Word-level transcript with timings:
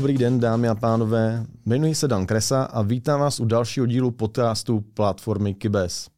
Dobrý 0.00 0.18
den, 0.18 0.40
dámy 0.40 0.68
a 0.68 0.74
pánové. 0.74 1.46
Jmenuji 1.66 1.94
se 1.94 2.08
Dan 2.08 2.26
Kresa 2.26 2.62
a 2.62 2.82
vítám 2.82 3.20
vás 3.20 3.40
u 3.40 3.44
dalšího 3.44 3.86
dílu 3.86 4.10
podcastu 4.10 4.80
platformy 4.94 5.54
Kybes. 5.54 6.08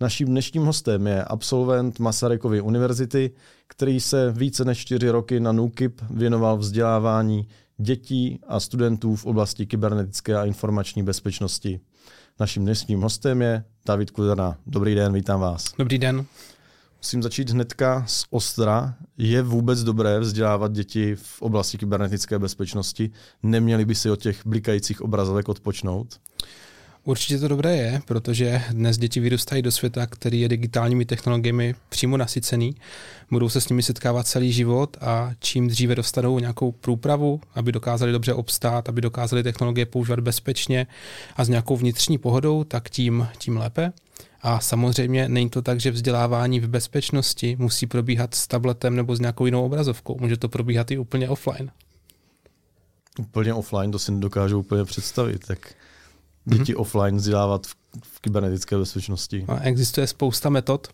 Naším 0.00 0.28
dnešním 0.28 0.64
hostem 0.64 1.06
je 1.06 1.24
absolvent 1.24 1.98
Masarykovy 1.98 2.60
univerzity, 2.60 3.30
který 3.66 4.00
se 4.00 4.32
více 4.32 4.64
než 4.64 4.78
čtyři 4.78 5.10
roky 5.10 5.40
na 5.40 5.52
NUKIP 5.52 6.00
věnoval 6.10 6.56
vzdělávání 6.56 7.48
dětí 7.78 8.40
a 8.48 8.60
studentů 8.60 9.16
v 9.16 9.26
oblasti 9.26 9.66
kybernetické 9.66 10.36
a 10.36 10.44
informační 10.44 11.02
bezpečnosti. 11.02 11.80
Naším 12.40 12.62
dnešním 12.62 13.00
hostem 13.00 13.42
je 13.42 13.64
David 13.86 14.10
Kudrna. 14.10 14.56
Dobrý 14.66 14.94
den, 14.94 15.12
vítám 15.12 15.40
vás. 15.40 15.64
Dobrý 15.78 15.98
den. 15.98 16.26
Musím 17.04 17.22
začít 17.22 17.50
hnedka 17.50 18.04
z 18.06 18.24
ostra. 18.30 18.94
Je 19.18 19.42
vůbec 19.42 19.82
dobré 19.82 20.20
vzdělávat 20.20 20.72
děti 20.72 21.14
v 21.14 21.42
oblasti 21.42 21.78
kybernetické 21.78 22.38
bezpečnosti? 22.38 23.10
Neměli 23.42 23.84
by 23.84 23.94
si 23.94 24.10
od 24.10 24.20
těch 24.20 24.46
blikajících 24.46 25.00
obrazovek 25.00 25.48
odpočnout? 25.48 26.20
Určitě 27.04 27.38
to 27.38 27.48
dobré 27.48 27.76
je, 27.76 28.02
protože 28.06 28.62
dnes 28.70 28.98
děti 28.98 29.20
vyrůstají 29.20 29.62
do 29.62 29.72
světa, 29.72 30.06
který 30.06 30.40
je 30.40 30.48
digitálními 30.48 31.04
technologiemi 31.04 31.74
přímo 31.88 32.16
nasycený. 32.16 32.74
Budou 33.30 33.48
se 33.48 33.60
s 33.60 33.68
nimi 33.68 33.82
setkávat 33.82 34.26
celý 34.26 34.52
život 34.52 34.96
a 35.00 35.30
čím 35.38 35.68
dříve 35.68 35.94
dostanou 35.94 36.38
nějakou 36.38 36.72
průpravu, 36.72 37.40
aby 37.54 37.72
dokázali 37.72 38.12
dobře 38.12 38.34
obstát, 38.34 38.88
aby 38.88 39.00
dokázali 39.00 39.42
technologie 39.42 39.86
používat 39.86 40.20
bezpečně 40.20 40.86
a 41.36 41.44
s 41.44 41.48
nějakou 41.48 41.76
vnitřní 41.76 42.18
pohodou, 42.18 42.64
tak 42.64 42.90
tím, 42.90 43.28
tím 43.38 43.56
lépe. 43.56 43.92
A 44.42 44.60
samozřejmě 44.60 45.28
není 45.28 45.50
to 45.50 45.62
tak, 45.62 45.80
že 45.80 45.90
vzdělávání 45.90 46.60
v 46.60 46.68
bezpečnosti 46.68 47.56
musí 47.58 47.86
probíhat 47.86 48.34
s 48.34 48.46
tabletem 48.46 48.96
nebo 48.96 49.16
s 49.16 49.20
nějakou 49.20 49.46
jinou 49.46 49.64
obrazovkou. 49.64 50.16
Může 50.20 50.36
to 50.36 50.48
probíhat 50.48 50.90
i 50.90 50.98
úplně 50.98 51.28
offline. 51.28 51.70
Úplně 53.18 53.54
offline, 53.54 53.90
to 53.90 53.98
si 53.98 54.12
nedokážu 54.12 54.58
úplně 54.58 54.84
představit. 54.84 55.46
Tak 55.46 55.74
děti 56.44 56.74
mm-hmm. 56.74 56.80
offline 56.80 57.16
vzdělávat 57.16 57.66
v, 57.66 57.74
v 58.02 58.20
kybernetické 58.20 58.78
bezpečnosti. 58.78 59.44
A 59.48 59.60
existuje 59.60 60.06
spousta 60.06 60.50
metod, 60.50 60.88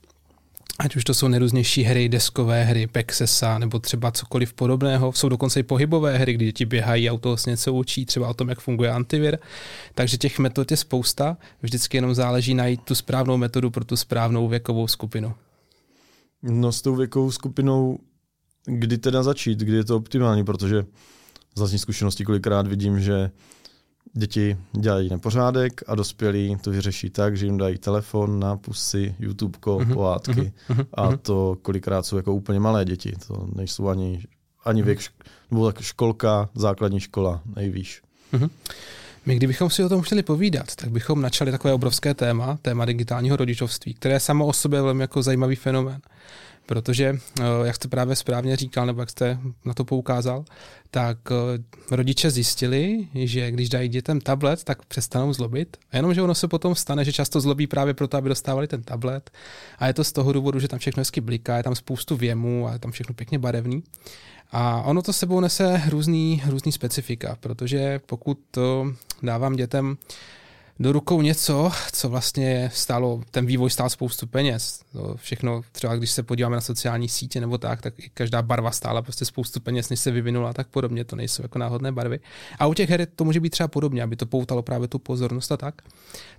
ať 0.79 0.97
už 0.97 1.05
to 1.05 1.15
jsou 1.15 1.29
nejrůznější 1.29 1.83
hry, 1.83 2.09
deskové 2.09 2.65
hry, 2.65 2.87
Pexesa 2.87 3.59
nebo 3.59 3.79
třeba 3.79 4.11
cokoliv 4.11 4.53
podobného. 4.53 5.13
Jsou 5.13 5.29
dokonce 5.29 5.61
i 5.61 5.63
pohybové 5.63 6.19
hry, 6.19 6.33
kdy 6.33 6.45
děti 6.45 6.67
běhají, 6.67 7.11
auto 7.11 7.37
se 7.37 7.51
něco 7.51 7.75
učí, 7.75 8.07
třeba 8.07 8.29
o 8.29 8.35
tom, 8.35 8.49
jak 8.49 8.61
funguje 8.61 8.91
antivir. 8.91 9.39
Takže 9.95 10.17
těch 10.17 10.39
metod 10.39 10.71
je 10.71 10.77
spousta, 10.77 11.37
vždycky 11.63 11.97
jenom 11.97 12.15
záleží 12.15 12.55
najít 12.55 12.83
tu 12.83 12.95
správnou 12.95 13.37
metodu 13.37 13.71
pro 13.71 13.85
tu 13.85 13.97
správnou 13.97 14.49
věkovou 14.49 14.89
skupinu. 14.89 15.35
No 16.43 16.73
s 16.73 16.83
tou 16.83 16.95
věkovou 16.95 17.31
skupinou, 17.31 17.99
kdy 18.65 18.99
teda 18.99 19.23
začít, 19.23 19.59
kdy 19.59 19.77
je 19.77 19.85
to 19.85 19.97
optimální, 19.97 20.45
protože 20.45 20.85
z 21.55 21.59
vlastní 21.59 21.79
zkušenosti 21.79 22.25
kolikrát 22.25 22.67
vidím, 22.67 23.01
že 23.01 23.31
Děti 24.13 24.57
dělají 24.73 25.09
nepořádek 25.09 25.81
a 25.87 25.95
dospělí 25.95 26.57
to 26.61 26.71
vyřeší 26.71 27.11
tak, 27.11 27.37
že 27.37 27.47
jim 27.47 27.59
dají 27.59 27.79
telefon, 27.79 28.41
nápusy, 28.41 29.15
YouTube, 29.19 29.59
uh-huh, 29.59 29.93
pohádky 29.95 30.53
uh-huh, 30.71 30.87
a 30.95 31.17
to 31.17 31.57
kolikrát 31.63 32.07
jsou 32.07 32.17
jako 32.17 32.35
úplně 32.35 32.61
malé 32.61 32.85
děti. 32.85 33.13
To 33.27 33.49
nejsou 33.55 33.89
ani, 33.89 34.25
ani 34.65 34.83
věk, 34.83 35.01
nebo 35.51 35.73
tak 35.73 35.81
školka, 35.81 36.49
základní 36.55 37.01
škola, 37.01 37.43
nejvýš. 37.57 38.03
Uh-huh. 38.33 38.51
My 39.27 39.37
kdybychom 39.37 39.71
si 39.71 39.85
o 39.85 39.89
tom 39.89 40.03
chtěli 40.03 40.23
povídat, 40.23 40.77
tak 40.77 40.91
bychom 40.91 41.23
načali 41.23 41.51
takové 41.51 41.75
obrovské 41.75 42.15
téma, 42.15 42.59
téma 42.63 42.85
digitálního 42.85 43.37
rodičovství, 43.37 43.95
které 43.95 44.15
je 44.15 44.21
samo 44.21 44.47
o 44.47 44.53
sobě 44.53 44.83
velmi 44.83 45.03
jako 45.03 45.23
zajímavý 45.23 45.57
fenomén. 45.57 46.01
Protože, 46.69 47.19
eh, 47.41 47.43
jak 47.65 47.77
jste 47.77 47.89
právě 47.89 48.17
správně 48.17 48.57
říkal, 48.57 48.87
nebo 48.87 49.01
jak 49.01 49.11
jste 49.11 49.39
na 49.65 49.75
to 49.75 49.85
poukázal, 49.85 50.45
tak 50.91 51.19
eh, 51.31 51.97
rodiče 51.97 52.31
zjistili, 52.31 53.09
že 53.15 53.51
když 53.51 53.69
dají 53.69 53.89
dětem 53.89 54.21
tablet, 54.21 54.65
tak 54.65 54.85
přestanou 54.85 55.33
zlobit. 55.33 55.77
A 55.93 55.97
jenom, 55.97 56.15
že 56.15 56.23
ono 56.23 56.35
se 56.35 56.49
potom 56.49 56.75
stane, 56.75 57.05
že 57.05 57.13
často 57.13 57.41
zlobí 57.41 57.67
právě 57.67 57.95
proto, 57.95 58.17
aby 58.17 58.29
dostávali 58.29 58.69
ten 58.69 58.83
tablet. 58.83 59.31
A 59.79 59.87
je 59.87 59.95
to 59.95 60.05
z 60.05 60.13
toho 60.13 60.33
důvodu, 60.33 60.61
že 60.61 60.69
tam 60.69 60.79
všechno 60.79 61.01
hezky 61.01 61.21
bliká, 61.21 61.57
je 61.57 61.63
tam 61.63 61.75
spoustu 61.75 62.17
věmů 62.17 62.69
a 62.69 62.73
je 62.73 62.79
tam 62.79 62.91
všechno 62.91 63.15
pěkně 63.15 63.39
barevný. 63.39 63.83
A 64.53 64.83
ono 64.83 65.03
to 65.03 65.13
sebou 65.13 65.41
nese 65.41 65.83
různý, 65.89 66.43
různý 66.47 66.73
specifika, 66.73 67.37
protože 67.41 68.01
pokud 68.07 68.39
to 68.51 68.93
dávám 69.23 69.57
dětem 69.57 69.97
do 70.81 70.93
rukou 70.93 71.23
něco, 71.23 71.73
co 71.93 72.09
vlastně 72.09 72.71
stálo, 72.75 73.23
ten 73.31 73.47
vývoj 73.47 73.71
stál 73.71 73.91
spoustu 73.91 74.27
peněz. 74.27 74.81
To 74.93 75.15
všechno, 75.17 75.61
třeba 75.73 75.97
když 75.97 76.11
se 76.11 76.23
podíváme 76.23 76.57
na 76.57 76.61
sociální 76.61 77.09
sítě 77.09 77.41
nebo 77.41 77.59
tak, 77.59 77.83
tak 77.83 77.95
i 77.99 78.11
každá 78.15 78.43
barva 78.43 78.71
stála 78.71 79.03
prostě 79.03 79.25
spoustu 79.25 79.61
peněz, 79.61 79.89
než 79.91 80.01
se 80.01 80.11
vyvinula 80.11 80.51
a 80.51 80.53
tak 80.53 80.69
podobně. 80.69 81.05
To 81.05 81.17
nejsou 81.17 81.43
jako 81.43 81.59
náhodné 81.59 81.93
barvy. 81.93 82.21
A 82.59 82.67
u 82.67 82.75
těch 82.75 82.91
her 82.91 83.07
to 83.17 83.25
může 83.25 83.41
být 83.41 83.51
třeba 83.51 83.69
podobně, 83.69 84.03
aby 84.03 84.17
to 84.17 84.27
poutalo 84.27 84.63
právě 84.63 84.89
tu 84.89 84.99
pozornost 84.99 85.53
a 85.53 85.57
tak. 85.57 85.83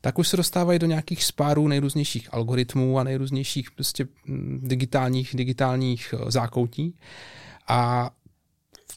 Tak 0.01 0.19
už 0.19 0.27
se 0.27 0.38
dostávají 0.38 0.79
do 0.79 0.88
nějakých 0.88 1.23
spárů 1.23 1.67
nejrůznějších 1.67 2.33
algoritmů 2.33 3.00
a 3.00 3.03
nejrůznějších 3.03 3.71
prostě 3.71 4.07
mm, 4.25 4.59
digitálních, 4.63 5.29
digitálních 5.33 6.13
eh, 6.13 6.31
zákoutí. 6.31 6.95
A 7.67 8.09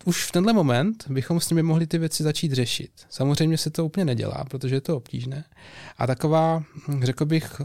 už 0.05 0.25
v 0.25 0.33
tenhle 0.33 0.53
moment 0.53 1.05
bychom 1.09 1.41
s 1.41 1.51
nimi 1.51 1.63
mohli 1.63 1.87
ty 1.87 1.99
věci 1.99 2.23
začít 2.23 2.53
řešit. 2.53 2.91
Samozřejmě 3.09 3.59
se 3.59 3.71
to 3.71 3.85
úplně 3.85 4.05
nedělá, 4.05 4.45
protože 4.51 4.75
je 4.75 4.81
to 4.81 4.97
obtížné. 4.97 5.45
A 5.99 6.07
taková, 6.07 6.63
řekl 7.03 7.25
bych, 7.25 7.61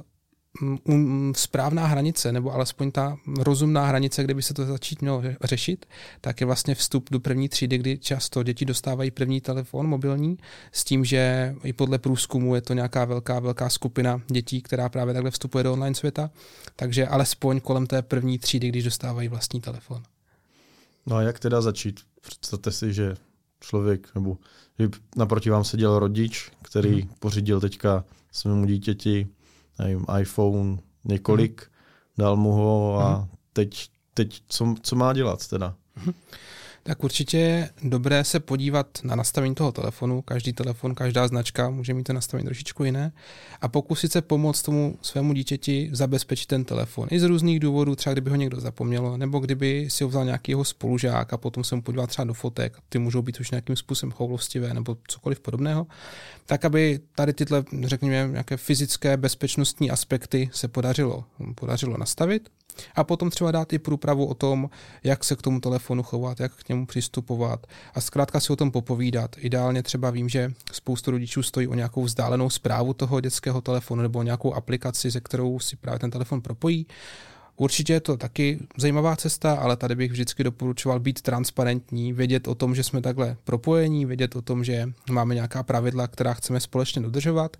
um, 0.84 1.34
správná 1.36 1.88
hranice, 1.88 2.32
nebo 2.32 2.54
alespoň 2.54 2.92
ta 2.92 3.18
rozumná 3.40 3.86
hranice, 3.86 4.24
kde 4.24 4.34
by 4.34 4.42
se 4.42 4.54
to 4.54 4.66
začít 4.66 5.02
mělo 5.02 5.24
řešit, 5.44 5.86
tak 6.22 6.42
je 6.42 6.46
vlastně 6.46 6.76
vstup 6.76 7.10
do 7.12 7.20
první 7.20 7.50
třídy, 7.50 7.78
kdy 7.78 7.98
často 7.98 8.44
děti 8.44 8.66
dostávají 8.66 9.12
první 9.12 9.42
telefon 9.42 9.88
mobilní, 9.88 10.38
s 10.72 10.84
tím, 10.84 11.06
že 11.06 11.56
i 11.64 11.74
podle 11.74 11.98
průzkumu 11.98 12.56
je 12.56 12.62
to 12.62 12.74
nějaká 12.74 13.06
velká, 13.06 13.40
velká 13.40 13.70
skupina 13.70 14.22
dětí, 14.28 14.62
která 14.62 14.90
právě 14.90 15.14
takhle 15.14 15.32
vstupuje 15.32 15.64
do 15.64 15.74
online 15.74 15.96
světa, 15.96 16.30
takže 16.76 17.08
alespoň 17.08 17.60
kolem 17.60 17.88
té 17.88 18.02
první 18.02 18.40
třídy, 18.40 18.70
když 18.70 18.84
dostávají 18.84 19.28
vlastní 19.28 19.62
telefon. 19.62 20.04
No 21.06 21.16
a 21.16 21.22
jak 21.22 21.40
teda 21.40 21.62
začít? 21.62 22.00
Představte 22.30 22.72
si, 22.72 22.94
že 22.94 23.16
člověk, 23.60 24.16
nebo 24.16 24.38
že 24.80 24.90
naproti 25.16 25.50
vám 25.50 25.64
seděl 25.64 26.00
rodič, 26.00 26.52
který 26.62 27.02
mm. 27.02 27.10
pořídil 27.20 27.62
teďka 27.62 28.04
svému 28.32 28.66
dítěti 28.66 29.28
nevím, 29.80 30.06
iPhone 30.20 30.78
několik, 31.04 31.62
mm. 31.62 32.24
dal 32.24 32.36
mu 32.36 32.52
ho 32.52 33.00
a 33.00 33.18
mm. 33.18 33.28
teď, 33.54 33.90
teď 34.14 34.44
co, 34.48 34.76
co 34.82 34.96
má 34.96 35.14
dělat 35.14 35.48
teda? 35.48 35.76
Mm 36.06 36.14
tak 36.88 37.04
určitě 37.04 37.38
je 37.38 37.70
dobré 37.84 38.24
se 38.24 38.40
podívat 38.40 38.88
na 39.04 39.16
nastavení 39.16 39.56
toho 39.56 39.72
telefonu. 39.72 40.22
Každý 40.22 40.54
telefon, 40.54 40.96
každá 40.96 41.28
značka 41.28 41.70
může 41.70 41.94
mít 41.94 42.04
to 42.04 42.14
nastavení 42.14 42.46
trošičku 42.46 42.84
jiné 42.84 43.12
a 43.62 43.68
pokusit 43.68 44.12
se 44.12 44.22
pomoct 44.22 44.62
tomu 44.62 44.98
svému 45.02 45.34
dítěti 45.34 45.90
zabezpečit 45.94 46.46
ten 46.46 46.66
telefon. 46.66 47.08
I 47.12 47.20
z 47.20 47.24
různých 47.24 47.60
důvodů, 47.60 47.96
třeba 47.96 48.14
kdyby 48.14 48.30
ho 48.30 48.36
někdo 48.36 48.60
zapomněl, 48.60 49.18
nebo 49.18 49.40
kdyby 49.40 49.88
si 49.90 50.04
ho 50.04 50.10
vzal 50.10 50.26
nějaký 50.26 50.52
jeho 50.52 50.64
spolužák 50.64 51.34
a 51.34 51.38
potom 51.38 51.64
se 51.64 51.76
mu 51.76 51.82
podíval 51.82 52.08
třeba 52.08 52.26
do 52.26 52.34
fotek, 52.34 52.78
ty 52.90 53.00
můžou 53.00 53.22
být 53.22 53.40
už 53.40 53.52
nějakým 53.52 53.76
způsobem 53.76 54.12
choulostivé 54.12 54.74
nebo 54.74 54.98
cokoliv 55.08 55.40
podobného, 55.40 55.88
tak 56.46 56.66
aby 56.66 57.00
tady 57.16 57.34
tyhle, 57.34 57.64
řekněme, 57.84 58.32
nějaké 58.32 58.58
fyzické 58.58 59.18
bezpečnostní 59.18 59.92
aspekty 59.92 60.50
se 60.54 60.68
podařilo, 60.68 61.24
podařilo 61.56 61.98
nastavit 61.98 62.50
a 62.96 63.04
potom 63.04 63.30
třeba 63.30 63.52
dát 63.52 63.74
i 63.74 63.80
průpravu 63.80 64.26
o 64.26 64.34
tom, 64.34 64.70
jak 65.04 65.24
se 65.24 65.36
k 65.36 65.42
tomu 65.42 65.60
telefonu 65.60 66.04
chovat, 66.04 66.40
jak 66.40 66.56
k 66.56 66.70
němu 66.70 66.86
přistupovat 66.86 67.68
a 67.94 68.02
zkrátka 68.02 68.40
si 68.40 68.54
o 68.54 68.56
tom 68.56 68.72
popovídat. 68.72 69.36
Ideálně 69.38 69.84
třeba 69.84 70.10
vím, 70.10 70.30
že 70.30 70.52
spoustu 70.72 71.12
rodičů 71.12 71.44
stojí 71.44 71.68
o 71.68 71.74
nějakou 71.74 72.04
vzdálenou 72.04 72.50
zprávu 72.50 72.94
toho 72.94 73.22
dětského 73.22 73.62
telefonu 73.62 74.02
nebo 74.02 74.24
nějakou 74.24 74.54
aplikaci, 74.54 75.12
se 75.12 75.22
kterou 75.22 75.60
si 75.60 75.76
právě 75.76 76.00
ten 76.00 76.12
telefon 76.12 76.42
propojí. 76.42 76.88
Určitě 77.60 77.94
je 77.94 78.00
to 78.00 78.18
taky 78.18 78.60
zajímavá 78.78 79.16
cesta, 79.16 79.54
ale 79.54 79.78
tady 79.78 79.96
bych 79.96 80.12
vždycky 80.12 80.44
doporučoval 80.44 81.00
být 81.00 81.22
transparentní, 81.22 82.14
vědět 82.14 82.48
o 82.48 82.56
tom, 82.56 82.76
že 82.76 82.84
jsme 82.84 83.02
takhle 83.02 83.38
propojení, 83.44 84.06
vědět 84.06 84.36
o 84.36 84.42
tom, 84.42 84.64
že 84.64 84.90
máme 85.12 85.36
nějaká 85.36 85.64
pravidla, 85.64 86.08
která 86.08 86.34
chceme 86.34 86.60
společně 86.60 87.02
dodržovat 87.02 87.58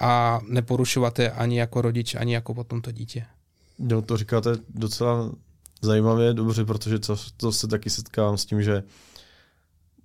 a 0.00 0.40
neporušovat 0.48 1.18
je 1.18 1.30
ani 1.30 1.58
jako 1.58 1.82
rodič, 1.82 2.14
ani 2.14 2.34
jako 2.34 2.54
potom 2.54 2.82
to 2.82 2.92
dítě. 2.92 3.26
No, 3.80 4.02
to 4.02 4.16
říkáte 4.16 4.50
docela 4.68 5.32
zajímavě, 5.82 6.34
dobře, 6.34 6.64
protože 6.64 6.98
to, 6.98 7.16
to 7.36 7.52
se 7.52 7.68
taky 7.68 7.90
setkávám 7.90 8.38
s 8.38 8.44
tím, 8.44 8.62
že 8.62 8.82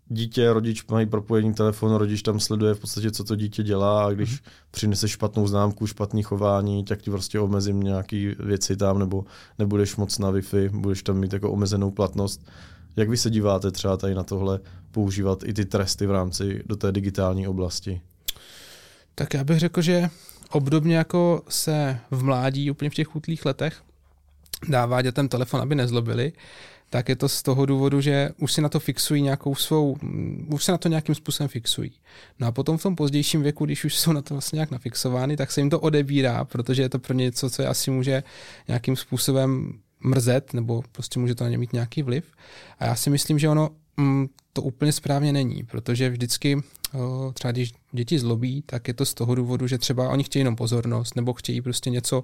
dítě, 0.07 0.53
rodič 0.53 0.87
mají 0.87 1.05
propojení 1.05 1.53
telefon, 1.53 1.95
rodič 1.95 2.21
tam 2.21 2.39
sleduje 2.39 2.73
v 2.73 2.79
podstatě, 2.79 3.11
co 3.11 3.23
to 3.23 3.35
dítě 3.35 3.63
dělá 3.63 4.05
a 4.05 4.11
když 4.11 4.31
mm. 4.31 4.37
přinese 4.71 5.07
špatnou 5.07 5.47
známku, 5.47 5.87
špatný 5.87 6.23
chování, 6.23 6.83
tak 6.83 7.01
ti 7.01 7.11
prostě 7.11 7.39
omezím 7.39 7.79
nějaký 7.79 8.35
věci 8.39 8.77
tam 8.77 8.99
nebo 8.99 9.25
nebudeš 9.59 9.95
moc 9.95 10.19
na 10.19 10.31
Wi-Fi, 10.31 10.69
budeš 10.69 11.03
tam 11.03 11.17
mít 11.17 11.33
jako 11.33 11.51
omezenou 11.51 11.91
platnost. 11.91 12.45
Jak 12.95 13.09
vy 13.09 13.17
se 13.17 13.29
díváte 13.29 13.71
třeba 13.71 13.97
tady 13.97 14.15
na 14.15 14.23
tohle 14.23 14.59
používat 14.91 15.43
i 15.43 15.53
ty 15.53 15.65
tresty 15.65 16.07
v 16.07 16.11
rámci 16.11 16.63
do 16.65 16.75
té 16.75 16.91
digitální 16.91 17.47
oblasti? 17.47 18.01
Tak 19.15 19.33
já 19.33 19.43
bych 19.43 19.59
řekl, 19.59 19.81
že 19.81 20.09
obdobně 20.51 20.97
jako 20.97 21.41
se 21.49 21.99
v 22.11 22.23
mládí, 22.23 22.71
úplně 22.71 22.89
v 22.89 22.93
těch 22.93 23.15
útlých 23.15 23.45
letech, 23.45 23.81
dává 24.69 25.01
dětem 25.01 25.27
telefon, 25.27 25.61
aby 25.61 25.75
nezlobili, 25.75 26.33
tak 26.89 27.09
je 27.09 27.15
to 27.15 27.29
z 27.29 27.43
toho 27.43 27.65
důvodu, 27.65 28.01
že 28.01 28.29
už 28.37 28.53
si 28.53 28.61
na 28.61 28.69
to 28.69 28.79
fixují 28.79 29.21
nějakou 29.21 29.55
svou, 29.55 29.97
už 30.47 30.63
se 30.63 30.71
na 30.71 30.77
to 30.77 30.89
nějakým 30.89 31.15
způsobem 31.15 31.47
fixují. 31.47 31.91
No 32.39 32.47
a 32.47 32.51
potom 32.51 32.77
v 32.77 32.83
tom 32.83 32.95
pozdějším 32.95 33.41
věku, 33.41 33.65
když 33.65 33.85
už 33.85 33.97
jsou 33.97 34.11
na 34.11 34.21
to 34.21 34.33
vlastně 34.33 34.57
nějak 34.57 34.71
nafixovány, 34.71 35.37
tak 35.37 35.51
se 35.51 35.61
jim 35.61 35.69
to 35.69 35.79
odebírá, 35.79 36.45
protože 36.45 36.81
je 36.81 36.89
to 36.89 36.99
pro 36.99 37.13
ně 37.13 37.23
něco, 37.23 37.49
co 37.49 37.61
je 37.61 37.67
asi 37.67 37.91
může 37.91 38.23
nějakým 38.67 38.95
způsobem 38.95 39.79
mrzet, 39.99 40.53
nebo 40.53 40.83
prostě 40.91 41.19
může 41.19 41.35
to 41.35 41.43
na 41.43 41.49
ně 41.49 41.57
mít 41.57 41.73
nějaký 41.73 42.03
vliv. 42.03 42.25
A 42.79 42.85
já 42.85 42.95
si 42.95 43.09
myslím, 43.09 43.39
že 43.39 43.49
ono 43.49 43.69
mm, 43.97 44.27
to 44.53 44.61
úplně 44.61 44.91
správně 44.91 45.33
není, 45.33 45.63
protože 45.63 46.09
vždycky 46.09 46.61
třeba 47.33 47.51
když 47.51 47.73
děti 47.91 48.19
zlobí, 48.19 48.63
tak 48.65 48.87
je 48.87 48.93
to 48.93 49.05
z 49.05 49.13
toho 49.13 49.35
důvodu, 49.35 49.67
že 49.67 49.77
třeba 49.77 50.09
oni 50.09 50.23
chtějí 50.23 50.41
jenom 50.41 50.55
pozornost, 50.55 51.15
nebo 51.15 51.33
chtějí 51.33 51.61
prostě 51.61 51.89
něco, 51.89 52.23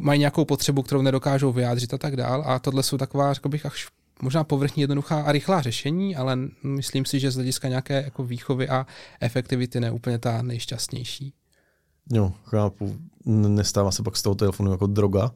mají 0.00 0.20
nějakou 0.20 0.44
potřebu, 0.44 0.82
kterou 0.82 1.02
nedokážou 1.02 1.52
vyjádřit 1.52 1.94
a 1.94 1.98
tak 1.98 2.16
dál. 2.16 2.44
A 2.46 2.58
tohle 2.58 2.82
jsou 2.82 2.98
taková, 2.98 3.32
řekl 3.32 3.48
bych, 3.48 3.66
až 3.66 3.88
možná 4.22 4.44
povrchní, 4.44 4.80
jednoduchá 4.80 5.22
a 5.22 5.32
rychlá 5.32 5.62
řešení, 5.62 6.16
ale 6.16 6.38
myslím 6.62 7.04
si, 7.04 7.20
že 7.20 7.30
z 7.30 7.34
hlediska 7.34 7.68
nějaké 7.68 8.02
jako 8.02 8.24
výchovy 8.24 8.68
a 8.68 8.86
efektivity 9.20 9.80
ne 9.80 9.90
úplně 9.90 10.18
ta 10.18 10.42
nejšťastnější. 10.42 11.34
Jo, 12.12 12.32
chápu. 12.44 12.96
Nestává 13.26 13.90
se 13.90 14.02
pak 14.02 14.16
z 14.16 14.22
toho 14.22 14.34
telefonu 14.34 14.70
jako 14.70 14.86
droga? 14.86 15.30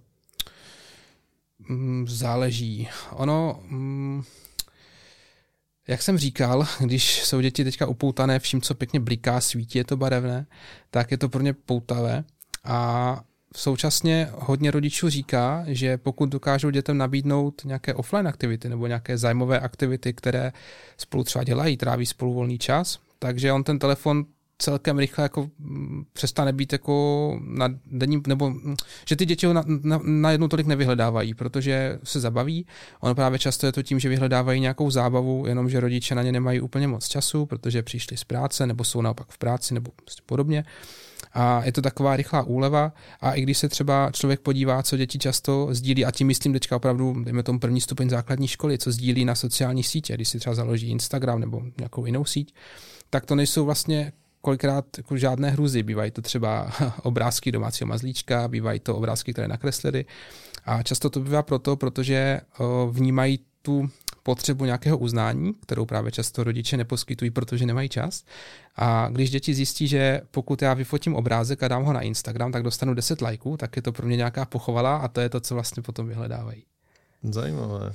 Mm, 1.68 2.06
záleží. 2.08 2.88
Ono, 3.12 3.60
mm, 3.68 4.22
jak 5.88 6.02
jsem 6.02 6.18
říkal, 6.18 6.66
když 6.80 7.24
jsou 7.24 7.40
děti 7.40 7.64
teďka 7.64 7.86
upoutané 7.86 8.38
vším, 8.38 8.60
co 8.60 8.74
pěkně 8.74 9.00
bliká, 9.00 9.40
svítí, 9.40 9.78
je 9.78 9.84
to 9.84 9.96
barevné, 9.96 10.46
tak 10.90 11.10
je 11.10 11.18
to 11.18 11.28
pro 11.28 11.42
ně 11.42 11.52
poutavé. 11.52 12.24
A 12.64 13.20
současně 13.56 14.28
hodně 14.34 14.70
rodičů 14.70 15.08
říká, 15.08 15.64
že 15.66 15.98
pokud 15.98 16.28
dokážou 16.28 16.70
dětem 16.70 16.98
nabídnout 16.98 17.62
nějaké 17.64 17.94
offline 17.94 18.28
aktivity 18.28 18.68
nebo 18.68 18.86
nějaké 18.86 19.18
zájmové 19.18 19.60
aktivity, 19.60 20.12
které 20.12 20.52
spolu 20.96 21.24
třeba 21.24 21.44
dělají, 21.44 21.76
tráví 21.76 22.06
spolu 22.06 22.34
volný 22.34 22.58
čas, 22.58 22.98
takže 23.18 23.52
on 23.52 23.64
ten 23.64 23.78
telefon 23.78 24.24
celkem 24.58 24.98
rychle 24.98 25.22
jako 25.22 25.50
mm, 25.58 26.04
přestane 26.12 26.52
být 26.52 26.72
jako 26.72 27.38
na 27.44 27.68
denní, 27.86 28.22
nebo 28.26 28.50
mm, 28.50 28.76
že 29.08 29.16
ty 29.16 29.26
děti 29.26 29.46
ho 29.46 29.52
na, 29.52 29.64
na, 29.66 30.00
na 30.04 30.30
jednu 30.30 30.48
tolik 30.48 30.66
nevyhledávají, 30.66 31.34
protože 31.34 31.98
se 32.04 32.20
zabaví. 32.20 32.66
Ono 33.00 33.14
právě 33.14 33.38
často 33.38 33.66
je 33.66 33.72
to 33.72 33.82
tím, 33.82 34.00
že 34.00 34.08
vyhledávají 34.08 34.60
nějakou 34.60 34.90
zábavu, 34.90 35.44
jenomže 35.46 35.80
rodiče 35.80 36.14
na 36.14 36.22
ně 36.22 36.32
nemají 36.32 36.60
úplně 36.60 36.88
moc 36.88 37.08
času, 37.08 37.46
protože 37.46 37.82
přišli 37.82 38.16
z 38.16 38.24
práce, 38.24 38.66
nebo 38.66 38.84
jsou 38.84 39.02
naopak 39.02 39.26
v 39.30 39.38
práci, 39.38 39.74
nebo 39.74 39.90
prostě 40.04 40.22
podobně. 40.26 40.64
A 41.32 41.64
je 41.64 41.72
to 41.72 41.82
taková 41.82 42.16
rychlá 42.16 42.42
úleva. 42.42 42.92
A 43.20 43.32
i 43.32 43.42
když 43.42 43.58
se 43.58 43.68
třeba 43.68 44.10
člověk 44.12 44.40
podívá, 44.40 44.82
co 44.82 44.96
děti 44.96 45.18
často 45.18 45.68
sdílí, 45.70 46.04
a 46.04 46.10
tím 46.10 46.26
myslím 46.26 46.52
teďka 46.52 46.76
opravdu, 46.76 47.24
dejme 47.24 47.42
tomu 47.42 47.58
první 47.58 47.80
stupeň 47.80 48.10
základní 48.10 48.48
školy, 48.48 48.78
co 48.78 48.92
sdílí 48.92 49.24
na 49.24 49.34
sociální 49.34 49.82
sítě, 49.82 50.14
když 50.14 50.28
si 50.28 50.38
třeba 50.38 50.54
založí 50.54 50.90
Instagram 50.90 51.40
nebo 51.40 51.62
nějakou 51.78 52.06
jinou 52.06 52.24
síť, 52.24 52.54
tak 53.10 53.26
to 53.26 53.34
nejsou 53.34 53.64
vlastně 53.64 54.12
kolikrát 54.40 54.84
jako 54.96 55.16
žádné 55.16 55.50
hruzy. 55.50 55.82
Bývají 55.82 56.10
to 56.10 56.22
třeba 56.22 56.72
obrázky 57.02 57.52
domácího 57.52 57.88
mazlíčka, 57.88 58.48
bývají 58.48 58.80
to 58.80 58.96
obrázky, 58.96 59.32
které 59.32 59.48
nakreslili. 59.48 60.04
A 60.64 60.82
často 60.82 61.10
to 61.10 61.20
bývá 61.20 61.42
proto, 61.42 61.76
protože 61.76 62.40
vnímají 62.90 63.38
tu 63.62 63.90
potřebu 64.22 64.64
nějakého 64.64 64.98
uznání, 64.98 65.54
kterou 65.54 65.84
právě 65.86 66.12
často 66.12 66.44
rodiče 66.44 66.76
neposkytují, 66.76 67.30
protože 67.30 67.66
nemají 67.66 67.88
čas. 67.88 68.24
A 68.76 69.08
když 69.12 69.30
děti 69.30 69.54
zjistí, 69.54 69.88
že 69.88 70.20
pokud 70.30 70.62
já 70.62 70.74
vyfotím 70.74 71.16
obrázek 71.16 71.62
a 71.62 71.68
dám 71.68 71.84
ho 71.84 71.92
na 71.92 72.00
Instagram, 72.00 72.52
tak 72.52 72.62
dostanu 72.62 72.94
10 72.94 73.20
lajků, 73.20 73.56
tak 73.56 73.76
je 73.76 73.82
to 73.82 73.92
pro 73.92 74.06
mě 74.06 74.16
nějaká 74.16 74.44
pochovala 74.44 74.96
a 74.96 75.08
to 75.08 75.20
je 75.20 75.28
to, 75.28 75.40
co 75.40 75.54
vlastně 75.54 75.82
potom 75.82 76.08
vyhledávají. 76.08 76.64
Zajímavé. 77.22 77.92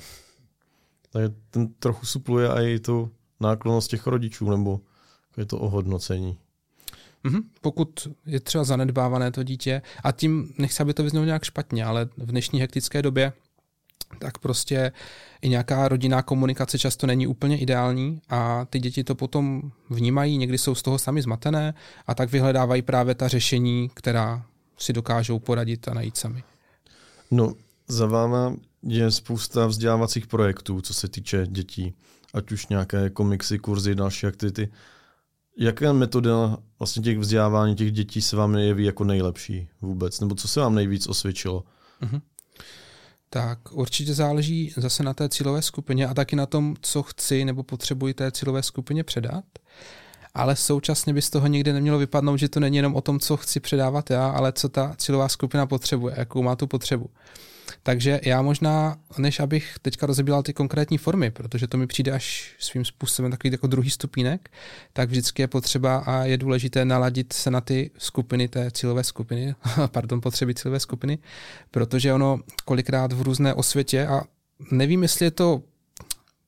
Tak 1.11 1.31
ten 1.49 1.73
trochu 1.73 2.05
supluje 2.05 2.49
i 2.49 2.79
tu 2.79 3.11
náklonost 3.39 3.89
těch 3.89 4.07
rodičů, 4.07 4.49
nebo 4.49 4.81
je 5.37 5.45
to 5.45 5.59
ohodnocení. 5.59 6.37
Mm-hmm. 7.25 7.43
Pokud 7.61 8.07
je 8.25 8.39
třeba 8.39 8.63
zanedbávané 8.63 9.31
to 9.31 9.43
dítě, 9.43 9.81
a 10.03 10.11
tím 10.11 10.53
nechci, 10.57 10.83
aby 10.83 10.93
to 10.93 11.03
vyznělo 11.03 11.25
nějak 11.25 11.43
špatně, 11.43 11.85
ale 11.85 12.05
v 12.17 12.25
dnešní 12.25 12.61
hektické 12.61 13.01
době 13.01 13.33
tak 14.19 14.37
prostě 14.37 14.91
i 15.41 15.49
nějaká 15.49 15.87
rodinná 15.87 16.21
komunikace 16.21 16.79
často 16.79 17.07
není 17.07 17.27
úplně 17.27 17.57
ideální 17.57 18.21
a 18.29 18.65
ty 18.65 18.79
děti 18.79 19.03
to 19.03 19.15
potom 19.15 19.71
vnímají, 19.89 20.37
někdy 20.37 20.57
jsou 20.57 20.75
z 20.75 20.81
toho 20.81 20.99
sami 20.99 21.21
zmatené 21.21 21.73
a 22.07 22.15
tak 22.15 22.31
vyhledávají 22.31 22.81
právě 22.81 23.15
ta 23.15 23.27
řešení, 23.27 23.89
která 23.93 24.45
si 24.77 24.93
dokážou 24.93 25.39
poradit 25.39 25.87
a 25.87 25.93
najít 25.93 26.17
sami. 26.17 26.43
No, 27.31 27.53
za 27.87 28.05
váma 28.05 28.55
je 28.83 29.11
spousta 29.11 29.67
vzdělávacích 29.67 30.27
projektů, 30.27 30.81
co 30.81 30.93
se 30.93 31.07
týče 31.07 31.47
dětí, 31.47 31.93
ať 32.33 32.51
už 32.51 32.67
nějaké 32.67 33.09
komiksy, 33.09 33.59
kurzy, 33.59 33.95
další 33.95 34.27
aktivity. 34.27 34.69
Jaká 35.57 35.93
metoda 35.93 36.57
vlastně 36.79 37.03
těch 37.03 37.19
vzdělávání 37.19 37.75
těch 37.75 37.91
dětí 37.91 38.21
se 38.21 38.35
vám 38.35 38.55
jeví 38.55 38.85
jako 38.85 39.03
nejlepší 39.03 39.69
vůbec? 39.81 40.19
Nebo 40.19 40.35
co 40.35 40.47
se 40.47 40.59
vám 40.59 40.75
nejvíc 40.75 41.07
osvědčilo? 41.07 41.63
Mm-hmm. 42.01 42.21
Tak 43.29 43.59
určitě 43.71 44.13
záleží 44.13 44.73
zase 44.77 45.03
na 45.03 45.13
té 45.13 45.29
cílové 45.29 45.61
skupině 45.61 46.07
a 46.07 46.13
taky 46.13 46.35
na 46.35 46.45
tom, 46.45 46.75
co 46.81 47.03
chci 47.03 47.45
nebo 47.45 47.63
potřebuji 47.63 48.13
té 48.13 48.31
cílové 48.31 48.63
skupině 48.63 49.03
předat. 49.03 49.45
Ale 50.33 50.55
současně 50.55 51.13
by 51.13 51.21
z 51.21 51.29
toho 51.29 51.47
nikdy 51.47 51.73
nemělo 51.73 51.97
vypadnout, 51.97 52.37
že 52.37 52.49
to 52.49 52.59
není 52.59 52.77
jenom 52.77 52.95
o 52.95 53.01
tom, 53.01 53.19
co 53.19 53.37
chci 53.37 53.59
předávat 53.59 54.09
já, 54.09 54.29
ale 54.29 54.53
co 54.53 54.69
ta 54.69 54.95
cílová 54.97 55.29
skupina 55.29 55.65
potřebuje, 55.65 56.15
jakou 56.17 56.43
má 56.43 56.55
tu 56.55 56.67
potřebu. 56.67 57.09
Takže 57.83 58.19
já 58.23 58.41
možná, 58.41 58.97
než 59.17 59.39
abych 59.39 59.75
teďka 59.81 60.05
rozebíral 60.05 60.43
ty 60.43 60.53
konkrétní 60.53 60.97
formy, 60.97 61.31
protože 61.31 61.67
to 61.67 61.77
mi 61.77 61.87
přijde 61.87 62.11
až 62.11 62.55
svým 62.59 62.85
způsobem 62.85 63.31
takový 63.31 63.51
jako 63.51 63.67
druhý 63.67 63.89
stupínek, 63.89 64.51
tak 64.93 65.09
vždycky 65.09 65.41
je 65.41 65.47
potřeba 65.47 65.97
a 65.97 66.23
je 66.23 66.37
důležité 66.37 66.85
naladit 66.85 67.33
se 67.33 67.51
na 67.51 67.61
ty 67.61 67.91
skupiny 67.97 68.47
té 68.47 68.71
cílové 68.71 69.03
skupiny, 69.03 69.55
pardon, 69.87 70.21
potřeby 70.21 70.55
cílové 70.55 70.79
skupiny, 70.79 71.17
protože 71.71 72.13
ono 72.13 72.39
kolikrát 72.65 73.13
v 73.13 73.21
různé 73.21 73.53
osvětě 73.53 74.07
a 74.07 74.21
nevím, 74.71 75.03
jestli 75.03 75.25
je 75.25 75.31
to 75.31 75.61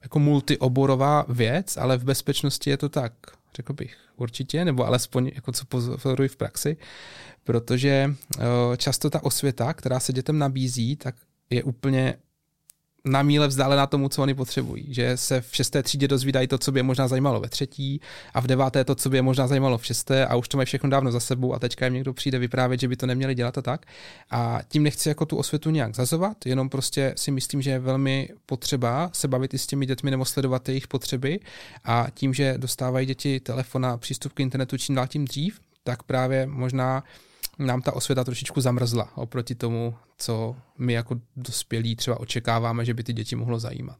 jako 0.02 0.20
multioborová 0.20 1.26
věc, 1.30 1.78
ale 1.78 1.98
v 1.98 2.04
bezpečnosti 2.04 2.70
je 2.70 2.78
to 2.78 2.90
tak, 2.90 3.14
řekl 3.56 3.74
bych 3.74 4.05
určitě, 4.16 4.66
nebo 4.66 4.86
alespoň 4.86 5.32
jako 5.36 5.52
co 5.52 5.66
pozoruji 5.66 6.30
v 6.30 6.36
praxi, 6.38 6.78
protože 7.44 8.14
eh, 8.38 8.44
často 8.78 9.10
ta 9.10 9.24
osvěta, 9.24 9.74
která 9.74 10.00
se 10.00 10.14
dětem 10.14 10.40
nabízí, 10.40 10.96
tak 10.96 11.16
je 11.50 11.64
úplně 11.64 12.18
na 13.06 13.24
míle 13.24 13.48
vzdálená 13.48 13.88
tomu, 13.88 14.10
co 14.10 14.22
oni 14.22 14.34
potřebují. 14.34 14.86
Že 14.90 15.18
se 15.18 15.42
v 15.42 15.56
šesté 15.56 15.84
třídě 15.84 16.08
dozvídají 16.08 16.48
to, 16.48 16.58
co 16.58 16.72
by 16.72 16.80
je 16.80 16.84
možná 16.84 17.08
zajímalo 17.08 17.40
ve 17.40 17.50
třetí, 17.50 18.02
a 18.34 18.42
v 18.42 18.48
deváté 18.48 18.84
to, 18.84 18.96
co 18.96 19.10
by 19.10 19.18
je 19.18 19.22
možná 19.22 19.48
zajímalo 19.48 19.78
v 19.78 19.86
šesté, 19.86 20.26
a 20.26 20.36
už 20.36 20.48
to 20.48 20.58
mají 20.58 20.66
všechno 20.66 20.90
dávno 20.90 21.12
za 21.12 21.20
sebou, 21.20 21.54
a 21.54 21.60
teďka 21.60 21.86
jim 21.86 21.94
někdo 21.94 22.14
přijde 22.14 22.40
vyprávět, 22.40 22.80
že 22.80 22.88
by 22.88 22.96
to 22.96 23.06
neměli 23.06 23.36
dělat 23.36 23.58
a 23.58 23.62
tak. 23.62 23.86
A 24.32 24.60
tím 24.68 24.84
nechci 24.84 25.10
jako 25.10 25.26
tu 25.26 25.38
osvětu 25.38 25.70
nějak 25.70 25.96
zazovat, 25.96 26.46
jenom 26.46 26.70
prostě 26.70 27.14
si 27.18 27.32
myslím, 27.32 27.62
že 27.62 27.72
je 27.72 27.80
velmi 27.80 28.30
potřeba 28.46 29.10
se 29.14 29.28
bavit 29.28 29.54
i 29.54 29.58
s 29.58 29.68
těmi 29.68 29.86
dětmi 29.86 30.12
nebo 30.12 30.26
sledovat 30.26 30.70
jejich 30.70 30.88
potřeby. 30.88 31.40
A 31.84 32.08
tím, 32.14 32.34
že 32.34 32.54
dostávají 32.58 33.06
děti 33.06 33.40
telefon 33.40 33.86
a 33.86 33.98
přístup 33.98 34.34
k 34.34 34.40
internetu 34.40 34.78
čím 34.78 34.96
dál 34.96 35.08
tím 35.08 35.26
dřív, 35.26 35.60
tak 35.84 36.04
právě 36.04 36.46
možná 36.46 37.04
nám 37.60 37.82
ta 37.82 37.94
osvěta 37.94 38.24
trošičku 38.24 38.62
zamrzla 38.62 39.18
oproti 39.18 39.56
tomu, 39.56 39.96
co 40.18 40.56
my 40.78 40.94
jako 40.94 41.20
dospělí 41.36 41.96
třeba 41.96 42.20
očekáváme, 42.20 42.86
že 42.86 42.94
by 42.94 43.04
ty 43.04 43.14
děti 43.14 43.36
mohlo 43.36 43.60
zajímat. 43.60 43.98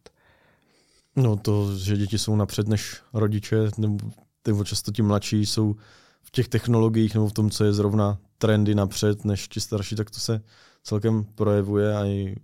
No 1.16 1.36
to, 1.36 1.78
že 1.78 1.98
děti 1.98 2.18
jsou 2.18 2.36
napřed 2.36 2.68
než 2.68 3.02
rodiče, 3.14 3.58
nebo, 3.78 4.12
nebo 4.48 4.64
často 4.64 4.92
ti 4.92 5.02
mladší 5.02 5.46
jsou 5.46 5.76
v 6.22 6.32
těch 6.32 6.48
technologiích 6.48 7.14
nebo 7.14 7.28
v 7.28 7.34
tom, 7.34 7.50
co 7.50 7.64
je 7.64 7.74
zrovna 7.74 8.18
trendy 8.38 8.76
napřed 8.76 9.26
než 9.26 9.48
ti 9.48 9.62
starší, 9.62 9.96
tak 9.96 10.10
to 10.10 10.20
se 10.20 10.42
celkem 10.84 11.24
projevuje 11.24 11.98
a 11.98 12.06
i 12.06 12.36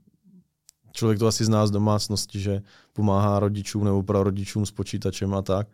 člověk 0.92 1.20
to 1.20 1.28
asi 1.28 1.46
zná 1.46 1.68
z 1.68 1.72
domácnosti, 1.72 2.40
že 2.40 2.62
pomáhá 2.94 3.40
rodičům 3.40 3.84
nebo 3.84 4.04
prarodičům 4.04 4.66
s 4.66 4.72
počítačem 4.72 5.34
a 5.34 5.42
tak. 5.42 5.68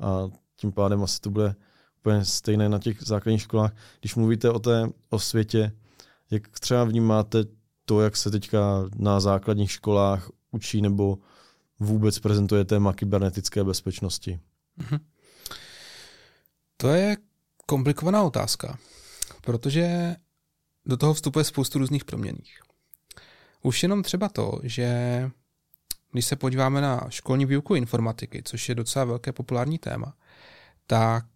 A 0.00 0.28
tím 0.56 0.72
pádem 0.72 1.02
asi 1.02 1.20
to 1.20 1.30
bude 1.30 1.54
úplně 2.02 2.24
stejné 2.24 2.68
na 2.68 2.78
těch 2.78 3.02
základních 3.02 3.42
školách. 3.42 3.72
Když 4.00 4.14
mluvíte 4.14 4.50
o 4.50 4.58
té 4.58 4.88
osvětě, 5.10 5.72
jak 6.30 6.48
třeba 6.48 6.84
vnímáte 6.84 7.44
to, 7.84 8.00
jak 8.00 8.16
se 8.16 8.30
teďka 8.30 8.84
na 8.96 9.20
základních 9.20 9.70
školách 9.70 10.30
učí 10.50 10.82
nebo 10.82 11.18
vůbec 11.80 12.18
prezentuje 12.18 12.64
téma 12.64 12.92
kybernetické 12.92 13.64
bezpečnosti? 13.64 14.40
Mm-hmm. 14.78 15.00
To 16.76 16.88
je 16.88 17.16
komplikovaná 17.66 18.22
otázka, 18.22 18.78
protože 19.40 20.16
do 20.86 20.96
toho 20.96 21.14
vstupuje 21.14 21.44
spoustu 21.44 21.78
různých 21.78 22.04
proměných. 22.04 22.60
Už 23.62 23.82
jenom 23.82 24.02
třeba 24.02 24.28
to, 24.28 24.60
že 24.62 25.30
když 26.12 26.26
se 26.26 26.36
podíváme 26.36 26.80
na 26.80 27.06
školní 27.08 27.46
výuku 27.46 27.74
informatiky, 27.74 28.42
což 28.44 28.68
je 28.68 28.74
docela 28.74 29.04
velké 29.04 29.32
populární 29.32 29.78
téma, 29.78 30.14
tak 30.86 31.26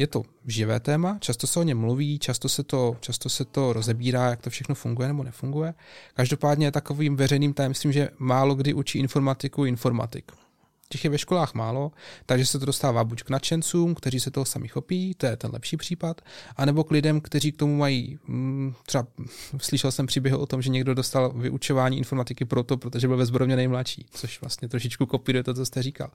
je 0.00 0.06
to 0.06 0.22
živé 0.46 0.80
téma, 0.80 1.18
často 1.20 1.46
se 1.46 1.60
o 1.60 1.62
něm 1.62 1.78
mluví, 1.78 2.18
často 2.18 2.48
se 2.48 2.62
to, 2.62 2.96
často 3.00 3.28
se 3.28 3.44
to 3.44 3.72
rozebírá, 3.72 4.30
jak 4.30 4.42
to 4.42 4.50
všechno 4.50 4.74
funguje 4.74 5.08
nebo 5.08 5.22
nefunguje. 5.22 5.74
Každopádně 6.14 6.66
je 6.66 6.72
takovým 6.72 7.16
veřejným 7.16 7.54
tajemstvím, 7.54 7.92
že 7.92 8.08
málo 8.18 8.54
kdy 8.54 8.74
učí 8.74 8.98
informatiku 8.98 9.64
informatik. 9.64 10.32
Těch 10.88 11.04
je 11.04 11.10
ve 11.10 11.18
školách 11.18 11.54
málo, 11.54 11.92
takže 12.26 12.46
se 12.46 12.58
to 12.58 12.66
dostává 12.66 13.04
buď 13.04 13.22
k 13.22 13.30
nadšencům, 13.30 13.94
kteří 13.94 14.20
se 14.20 14.30
toho 14.30 14.44
sami 14.44 14.68
chopí, 14.68 15.14
to 15.14 15.26
je 15.26 15.36
ten 15.36 15.50
lepší 15.52 15.76
případ, 15.76 16.20
anebo 16.56 16.84
k 16.84 16.90
lidem, 16.90 17.20
kteří 17.20 17.52
k 17.52 17.56
tomu 17.56 17.76
mají, 17.76 18.18
mm, 18.26 18.74
třeba 18.86 19.06
slyšel 19.58 19.92
jsem 19.92 20.06
příběh 20.06 20.34
o 20.34 20.46
tom, 20.46 20.62
že 20.62 20.70
někdo 20.70 20.94
dostal 20.94 21.32
vyučování 21.36 21.98
informatiky 21.98 22.44
proto, 22.44 22.76
protože 22.76 23.08
byl 23.08 23.16
ve 23.16 23.26
zborovně 23.26 23.56
nejmladší, 23.56 24.06
což 24.10 24.40
vlastně 24.40 24.68
trošičku 24.68 25.06
kopíruje 25.06 25.44
to, 25.44 25.54
co 25.54 25.66
jste 25.66 25.82
říkal. 25.82 26.10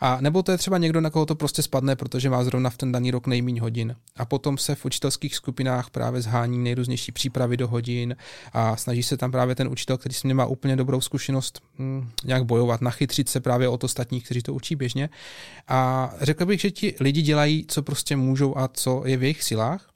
A 0.00 0.20
nebo 0.20 0.42
to 0.42 0.52
je 0.52 0.58
třeba 0.58 0.78
někdo, 0.78 1.00
na 1.00 1.10
koho 1.10 1.26
to 1.26 1.34
prostě 1.34 1.62
spadne, 1.62 1.96
protože 1.96 2.30
má 2.30 2.44
zrovna 2.44 2.70
v 2.70 2.76
ten 2.76 2.92
daný 2.92 3.10
rok 3.10 3.26
nejméně 3.26 3.60
hodin. 3.60 3.96
A 4.16 4.24
potom 4.24 4.58
se 4.58 4.74
v 4.74 4.84
učitelských 4.84 5.36
skupinách 5.36 5.90
právě 5.90 6.22
zhání 6.22 6.58
nejrůznější 6.58 7.12
přípravy 7.12 7.56
do 7.56 7.68
hodin 7.68 8.16
a 8.52 8.76
snaží 8.76 9.02
se 9.02 9.16
tam 9.16 9.30
právě 9.30 9.54
ten 9.54 9.68
učitel, 9.68 9.98
který 9.98 10.14
s 10.14 10.24
nemá 10.24 10.46
úplně 10.46 10.76
dobrou 10.76 11.00
zkušenost, 11.00 11.60
hm, 11.78 12.08
nějak 12.24 12.44
bojovat, 12.44 12.80
nachytřit 12.80 13.28
se 13.28 13.40
právě 13.40 13.68
od 13.68 13.84
ostatních, 13.84 14.24
kteří 14.24 14.42
to 14.42 14.54
učí 14.54 14.76
běžně. 14.76 15.10
A 15.68 16.10
řekl 16.20 16.46
bych, 16.46 16.60
že 16.60 16.70
ti 16.70 16.94
lidi 17.00 17.22
dělají, 17.22 17.64
co 17.68 17.82
prostě 17.82 18.16
můžou 18.16 18.58
a 18.58 18.68
co 18.68 19.02
je 19.06 19.16
v 19.16 19.22
jejich 19.22 19.42
silách. 19.42 19.90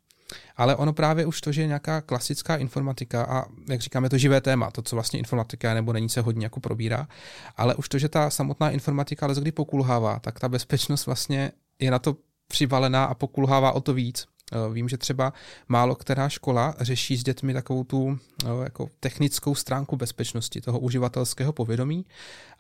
Ale 0.57 0.77
ono 0.77 0.93
právě 0.93 1.27
už 1.27 1.41
to, 1.41 1.53
že 1.53 1.63
je 1.63 1.67
nějaká 1.67 2.01
klasická 2.01 2.57
informatika 2.57 3.25
a 3.25 3.45
jak 3.69 3.81
říkáme, 3.81 4.09
to 4.09 4.19
živé 4.19 4.41
téma, 4.41 4.71
to, 4.71 4.83
co 4.83 4.97
vlastně 4.97 5.19
informatika 5.19 5.75
nebo 5.75 5.93
není, 5.93 6.09
se 6.09 6.21
hodně 6.21 6.47
jako 6.47 6.61
probírá, 6.61 7.09
ale 7.57 7.75
už 7.75 7.89
to, 7.89 7.99
že 7.99 8.09
ta 8.09 8.31
samotná 8.31 8.71
informatika 8.71 9.27
ale 9.27 9.35
kdy 9.35 9.53
pokulhává, 9.53 10.19
tak 10.19 10.41
ta 10.41 10.49
bezpečnost 10.49 11.07
vlastně 11.07 11.53
je 11.79 11.91
na 11.91 11.99
to 11.99 12.17
přivalená 12.49 13.05
a 13.05 13.15
pokulhává 13.15 13.73
o 13.73 13.81
to 13.81 13.95
víc. 13.95 14.27
Eh, 14.55 14.73
vím, 14.73 14.89
že 14.89 14.99
třeba 14.99 15.33
málo 15.69 15.95
která 15.95 16.29
škola 16.29 16.75
řeší 16.81 17.17
s 17.17 17.23
dětmi 17.23 17.55
takovou 17.55 17.85
tu 17.85 18.19
eh, 18.45 18.49
jako 18.65 18.89
technickou 19.01 19.55
stránku 19.55 19.97
bezpečnosti 19.97 20.61
toho 20.61 20.79
uživatelského 20.79 21.53
povědomí. 21.53 22.07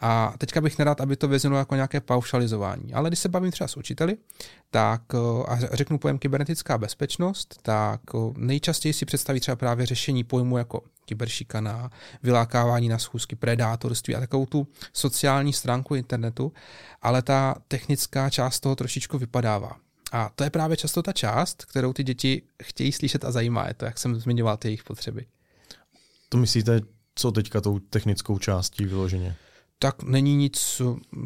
A 0.01 0.35
teďka 0.39 0.61
bych 0.61 0.79
nerad, 0.79 1.01
aby 1.01 1.17
to 1.17 1.29
vezlo 1.29 1.57
jako 1.57 1.75
nějaké 1.75 2.01
paušalizování. 2.01 2.95
Ale 2.95 3.11
když 3.11 3.19
se 3.19 3.29
bavím 3.29 3.51
třeba 3.51 3.69
s 3.69 3.77
učiteli, 3.77 4.17
tak 4.71 5.03
eh, 5.15 5.45
a 5.49 5.77
řeknu 5.77 5.99
pojem 5.99 6.19
kybernetická 6.19 6.79
bezpečnost, 6.79 7.59
tak 7.63 8.01
nejčastěji 8.37 8.93
si 8.93 9.05
představí 9.07 9.41
třeba 9.41 9.57
právě 9.57 9.87
řešení 9.87 10.25
pojmu 10.25 10.59
jako 10.59 10.83
kyberšikana, 11.05 11.91
vylákávání 12.23 12.89
na 12.89 12.99
schůzky, 12.99 13.37
predátorství 13.37 14.17
a 14.17 14.21
takovou 14.21 14.47
tu 14.47 14.67
sociální 14.93 15.53
stránku 15.53 15.95
internetu, 15.95 16.53
ale 17.03 17.23
ta 17.23 17.55
technická 17.69 18.31
část 18.31 18.61
toho 18.61 18.77
trošičku 18.77 19.19
vypadává. 19.19 19.84
A 20.15 20.31
to 20.35 20.45
je 20.45 20.51
právě 20.51 20.77
často 20.77 21.03
ta 21.03 21.13
část, 21.13 21.65
kterou 21.65 21.93
ty 21.93 22.05
děti 22.05 22.43
chtějí 22.63 22.93
slyšet 22.93 23.25
a 23.25 23.31
zajímá 23.31 23.69
je 23.69 23.75
to, 23.75 23.85
jak 23.85 23.99
jsem 23.99 24.21
zmiňoval 24.21 24.57
ty 24.57 24.69
jejich 24.69 24.85
potřeby. 24.85 25.27
To 26.29 26.39
myslíte, 26.39 26.81
co 27.15 27.33
teďka 27.33 27.61
tou 27.61 27.79
technickou 27.79 28.39
částí 28.39 28.85
vyloženě? 28.85 29.37
Tak 29.79 30.03
není 30.03 30.37
nic 30.37 30.83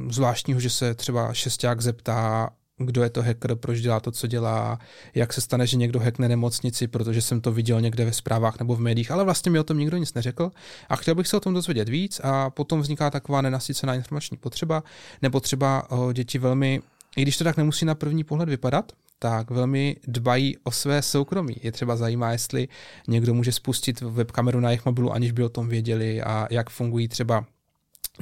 zvláštního, 0.09 0.61
že 0.61 0.71
se 0.71 0.95
třeba 0.95 1.35
šesták 1.35 1.81
zeptá, 1.81 2.51
kdo 2.79 3.03
je 3.03 3.11
to 3.11 3.23
hacker, 3.23 3.55
proč 3.55 3.81
dělá 3.81 4.01
to, 4.01 4.13
co 4.13 4.27
dělá, 4.27 4.79
jak 5.15 5.33
se 5.33 5.41
stane, 5.41 5.67
že 5.67 5.77
někdo 5.77 6.01
hackne 6.01 6.29
nemocnici, 6.29 6.89
protože 6.89 7.23
jsem 7.23 7.41
to 7.41 7.53
viděl 7.53 7.81
někde 7.81 8.05
ve 8.05 8.13
zprávách 8.13 8.59
nebo 8.59 8.77
v 8.77 8.81
médiích, 8.81 9.11
ale 9.11 9.25
vlastně 9.25 9.51
mi 9.51 9.59
o 9.59 9.65
tom 9.65 9.79
nikdo 9.79 9.97
nic 9.97 10.15
neřekl 10.15 10.51
a 10.89 10.97
chtěl 10.97 11.15
bych 11.15 11.29
se 11.29 11.37
o 11.37 11.41
tom 11.41 11.55
dozvědět 11.55 11.89
víc 11.89 12.21
a 12.25 12.51
potom 12.51 12.81
vzniká 12.81 13.11
taková 13.11 13.43
nenasycená 13.43 13.95
informační 13.95 14.37
potřeba, 14.37 14.83
nebo 15.23 15.41
třeba 15.41 15.91
o, 15.91 16.13
děti 16.13 16.39
velmi 16.39 16.83
i 17.17 17.23
když 17.23 17.37
to 17.37 17.45
tak 17.45 17.57
nemusí 17.57 17.85
na 17.85 17.95
první 17.95 18.25
pohled 18.25 18.49
vypadat, 18.49 18.93
tak 19.19 19.51
velmi 19.51 19.97
dbají 20.07 20.57
o 20.65 20.71
své 20.71 21.03
soukromí. 21.03 21.57
Je 21.63 21.73
třeba 21.73 21.97
zajímá, 21.97 22.33
jestli 22.33 22.69
někdo 23.09 23.35
může 23.35 23.53
spustit 23.53 24.01
webkameru 24.01 24.61
na 24.61 24.71
jejich 24.71 24.85
mobilu, 24.85 25.13
aniž 25.13 25.33
by 25.33 25.43
o 25.45 25.49
tom 25.49 25.69
věděli 25.69 26.23
a 26.23 26.47
jak 26.51 26.71
fungují 26.71 27.09
třeba 27.09 27.45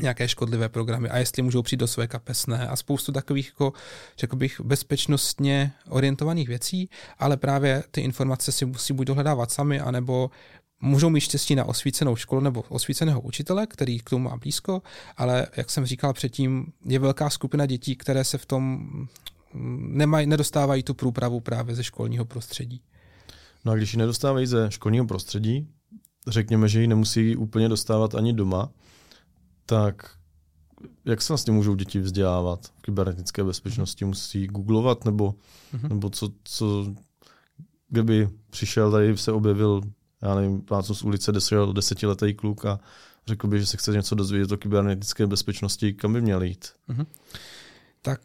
nějaké 0.01 0.29
škodlivé 0.29 0.69
programy 0.69 1.09
a 1.09 1.19
jestli 1.19 1.43
můžou 1.43 1.63
přijít 1.63 1.79
do 1.79 1.87
své 1.87 2.07
kapesné 2.07 2.69
a 2.69 2.77
spoustu 2.77 3.13
takových, 3.13 3.47
jako, 3.47 3.73
řekl 4.19 4.37
bych, 4.37 4.61
bezpečnostně 4.61 5.73
orientovaných 5.89 6.49
věcí, 6.49 6.91
ale 7.19 7.37
právě 7.37 7.85
ty 7.91 8.01
informace 8.01 8.53
si 8.53 8.65
musí 8.65 8.93
buď 8.93 9.07
dohledávat 9.07 9.51
sami, 9.51 9.81
anebo 9.81 10.31
můžou 10.81 11.11
mít 11.11 11.21
štěstí 11.21 11.55
na 11.55 11.65
osvícenou 11.65 12.17
školu 12.17 12.41
nebo 12.41 12.65
osvíceného 12.69 13.21
učitele, 13.21 13.67
který 13.67 13.99
k 13.99 14.11
tomu 14.11 14.29
má 14.29 14.37
blízko, 14.37 14.83
ale 15.17 15.47
jak 15.57 15.71
jsem 15.71 15.87
říkal 15.87 16.13
předtím, 16.13 16.73
je 16.85 16.99
velká 16.99 17.31
skupina 17.31 17.67
dětí, 17.67 17.97
které 17.97 18.25
se 18.25 18.39
v 18.39 18.47
tom 18.47 18.91
nemaj, 19.79 20.27
nedostávají 20.27 20.83
tu 20.83 20.95
průpravu 20.95 21.41
právě 21.41 21.75
ze 21.75 21.85
školního 21.85 22.25
prostředí. 22.25 22.81
No 23.65 23.73
a 23.73 23.75
když 23.75 23.93
ji 23.93 23.99
nedostávají 23.99 24.47
ze 24.47 24.71
školního 24.71 25.07
prostředí, 25.07 25.69
řekněme, 26.27 26.69
že 26.69 26.81
ji 26.81 26.87
nemusí 26.87 27.37
úplně 27.37 27.69
dostávat 27.69 28.15
ani 28.15 28.33
doma, 28.33 28.71
tak 29.67 30.11
jak 31.05 31.23
se 31.23 31.33
vlastně 31.33 31.53
můžou 31.53 31.75
děti 31.75 32.01
vzdělávat 32.01 32.67
v 32.67 32.83
kybernetické 32.83 33.45
bezpečnosti? 33.45 34.05
Musí 34.05 34.47
googlovat 34.47 35.05
nebo, 35.05 35.35
mm-hmm. 35.75 35.89
nebo 35.89 36.11
co, 36.11 36.31
co, 36.45 36.95
kdyby 37.89 38.29
přišel, 38.51 38.91
tady 38.91 39.19
se 39.19 39.33
objevil 39.33 39.81
já 40.23 40.35
nevím, 40.35 40.61
plácnu 40.61 40.95
z 40.95 41.03
ulice, 41.03 41.33
šel 41.41 41.73
desetiletý 41.73 42.35
kluk 42.35 42.65
a 42.65 42.81
řekl 43.27 43.47
by, 43.47 43.61
že 43.61 43.67
se 43.67 43.77
chce 43.77 43.93
něco 43.93 44.15
dozvědět 44.15 44.53
o 44.53 44.57
kybernetické 44.57 45.27
bezpečnosti, 45.27 45.93
kam 45.93 46.13
by 46.13 46.21
měl 46.21 46.43
jít. 46.43 46.69
Mm-hmm. 46.89 47.07
Tak 48.03 48.21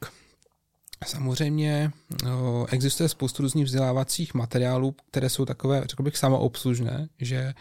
Samozřejmě 1.05 1.91
existuje 2.69 3.10
spoustu 3.10 3.43
různých 3.43 3.65
vzdělávacích 3.65 4.33
materiálů, 4.33 4.95
které 5.12 5.29
jsou 5.29 5.45
takové, 5.45 5.83
řekl 5.86 6.03
bych, 6.03 6.17
samoobslužné, 6.17 7.10
že 7.19 7.53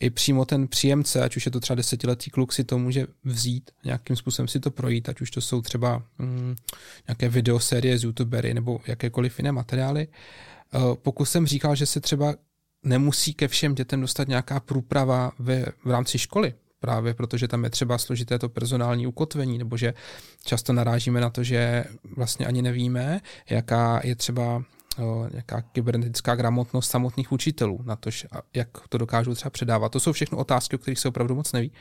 i 0.00 0.10
přímo 0.10 0.44
ten 0.44 0.68
příjemce, 0.68 1.22
ať 1.22 1.36
už 1.36 1.46
je 1.46 1.52
to 1.52 1.60
třeba 1.60 1.74
desetiletý 1.74 2.30
kluk, 2.30 2.52
si 2.52 2.64
to 2.64 2.78
může 2.78 3.06
vzít, 3.24 3.70
nějakým 3.84 4.16
způsobem 4.16 4.48
si 4.48 4.60
to 4.60 4.70
projít, 4.70 5.08
ať 5.08 5.20
už 5.20 5.30
to 5.30 5.40
jsou 5.40 5.62
třeba 5.62 6.02
mm, 6.18 6.56
nějaké 7.08 7.28
videosérie 7.28 7.98
z 7.98 8.04
youtubery 8.04 8.54
nebo 8.54 8.80
jakékoliv 8.86 9.38
jiné 9.38 9.52
materiály. 9.52 10.08
Pokud 10.94 11.24
jsem 11.24 11.46
říkal, 11.46 11.74
že 11.74 11.86
se 11.86 12.00
třeba 12.00 12.34
nemusí 12.84 13.34
ke 13.34 13.48
všem 13.48 13.74
dětem 13.74 14.00
dostat 14.00 14.28
nějaká 14.28 14.60
průprava 14.60 15.32
ve, 15.38 15.64
v 15.84 15.90
rámci 15.90 16.18
školy, 16.18 16.54
právě 16.80 17.14
protože 17.14 17.48
tam 17.48 17.64
je 17.64 17.70
třeba 17.70 17.98
složité 17.98 18.38
to 18.38 18.48
personální 18.48 19.06
ukotvení, 19.06 19.58
nebo 19.58 19.76
že 19.76 19.94
často 20.44 20.72
narážíme 20.72 21.20
na 21.20 21.30
to, 21.30 21.42
že 21.42 21.84
vlastně 22.16 22.46
ani 22.46 22.62
nevíme, 22.62 23.20
jaká 23.50 24.00
je 24.04 24.16
třeba 24.16 24.62
nějaká 25.32 25.60
kybernetická 25.60 26.34
gramotnost 26.34 26.90
samotných 26.90 27.32
učitelů, 27.32 27.80
na 27.84 27.96
to, 27.96 28.10
jak 28.54 28.68
to 28.88 28.98
dokážou 28.98 29.34
třeba 29.34 29.50
předávat. 29.50 29.92
To 29.92 30.00
jsou 30.00 30.12
všechno 30.12 30.38
otázky, 30.38 30.76
o 30.76 30.78
kterých 30.78 30.98
se 30.98 31.08
opravdu 31.08 31.34
moc 31.34 31.52
neví. 31.52 31.72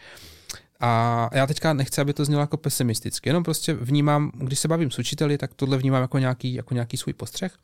A 0.79 1.29
já 1.33 1.48
teďka 1.48 1.74
nechci, 1.74 2.01
aby 2.01 2.13
to 2.13 2.25
znělo 2.25 2.41
jako 2.41 2.57
pesimisticky, 2.57 3.29
jenom 3.29 3.43
prostě 3.43 3.74
vnímám, 3.74 4.31
když 4.36 4.60
se 4.60 4.67
bavím 4.67 4.91
s 4.91 5.00
učiteli, 5.00 5.38
tak 5.38 5.53
tohle 5.53 5.77
vnímám 5.77 6.01
jako 6.01 6.19
nějaký, 6.19 6.53
jako 6.53 6.74
nějaký 6.74 6.98
svůj 6.98 7.13
postřeh. 7.13 7.57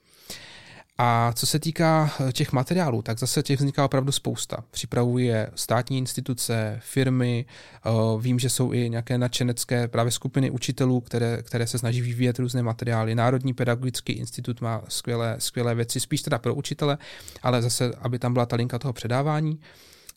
A 1.02 1.34
co 1.36 1.48
se 1.48 1.60
týká 1.60 2.12
eh, 2.20 2.32
těch 2.32 2.52
materiálů, 2.52 3.02
tak 3.02 3.20
zase 3.20 3.44
těch 3.44 3.60
vzniká 3.60 3.86
opravdu 3.86 4.12
spousta. 4.12 4.64
Připravuje 4.72 5.50
státní 5.56 5.98
instituce, 5.98 6.80
firmy, 6.84 7.46
eh, 7.86 7.90
vím, 8.20 8.40
že 8.40 8.50
jsou 8.50 8.74
i 8.74 8.90
nějaké 8.90 9.18
nadšenecké 9.18 9.88
právě 9.88 10.12
skupiny 10.12 10.52
učitelů, 10.52 11.02
které, 11.02 11.44
které 11.44 11.68
se 11.68 11.78
snaží 11.78 12.02
vyvíjet 12.02 12.40
různé 12.40 12.64
materiály. 12.64 13.16
Národní 13.16 13.54
pedagogický 13.54 14.14
institut 14.14 14.62
má 14.62 14.82
skvělé, 14.88 15.36
skvělé 15.40 15.76
věci, 15.76 16.00
spíš 16.00 16.22
teda 16.22 16.38
pro 16.38 16.56
učitele, 16.56 16.98
ale 17.44 17.62
zase, 17.62 17.92
aby 18.02 18.20
tam 18.20 18.34
byla 18.34 18.46
ta 18.46 18.56
linka 18.56 18.80
toho 18.80 18.94
předávání. 18.94 19.60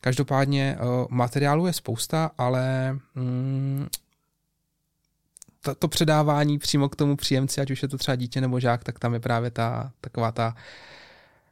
Každopádně 0.01 0.77
eh, 0.77 0.83
materiálu 1.09 1.67
je 1.67 1.73
spousta, 1.73 2.31
ale 2.37 2.93
mm, 3.15 3.87
to, 5.63 5.75
to 5.75 5.87
předávání 5.87 6.59
přímo 6.59 6.89
k 6.89 6.95
tomu 6.95 7.15
příjemci, 7.15 7.61
ať 7.61 7.71
už 7.71 7.81
je 7.81 7.87
to 7.87 7.97
třeba 7.97 8.15
dítě 8.15 8.41
nebo 8.41 8.59
žák, 8.59 8.83
tak 8.83 8.99
tam 8.99 9.13
je 9.13 9.19
právě 9.19 9.51
ta 9.51 9.91
taková 10.01 10.31
ta 10.31 10.55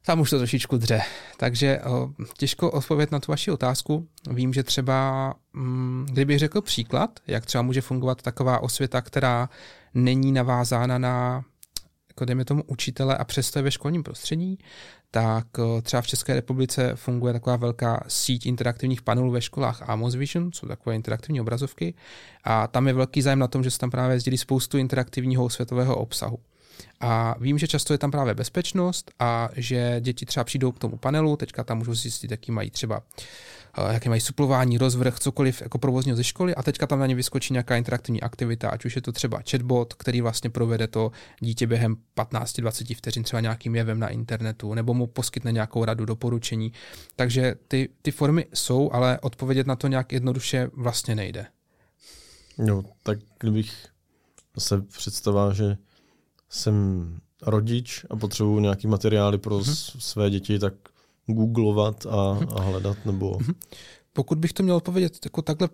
tam 0.06 0.20
už 0.20 0.30
to 0.30 0.38
trošičku 0.38 0.77
dře. 0.77 1.01
Takže 1.38 1.80
těžko 2.38 2.72
odpovědět 2.72 3.12
na 3.12 3.20
tu 3.20 3.32
vaši 3.32 3.51
otázku. 3.51 4.08
Vím, 4.30 4.53
že 4.53 4.63
třeba, 4.63 5.34
mm, 5.53 6.06
kdybych 6.12 6.39
řekl 6.39 6.62
příklad, 6.62 7.20
jak 7.27 7.46
třeba 7.46 7.62
může 7.62 7.82
fungovat 7.82 8.22
taková 8.22 8.63
osvěta, 8.63 9.01
která 9.01 9.50
není 9.94 10.32
navázána 10.32 10.98
na 10.98 11.44
jako 12.08 12.25
dejme 12.25 12.46
tomu 12.46 12.63
učitele 12.68 13.18
a 13.18 13.24
přesto 13.24 13.60
je 13.60 13.63
ve 13.63 13.72
školním 13.72 14.03
prostředí, 14.03 14.60
tak 15.12 15.48
eh, 15.60 15.82
třeba 15.82 16.01
v 16.01 16.08
České 16.08 16.34
republice 16.34 16.91
funguje 16.96 17.34
taková 17.34 17.56
velká 17.56 18.03
síť 18.08 18.46
interaktivních 18.46 19.01
panelů 19.01 19.32
ve 19.32 19.41
školách 19.41 19.89
Amos 19.89 20.15
Vision, 20.15 20.53
jsou 20.53 20.68
takové 20.68 20.96
interaktivní 20.96 21.41
obrazovky 21.41 21.94
a 22.44 22.68
tam 22.68 22.88
je 22.88 22.94
velký 22.94 23.22
zájem 23.22 23.39
na 23.39 23.48
tom, 23.48 23.63
že 23.63 23.72
se 23.72 23.80
tam 23.80 23.89
právě 23.89 24.20
sdílí 24.20 24.38
spoustu 24.38 24.77
interaktivního 24.77 25.50
světového 25.50 25.96
obsahu. 25.96 26.39
A 27.00 27.36
vím, 27.40 27.58
že 27.58 27.68
často 27.68 27.94
je 27.94 27.98
tam 27.98 28.12
právě 28.12 28.34
bezpečnost 28.34 29.12
a 29.20 29.50
že 29.56 29.96
děti 30.00 30.25
třeba 30.25 30.44
přijdou 30.44 30.72
k 30.72 30.80
tomu 30.80 30.98
panelu, 30.98 31.36
teďka 31.36 31.63
tam 31.63 31.78
můžou 31.78 31.94
zjistit, 31.94 32.32
jaký 32.32 32.51
mají 32.51 32.72
třeba 32.72 33.04
Eh, 33.78 33.94
jaké 33.94 34.10
mají 34.10 34.22
suplování, 34.22 34.78
rozvrh, 34.78 35.20
cokoliv 35.20 35.62
jako 35.62 35.78
provozního 35.78 36.18
ze 36.18 36.24
školy 36.24 36.56
a 36.56 36.63
teďka 36.63 36.88
tam 36.88 37.00
na 37.00 37.08
ně 37.08 37.16
vyskočí 37.16 37.54
nějaká 37.54 37.75
interaktivní 37.75 38.22
aktivita, 38.22 38.70
ať 38.70 38.86
už 38.86 38.96
je 38.96 39.01
to 39.01 39.12
třeba 39.12 39.42
chatbot, 39.51 39.94
který 39.94 40.22
vlastně 40.22 40.50
provede 40.50 40.88
to 40.88 41.12
dítě 41.40 41.68
během 41.68 41.98
15-20 42.18 42.96
vteřin 42.96 43.24
třeba 43.24 43.40
nějakým 43.40 43.75
jevem 43.75 44.00
na 44.00 44.08
internetu, 44.08 44.74
nebo 44.74 44.94
mu 44.94 45.08
poskytne 45.08 45.51
nějakou 45.51 45.86
radu, 45.86 46.06
doporučení. 46.06 46.74
Takže 47.16 47.56
ty, 47.68 47.90
ty 48.01 48.12
formy 48.12 48.46
jsou, 48.54 48.92
ale 48.92 49.20
odpovědět 49.20 49.68
na 49.68 49.75
to 49.75 49.88
nějak 49.88 50.13
jednoduše 50.13 50.70
vlastně 50.74 51.16
nejde. 51.16 51.46
No, 52.58 52.84
tak 53.04 53.20
kdybych 53.40 53.88
se 54.60 54.82
představoval, 54.82 55.54
že 55.54 55.78
jsem 56.51 57.17
rodič 57.41 58.05
a 58.10 58.15
potřebuji 58.15 58.60
nějaký 58.60 58.88
materiály 58.88 59.38
pro 59.38 59.60
mm-hmm. 59.60 60.00
své 60.00 60.29
děti, 60.29 60.60
tak 60.60 60.74
googlovat 61.25 62.05
a, 62.05 62.34
mhm. 62.34 62.48
a 62.55 62.62
hledat? 62.62 62.98
nebo? 63.05 63.38
Mhm. 63.39 63.53
Pokud 64.13 64.38
bych 64.38 64.53
to 64.53 64.63
měl 64.63 64.75
odpovědět 64.75 65.25
jako 65.25 65.41
takhle 65.41 65.70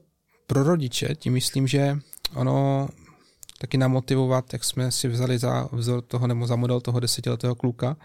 pro 0.48 0.63
rodiče, 0.63 1.15
tím 1.15 1.34
myslím, 1.34 1.67
že 1.67 2.00
ono 2.36 2.88
taky 3.57 3.77
namotivovat, 3.77 4.53
jak 4.53 4.63
jsme 4.63 4.91
si 4.91 5.07
vzali 5.07 5.38
za 5.38 5.69
vzor 5.72 6.01
toho 6.01 6.27
nebo 6.27 6.48
za 6.48 6.55
model 6.55 6.81
toho 6.81 7.00
desetiletého 7.00 7.55
kluka, 7.55 7.98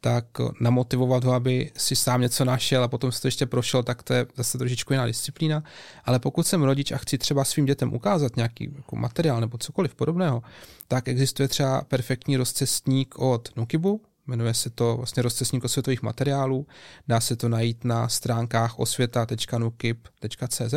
tak 0.00 0.24
namotivovat 0.60 1.24
ho, 1.24 1.32
aby 1.32 1.70
si 1.76 1.96
sám 1.96 2.20
něco 2.20 2.44
našel 2.44 2.84
a 2.84 2.88
potom 2.88 3.12
se 3.12 3.22
to 3.22 3.28
ještě 3.28 3.46
prošel, 3.46 3.82
tak 3.82 4.02
to 4.02 4.14
je 4.14 4.26
zase 4.36 4.58
trošičku 4.58 4.92
jiná 4.92 5.06
disciplína. 5.06 5.62
Ale 6.04 6.18
pokud 6.18 6.46
jsem 6.46 6.62
rodič 6.62 6.92
a 6.92 6.96
chci 6.98 7.18
třeba 7.18 7.44
svým 7.44 7.66
dětem 7.66 7.94
ukázat 7.94 8.36
nějaký 8.36 8.70
jako 8.76 8.96
materiál 8.96 9.40
nebo 9.40 9.58
cokoliv 9.58 9.94
podobného, 9.94 10.42
tak 10.88 11.08
existuje 11.08 11.48
třeba 11.48 11.82
perfektní 11.88 12.36
rozcestník 12.36 13.18
od 13.18 13.56
Nukibu, 13.56 14.00
Jmenuje 14.28 14.54
se 14.54 14.70
to 14.70 14.96
vlastně 14.96 15.22
rozcestník 15.22 15.64
osvětových 15.64 16.02
materiálů. 16.02 16.66
Dá 17.08 17.20
se 17.20 17.36
to 17.36 17.48
najít 17.48 17.84
na 17.84 18.08
stránkách 18.08 18.78
osvěta.nukip.cz 18.78 20.74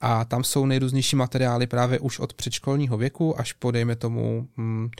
a 0.00 0.24
tam 0.24 0.44
jsou 0.44 0.66
nejrůznější 0.66 1.16
materiály 1.16 1.66
právě 1.66 1.98
už 1.98 2.18
od 2.18 2.34
předškolního 2.34 2.96
věku 2.96 3.40
až 3.40 3.52
po, 3.52 3.70
dejme 3.70 3.96
tomu, 3.96 4.48
hm, 4.56 4.90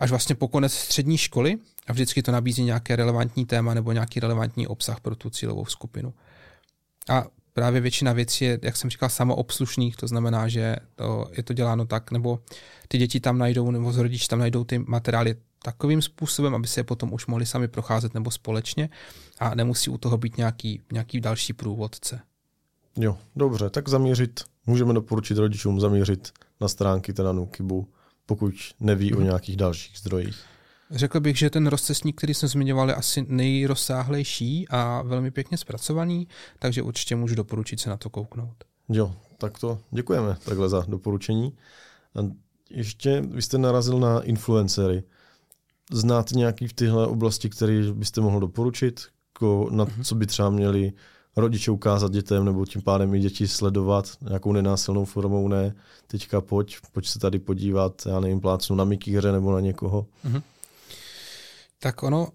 až 0.00 0.10
vlastně 0.10 0.34
po 0.34 0.48
konec 0.48 0.72
střední 0.72 1.18
školy 1.18 1.58
a 1.90 1.92
vždycky 1.92 2.22
to 2.22 2.32
nabízí 2.32 2.64
nějaké 2.64 2.96
relevantní 2.96 3.46
téma 3.46 3.74
nebo 3.74 3.92
nějaký 3.92 4.20
relevantní 4.20 4.66
obsah 4.66 5.00
pro 5.00 5.16
tu 5.16 5.30
cílovou 5.30 5.64
skupinu. 5.64 6.14
A 7.08 7.26
právě 7.52 7.80
většina 7.80 8.12
věcí 8.12 8.44
je, 8.44 8.58
jak 8.62 8.76
jsem 8.76 8.90
říkal, 8.90 9.08
samoobslušných, 9.08 9.96
to 9.96 10.06
znamená, 10.06 10.48
že 10.48 10.76
to, 10.94 11.26
je 11.32 11.42
to 11.42 11.52
děláno 11.52 11.86
tak, 11.86 12.10
nebo 12.10 12.38
ty 12.88 12.98
děti 12.98 13.20
tam 13.20 13.38
najdou, 13.38 13.70
nebo 13.70 13.92
z 13.92 13.98
rodič 13.98 14.26
tam 14.26 14.38
najdou 14.38 14.64
ty 14.64 14.78
materiály 14.78 15.34
takovým 15.62 16.02
způsobem, 16.02 16.54
aby 16.54 16.66
se 16.66 16.80
je 16.80 16.84
potom 16.84 17.12
už 17.12 17.26
mohli 17.26 17.46
sami 17.46 17.68
procházet 17.68 18.14
nebo 18.14 18.30
společně 18.30 18.88
a 19.38 19.54
nemusí 19.54 19.90
u 19.90 19.98
toho 19.98 20.18
být 20.18 20.36
nějaký, 20.36 20.80
nějaký 20.92 21.20
další 21.20 21.52
průvodce. 21.52 22.20
Jo, 22.96 23.18
dobře, 23.36 23.70
tak 23.70 23.88
zaměřit, 23.88 24.40
můžeme 24.66 24.94
doporučit 24.94 25.38
rodičům 25.38 25.80
zaměřit 25.80 26.32
na 26.60 26.68
stránky 26.68 27.12
teda 27.12 27.32
Nukibu, 27.32 27.88
pokud 28.26 28.54
neví 28.80 29.08
hmm. 29.08 29.16
o 29.16 29.20
mhm. 29.20 29.26
nějakých 29.26 29.56
dalších 29.56 29.98
zdrojích. 29.98 30.44
Řekl 30.90 31.20
bych, 31.20 31.38
že 31.38 31.50
ten 31.50 31.66
rozcestník, 31.66 32.18
který 32.18 32.34
jsem 32.34 32.48
zmiňoval, 32.48 32.88
je 32.88 32.94
asi 32.94 33.26
nejrozsáhlejší 33.28 34.68
a 34.68 35.02
velmi 35.02 35.30
pěkně 35.30 35.58
zpracovaný, 35.58 36.28
takže 36.58 36.82
určitě 36.82 37.16
můžu 37.16 37.34
doporučit 37.34 37.80
se 37.80 37.90
na 37.90 37.96
to 37.96 38.10
kouknout. 38.10 38.64
Jo, 38.88 39.14
tak 39.38 39.58
to 39.58 39.78
děkujeme 39.90 40.36
takhle 40.44 40.68
za 40.68 40.84
doporučení. 40.88 41.52
A 42.14 42.20
ještě 42.70 43.20
vy 43.20 43.42
jste 43.42 43.58
narazil 43.58 43.98
na 43.98 44.20
influencery. 44.20 45.02
Znáte 45.92 46.34
nějaký 46.34 46.68
v 46.68 46.72
téhle 46.72 47.06
oblasti, 47.06 47.50
který 47.50 47.92
byste 47.92 48.20
mohl 48.20 48.40
doporučit, 48.40 49.00
jako 49.34 49.68
na 49.70 49.84
mm-hmm. 49.84 50.04
co 50.04 50.14
by 50.14 50.26
třeba 50.26 50.50
měli 50.50 50.92
rodiče 51.36 51.70
ukázat 51.70 52.12
dětem, 52.12 52.44
nebo 52.44 52.66
tím 52.66 52.82
pádem 52.82 53.14
i 53.14 53.20
děti 53.20 53.48
sledovat 53.48 54.16
nějakou 54.20 54.52
nenásilnou 54.52 55.04
formou, 55.04 55.48
ne, 55.48 55.74
teďka 56.06 56.40
pojď, 56.40 56.76
pojď 56.92 57.06
se 57.06 57.18
tady 57.18 57.38
podívat, 57.38 58.02
já 58.06 58.20
nevím, 58.20 58.40
plácnu 58.40 58.76
na 58.76 58.84
mikýře 58.84 59.32
nebo 59.32 59.52
na 59.52 59.60
někoho. 59.60 60.06
Mm-hmm. 60.26 60.42
Tak 61.82 62.02
ono, 62.02 62.28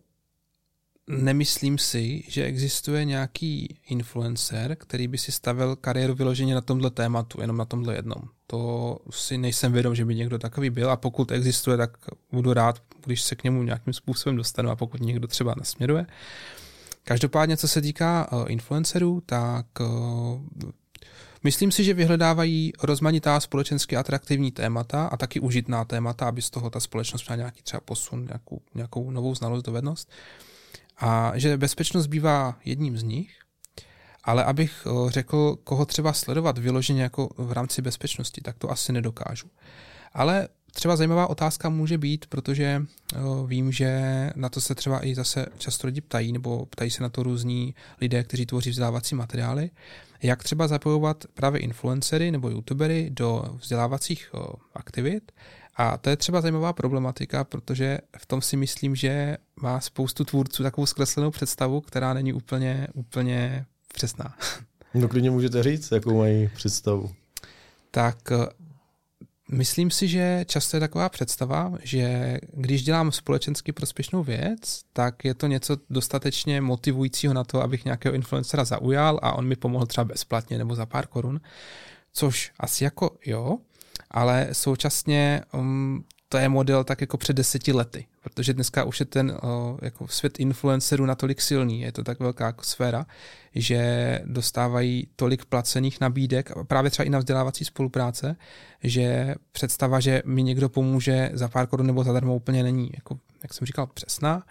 nemyslím 1.07 1.77
si, 1.77 2.23
že 2.27 2.45
existuje 2.45 3.05
nějaký 3.05 3.79
influencer, 3.87 4.75
který 4.75 5.07
by 5.07 5.17
si 5.17 5.31
stavil 5.31 5.75
kariéru 5.75 6.15
vyloženě 6.15 6.55
na 6.55 6.61
tomhle 6.61 6.89
tématu, 6.89 7.41
jenom 7.41 7.57
na 7.57 7.65
tomhle 7.65 7.95
jednom. 7.95 8.21
To 8.47 8.97
si 9.09 9.37
nejsem 9.37 9.71
vědom, 9.71 9.95
že 9.95 10.05
by 10.05 10.15
někdo 10.15 10.39
takový 10.39 10.69
byl 10.69 10.91
a 10.91 10.97
pokud 10.97 11.31
existuje, 11.31 11.77
tak 11.77 11.97
budu 12.31 12.53
rád, 12.53 12.81
když 13.05 13.21
se 13.21 13.35
k 13.35 13.43
němu 13.43 13.63
nějakým 13.63 13.93
způsobem 13.93 14.35
dostanu 14.35 14.69
a 14.69 14.75
pokud 14.75 15.01
někdo 15.01 15.27
třeba 15.27 15.53
nasměruje. 15.57 16.05
Každopádně, 17.03 17.57
co 17.57 17.67
se 17.67 17.81
týká 17.81 18.31
uh, 18.31 18.51
influencerů, 18.51 19.23
tak 19.25 19.65
uh, 19.79 19.87
myslím 21.43 21.71
si, 21.71 21.83
že 21.83 21.93
vyhledávají 21.93 22.73
rozmanitá 22.83 23.39
společensky 23.39 23.97
atraktivní 23.97 24.51
témata 24.51 25.05
a 25.07 25.17
taky 25.17 25.39
užitná 25.39 25.85
témata, 25.85 26.27
aby 26.27 26.41
z 26.41 26.49
toho 26.49 26.69
ta 26.69 26.79
společnost 26.79 27.27
měla 27.27 27.37
nějaký 27.37 27.61
třeba 27.61 27.79
posun, 27.79 28.25
nějakou, 28.25 28.61
nějakou 28.75 29.11
novou 29.11 29.35
znalost, 29.35 29.63
dovednost. 29.63 30.11
A 30.97 31.31
že 31.35 31.57
bezpečnost 31.57 32.07
bývá 32.07 32.57
jedním 32.65 32.97
z 32.97 33.03
nich, 33.03 33.39
ale 34.23 34.43
abych 34.43 34.85
uh, 34.85 35.09
řekl, 35.09 35.57
koho 35.63 35.85
třeba 35.85 36.13
sledovat 36.13 36.57
vyloženě 36.57 37.03
jako 37.03 37.29
v 37.37 37.51
rámci 37.51 37.81
bezpečnosti, 37.81 38.41
tak 38.41 38.57
to 38.57 38.71
asi 38.71 38.93
nedokážu. 38.93 39.47
Ale 40.13 40.47
třeba 40.73 40.95
zajímavá 40.95 41.27
otázka 41.27 41.69
může 41.69 41.97
být, 41.97 42.25
protože 42.25 42.81
uh, 43.15 43.49
vím, 43.49 43.71
že 43.71 44.01
na 44.35 44.49
to 44.49 44.61
se 44.61 44.75
třeba 44.75 45.05
i 45.05 45.15
zase 45.15 45.45
často 45.57 45.87
lidi 45.87 46.01
ptají, 46.01 46.31
nebo 46.31 46.65
ptají 46.65 46.91
se 46.91 47.03
na 47.03 47.09
to 47.09 47.23
různí 47.23 47.75
lidé, 48.01 48.23
kteří 48.23 48.45
tvoří 48.45 48.69
vzdělávací 48.69 49.15
materiály, 49.15 49.69
jak 50.23 50.43
třeba 50.43 50.67
zapojovat 50.67 51.23
právě 51.33 51.61
influencery 51.61 52.31
nebo 52.31 52.49
youtubery 52.49 53.09
do 53.13 53.43
vzdělávacích 53.61 54.31
aktivit. 54.73 55.31
A 55.75 55.97
to 55.97 56.09
je 56.09 56.17
třeba 56.17 56.41
zajímavá 56.41 56.73
problematika, 56.73 57.43
protože 57.43 57.97
v 58.17 58.25
tom 58.25 58.41
si 58.41 58.57
myslím, 58.57 58.95
že 58.95 59.37
má 59.61 59.79
spoustu 59.79 60.23
tvůrců 60.23 60.63
takovou 60.63 60.85
zkreslenou 60.85 61.31
představu, 61.31 61.81
která 61.81 62.13
není 62.13 62.33
úplně, 62.33 62.87
úplně 62.93 63.65
přesná. 63.93 64.35
No 64.93 65.07
klidně 65.07 65.31
můžete 65.31 65.63
říct, 65.63 65.91
jakou 65.91 66.17
mají 66.17 66.49
představu. 66.55 67.11
Tak 67.91 68.17
Myslím 69.51 69.91
si, 69.91 70.07
že 70.07 70.45
často 70.47 70.77
je 70.77 70.81
taková 70.81 71.09
představa, 71.09 71.73
že 71.83 72.37
když 72.53 72.83
dělám 72.83 73.11
společensky 73.11 73.71
prospěšnou 73.71 74.23
věc, 74.23 74.81
tak 74.93 75.25
je 75.25 75.33
to 75.33 75.47
něco 75.47 75.77
dostatečně 75.89 76.61
motivujícího 76.61 77.33
na 77.33 77.43
to, 77.43 77.61
abych 77.61 77.85
nějakého 77.85 78.15
influencera 78.15 78.65
zaujal 78.65 79.19
a 79.21 79.33
on 79.33 79.47
mi 79.47 79.55
pomohl 79.55 79.85
třeba 79.85 80.05
bezplatně 80.05 80.57
nebo 80.57 80.75
za 80.75 80.85
pár 80.85 81.07
korun. 81.07 81.41
Což 82.13 82.51
asi 82.59 82.83
jako 82.83 83.17
jo, 83.25 83.57
ale 84.11 84.49
současně 84.51 85.41
um, 85.53 86.03
to 86.29 86.37
je 86.37 86.49
model 86.49 86.83
tak 86.83 87.01
jako 87.01 87.17
před 87.17 87.33
deseti 87.33 87.73
lety, 87.73 88.05
protože 88.25 88.53
dneska 88.53 88.83
už 88.83 88.99
je 88.99 89.05
ten 89.05 89.37
jako 89.81 90.07
svět 90.07 90.39
influencerů 90.39 91.05
natolik 91.05 91.41
silný, 91.41 91.81
je 91.81 91.91
to 91.91 92.03
tak 92.03 92.19
velká 92.19 92.55
sféra, 92.61 93.05
že 93.55 94.19
dostávají 94.25 95.07
tolik 95.15 95.45
placených 95.45 96.01
nabídek, 96.01 96.51
právě 96.67 96.91
třeba 96.91 97.05
i 97.05 97.09
na 97.09 97.19
vzdělávací 97.19 97.65
spolupráce, 97.65 98.35
že 98.83 99.35
představa, 99.51 99.99
že 99.99 100.21
mi 100.25 100.43
někdo 100.43 100.69
pomůže 100.69 101.29
za 101.33 101.47
pár 101.47 101.67
korun 101.67 101.87
nebo 101.87 102.03
zadarmo 102.03 102.35
úplně 102.35 102.63
není, 102.63 102.91
jako, 102.95 103.19
jak 103.43 103.53
jsem 103.53 103.67
říkal, 103.67 103.87
přesná. 103.87 104.43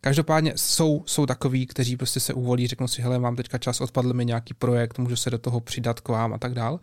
Každopádně 0.00 0.52
jsou, 0.56 1.02
jsou 1.06 1.26
takový, 1.26 1.66
kteří 1.66 1.96
prostě 1.96 2.20
se 2.20 2.34
uvolí, 2.34 2.66
řeknou 2.66 2.88
si, 2.88 3.02
hele, 3.02 3.18
mám 3.18 3.36
teďka 3.36 3.58
čas, 3.58 3.80
odpadl 3.80 4.12
mi 4.12 4.24
nějaký 4.24 4.54
projekt, 4.54 4.98
můžu 4.98 5.16
se 5.16 5.30
do 5.30 5.38
toho 5.38 5.60
přidat 5.60 6.00
k 6.00 6.08
vám 6.08 6.32
a 6.32 6.38
tak 6.38 6.54
dál. 6.54 6.80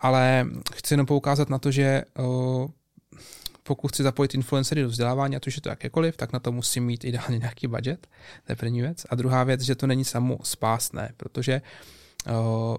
Ale 0.00 0.46
chci 0.74 0.94
jenom 0.94 1.06
poukázat 1.06 1.50
na 1.50 1.58
to, 1.58 1.70
že 1.70 2.02
pokud 3.66 3.88
chci 3.88 4.02
zapojit 4.02 4.34
influencery 4.34 4.82
do 4.82 4.88
vzdělávání, 4.88 5.36
ať 5.36 5.46
už 5.46 5.56
je 5.56 5.62
to 5.62 5.68
jakékoliv, 5.68 6.16
tak 6.16 6.32
na 6.32 6.38
to 6.38 6.52
musím 6.52 6.84
mít 6.84 7.04
ideálně 7.04 7.38
nějaký 7.38 7.66
budget. 7.66 8.06
To 8.46 8.52
je 8.52 8.56
první 8.56 8.80
věc. 8.80 9.06
A 9.10 9.14
druhá 9.14 9.44
věc, 9.44 9.60
že 9.60 9.74
to 9.74 9.86
není 9.86 10.04
samo 10.04 10.38
spásné, 10.42 11.12
protože 11.16 11.62
uh, 12.26 12.32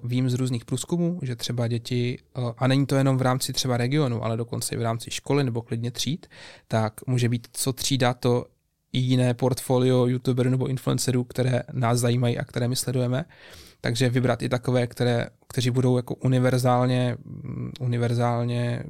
vím 0.03 0.29
z 0.29 0.33
různých 0.33 0.65
průzkumů, 0.65 1.19
že 1.21 1.35
třeba 1.35 1.67
děti, 1.67 2.19
uh, 2.37 2.51
a 2.57 2.67
není 2.67 2.85
to 2.85 2.95
jenom 2.95 3.17
v 3.17 3.21
rámci 3.21 3.53
třeba 3.53 3.77
regionu, 3.77 4.23
ale 4.23 4.37
dokonce 4.37 4.75
i 4.75 4.77
v 4.77 4.81
rámci 4.81 5.11
školy 5.11 5.43
nebo 5.43 5.61
klidně 5.61 5.91
tříd, 5.91 6.27
tak 6.67 6.93
může 7.07 7.29
být 7.29 7.47
co 7.51 7.73
třída 7.73 8.13
to 8.13 8.45
i 8.93 8.99
jiné 8.99 9.33
portfolio 9.33 10.05
youtuberů 10.05 10.49
nebo 10.49 10.67
influencerů, 10.67 11.23
které 11.23 11.63
nás 11.71 11.99
zajímají 11.99 12.37
a 12.37 12.45
které 12.45 12.67
my 12.67 12.75
sledujeme. 12.75 13.25
Takže 13.81 14.09
vybrat 14.09 14.41
i 14.41 14.49
takové, 14.49 14.87
které, 14.87 15.27
kteří 15.47 15.71
budou 15.71 15.97
jako 15.97 16.15
univerzálně, 16.15 17.17
univerzálně 17.79 18.83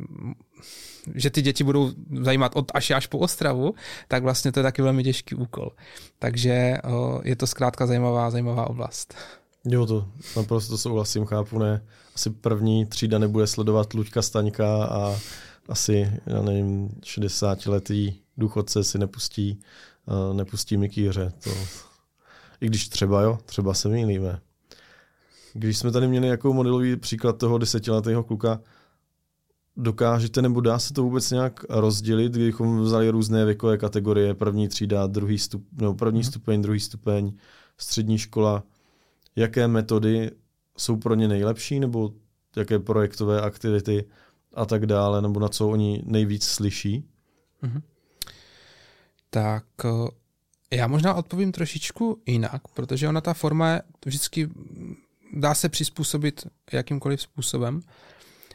že 1.16 1.30
ty 1.30 1.42
děti 1.42 1.64
budou 1.64 1.92
zajímat 2.22 2.52
od 2.56 2.72
až 2.74 2.92
až 2.92 3.08
po 3.08 3.18
Ostravu, 3.18 3.76
tak 4.08 4.24
vlastně 4.24 4.52
to 4.52 4.60
je 4.60 4.64
taky 4.64 4.82
velmi 4.82 5.04
těžký 5.04 5.36
úkol. 5.36 5.72
Takže 6.20 6.78
o, 6.84 7.22
je 7.24 7.36
to 7.36 7.48
zkrátka 7.48 7.88
zajímavá, 7.88 8.32
zajímavá 8.32 8.70
oblast. 8.70 9.16
Jo, 9.66 9.86
to 9.86 10.08
naprosto 10.36 10.78
souhlasím, 10.78 11.26
chápu, 11.26 11.60
ne. 11.60 11.82
Asi 12.16 12.30
první 12.30 12.86
třída 12.86 13.20
nebude 13.20 13.48
sledovat 13.48 13.94
Luďka 13.94 14.22
Staňka 14.22 14.86
a 14.86 15.20
asi, 15.70 16.12
já 16.26 16.42
nevím, 16.42 16.90
60-letý 16.90 18.20
důchodce 18.38 18.84
si 18.84 18.98
nepustí, 18.98 19.60
nepustí 20.34 20.78
mikýře. 20.78 21.34
To, 21.44 21.50
I 22.62 22.66
když 22.66 22.90
třeba 22.90 23.22
jo, 23.22 23.40
třeba 23.46 23.74
se 23.74 23.90
mýlíme. 23.90 24.40
Když 25.58 25.78
jsme 25.78 25.92
tady 25.92 26.08
měli 26.08 26.28
jako 26.28 26.54
modelový 26.54 26.96
příklad 26.96 27.38
toho 27.38 27.58
desetiletého 27.58 28.24
kluka, 28.24 28.60
dokážete 29.78 30.42
nebo 30.42 30.62
dá 30.62 30.80
se 30.80 30.94
to 30.94 31.04
vůbec 31.04 31.32
nějak 31.32 31.66
rozdělit, 31.70 32.32
kdybychom 32.32 32.80
vzali 32.82 33.10
různé 33.10 33.46
věkové 33.46 33.78
kategorie, 33.78 34.34
první 34.34 34.68
třída, 34.68 35.08
druhý 35.08 35.40
stup, 35.40 35.68
no, 35.82 35.94
první 35.94 36.20
hmm. 36.20 36.32
stupeň, 36.32 36.62
druhý 36.62 36.80
stupeň, 36.80 37.34
střední 37.78 38.18
škola, 38.18 38.64
jaké 39.36 39.68
metody 39.68 40.32
jsou 40.78 40.98
pro 40.98 41.16
ně 41.16 41.28
nejlepší, 41.28 41.80
nebo 41.80 42.14
jaké 42.56 42.80
projektové 42.80 43.42
aktivity 43.42 44.06
a 44.54 44.66
tak 44.66 44.86
dále, 44.86 45.22
nebo 45.22 45.40
na 45.40 45.50
co 45.50 45.70
oni 45.70 46.04
nejvíc 46.06 46.44
slyší? 46.44 47.04
Mm-hmm. 47.64 47.82
Tak 49.30 49.66
eh, 49.86 50.08
já 50.72 50.88
možná 50.88 51.14
odpovím 51.14 51.52
trošičku 51.52 52.22
jinak, 52.26 52.62
protože 52.74 53.10
ona 53.10 53.22
ta 53.22 53.34
forma 53.34 53.70
je 53.70 53.82
vždycky 54.06 54.50
dá 55.40 55.54
se 55.54 55.70
přizpůsobit 55.70 56.48
jakýmkoliv 56.72 57.22
způsobem. 57.22 57.82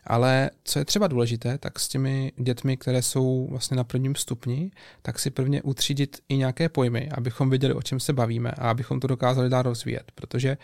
Ale 0.05 0.51
co 0.65 0.79
je 0.79 0.85
třeba 0.85 1.07
důležité, 1.07 1.59
tak 1.59 1.81
s 1.81 1.88
těmi 1.88 2.33
dětmi, 2.37 2.77
které 2.77 3.03
jsou 3.03 3.47
vlastně 3.51 3.77
na 3.77 3.85
prvním 3.85 4.15
stupni, 4.15 4.71
tak 5.03 5.19
si 5.19 5.31
prvně 5.31 5.62
utřídit 5.62 6.21
i 6.29 6.37
nějaké 6.37 6.69
pojmy, 6.69 7.09
abychom 7.15 7.51
věděli, 7.51 7.75
o 7.75 7.83
čem 7.83 8.01
se 8.01 8.12
bavíme 8.12 8.51
a 8.51 8.71
abychom 8.71 9.01
to 9.01 9.07
dokázali 9.07 9.49
dál 9.49 9.62
rozvíjet. 9.62 10.12
Protože 10.15 10.57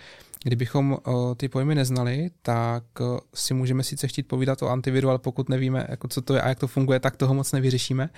kdybychom 0.44 0.98
o, 1.04 1.34
ty 1.34 1.48
pojmy 1.48 1.74
neznali, 1.74 2.30
tak 2.42 3.00
o, 3.00 3.20
si 3.34 3.54
můžeme 3.54 3.82
sice 3.82 4.08
chtít 4.08 4.22
povídat 4.22 4.62
o 4.62 4.68
antiviru, 4.68 5.08
ale 5.08 5.18
pokud 5.18 5.48
nevíme, 5.48 5.86
jako 5.88 6.08
co 6.08 6.22
to 6.22 6.34
je 6.34 6.40
a 6.42 6.48
jak 6.48 6.58
to 6.58 6.66
funguje, 6.66 7.00
tak 7.00 7.16
toho 7.16 7.34
moc 7.34 7.52
nevyřešíme. 7.52 8.10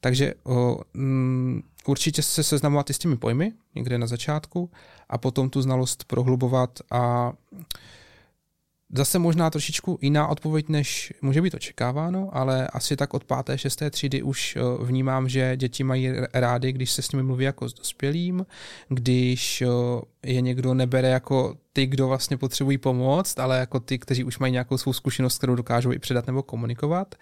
Takže 0.00 0.34
m, 0.46 0.76
mm, 0.94 1.62
určitě 1.86 2.22
se 2.22 2.42
seznamovat 2.42 2.90
i 2.90 2.94
s 2.94 2.98
těmi 2.98 3.16
pojmy 3.16 3.52
někde 3.74 3.98
na 3.98 4.06
začátku 4.06 4.70
a 5.08 5.18
potom 5.18 5.50
tu 5.50 5.62
znalost 5.62 6.04
prohlubovat 6.04 6.78
a 6.90 7.32
Zase 8.92 9.18
možná 9.18 9.50
trošičku 9.50 9.98
jiná 10.02 10.26
odpověď, 10.26 10.68
než 10.68 11.12
může 11.22 11.42
být 11.42 11.54
očekáváno, 11.54 12.28
ale 12.32 12.66
asi 12.66 12.96
tak 12.96 13.14
od 13.14 13.24
páté, 13.24 13.58
šesté 13.58 13.90
třídy 13.90 14.22
už 14.22 14.56
eh, 14.56 14.84
vnímám, 14.84 15.28
že 15.28 15.56
děti 15.56 15.84
mají 15.84 16.10
rády, 16.34 16.72
když 16.72 16.92
se 16.92 17.02
s 17.02 17.12
nimi 17.12 17.22
mluví 17.22 17.44
jako 17.44 17.68
s 17.68 17.74
dospělým, 17.74 18.46
když 18.88 19.62
eh, 19.62 19.66
je 20.26 20.40
někdo 20.40 20.74
nebere 20.74 21.08
jako 21.08 21.56
ty, 21.72 21.86
kdo 21.86 22.08
vlastně 22.08 22.36
potřebují 22.36 22.78
pomoc, 22.78 23.34
ale 23.38 23.58
jako 23.58 23.80
ty, 23.80 23.98
kteří 23.98 24.24
už 24.24 24.38
mají 24.38 24.52
nějakou 24.52 24.78
svou 24.78 24.92
zkušenost, 24.92 25.38
kterou 25.38 25.54
dokážou 25.54 25.92
i 25.92 25.98
předat 25.98 26.26
nebo 26.26 26.42
komunikovat. 26.42 27.14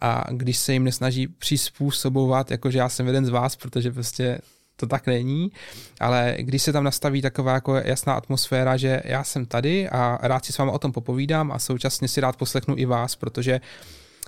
A 0.00 0.24
když 0.30 0.58
se 0.58 0.72
jim 0.72 0.84
nesnaží 0.84 1.26
přizpůsobovat, 1.28 2.50
jakože 2.50 2.78
já 2.78 2.88
jsem 2.88 3.06
jeden 3.06 3.26
z 3.26 3.28
vás, 3.28 3.56
protože 3.56 3.92
prostě 3.92 4.38
to 4.80 4.86
tak 4.86 5.06
není, 5.06 5.52
ale 6.00 6.36
když 6.38 6.62
se 6.62 6.72
tam 6.72 6.84
nastaví 6.84 7.22
taková 7.22 7.52
jako 7.52 7.74
jasná 7.74 8.14
atmosféra, 8.14 8.76
že 8.76 9.02
já 9.04 9.24
jsem 9.24 9.46
tady 9.46 9.88
a 9.88 10.18
rád 10.22 10.44
si 10.44 10.52
s 10.52 10.58
vámi 10.58 10.70
o 10.70 10.78
tom 10.78 10.92
popovídám 10.92 11.52
a 11.52 11.58
současně 11.58 12.08
si 12.08 12.20
rád 12.20 12.36
poslechnu 12.36 12.74
i 12.78 12.84
vás, 12.84 13.16
protože 13.16 13.60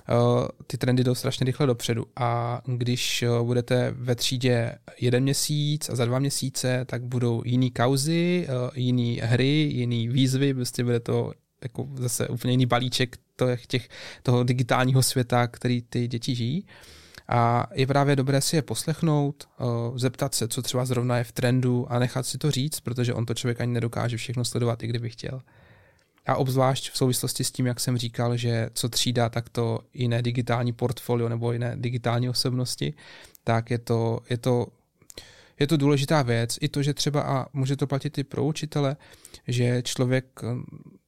uh, 0.09 0.47
ty 0.67 0.77
trendy 0.77 1.03
jdou 1.03 1.15
strašně 1.15 1.45
rychle 1.45 1.67
dopředu 1.67 2.05
a 2.15 2.61
když 2.65 3.23
uh, 3.23 3.45
budete 3.45 3.93
ve 3.97 4.15
třídě 4.15 4.77
jeden 4.99 5.23
měsíc 5.23 5.89
a 5.89 5.95
za 5.95 6.05
dva 6.05 6.19
měsíce, 6.19 6.85
tak 6.85 7.03
budou 7.03 7.41
jiný 7.45 7.71
kauzy, 7.71 8.47
uh, 8.47 8.69
jiný 8.75 9.21
hry, 9.23 9.69
jiný 9.73 10.07
výzvy, 10.07 10.53
prostě 10.53 10.83
bude 10.83 10.99
to 10.99 11.31
jako 11.63 11.87
zase 11.95 12.27
úplně 12.27 12.53
jiný 12.53 12.65
balíček 12.65 13.17
těch, 13.67 13.89
toho 14.23 14.43
digitálního 14.43 15.03
světa, 15.03 15.47
který 15.47 15.81
ty 15.81 16.07
děti 16.07 16.35
žijí. 16.35 16.65
A 17.27 17.67
je 17.73 17.87
právě 17.87 18.15
dobré 18.15 18.41
si 18.41 18.55
je 18.55 18.61
poslechnout, 18.61 19.47
zeptat 19.95 20.35
se, 20.35 20.47
co 20.47 20.61
třeba 20.61 20.85
zrovna 20.85 21.17
je 21.17 21.23
v 21.23 21.31
trendu 21.31 21.91
a 21.91 21.99
nechat 21.99 22.25
si 22.25 22.37
to 22.37 22.51
říct, 22.51 22.79
protože 22.79 23.13
on 23.13 23.25
to 23.25 23.33
člověk 23.33 23.61
ani 23.61 23.73
nedokáže 23.73 24.17
všechno 24.17 24.45
sledovat, 24.45 24.83
i 24.83 24.87
kdyby 24.87 25.09
chtěl. 25.09 25.41
A 26.27 26.35
obzvlášť 26.35 26.91
v 26.91 26.97
souvislosti 26.97 27.43
s 27.43 27.51
tím, 27.51 27.65
jak 27.65 27.79
jsem 27.79 27.97
říkal, 27.97 28.37
že 28.37 28.69
co 28.73 28.89
třída, 28.89 29.29
tak 29.29 29.49
to 29.49 29.79
jiné 29.93 30.21
digitální 30.21 30.73
portfolio 30.73 31.29
nebo 31.29 31.51
jiné 31.51 31.73
digitální 31.75 32.29
osobnosti, 32.29 32.93
tak 33.43 33.71
je 33.71 33.77
to, 33.77 34.19
je 34.29 34.37
to, 34.37 34.67
je 35.59 35.67
to 35.67 35.77
důležitá 35.77 36.21
věc. 36.21 36.57
I 36.61 36.69
to, 36.69 36.83
že 36.83 36.93
třeba, 36.93 37.21
a 37.21 37.45
může 37.53 37.75
to 37.75 37.87
platit 37.87 38.17
i 38.17 38.23
pro 38.23 38.43
učitele, 38.43 38.95
že 39.47 39.81
člověk 39.85 40.41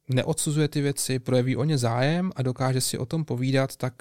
neodsuzuje 0.10 0.68
ty 0.68 0.82
věci, 0.82 1.20
projeví 1.20 1.56
o 1.56 1.64
ně 1.64 1.78
zájem 1.78 2.32
a 2.36 2.42
dokáže 2.42 2.82
si 2.82 2.98
o 2.98 3.06
tom 3.06 3.26
povídat, 3.26 3.76
tak 3.76 3.94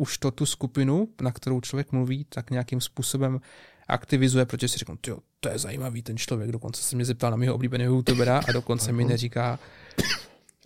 už 0.00 0.18
to 0.18 0.30
tu 0.30 0.46
skupinu, 0.46 1.08
na 1.22 1.32
kterou 1.32 1.60
člověk 1.60 1.92
mluví, 1.92 2.26
tak 2.28 2.50
nějakým 2.50 2.80
způsobem 2.80 3.40
aktivizuje, 3.88 4.46
protože 4.46 4.68
si 4.68 4.78
řeknu, 4.78 4.98
to 5.40 5.48
je 5.48 5.58
zajímavý 5.58 6.02
ten 6.02 6.16
člověk, 6.16 6.52
dokonce 6.52 6.82
se 6.82 6.96
mě 6.96 7.04
zeptal 7.04 7.30
na 7.30 7.36
mého 7.36 7.54
oblíbeného 7.54 7.94
youtubera 7.94 8.40
a 8.48 8.52
dokonce 8.52 8.92
mi 8.92 9.04
neříká, 9.04 9.58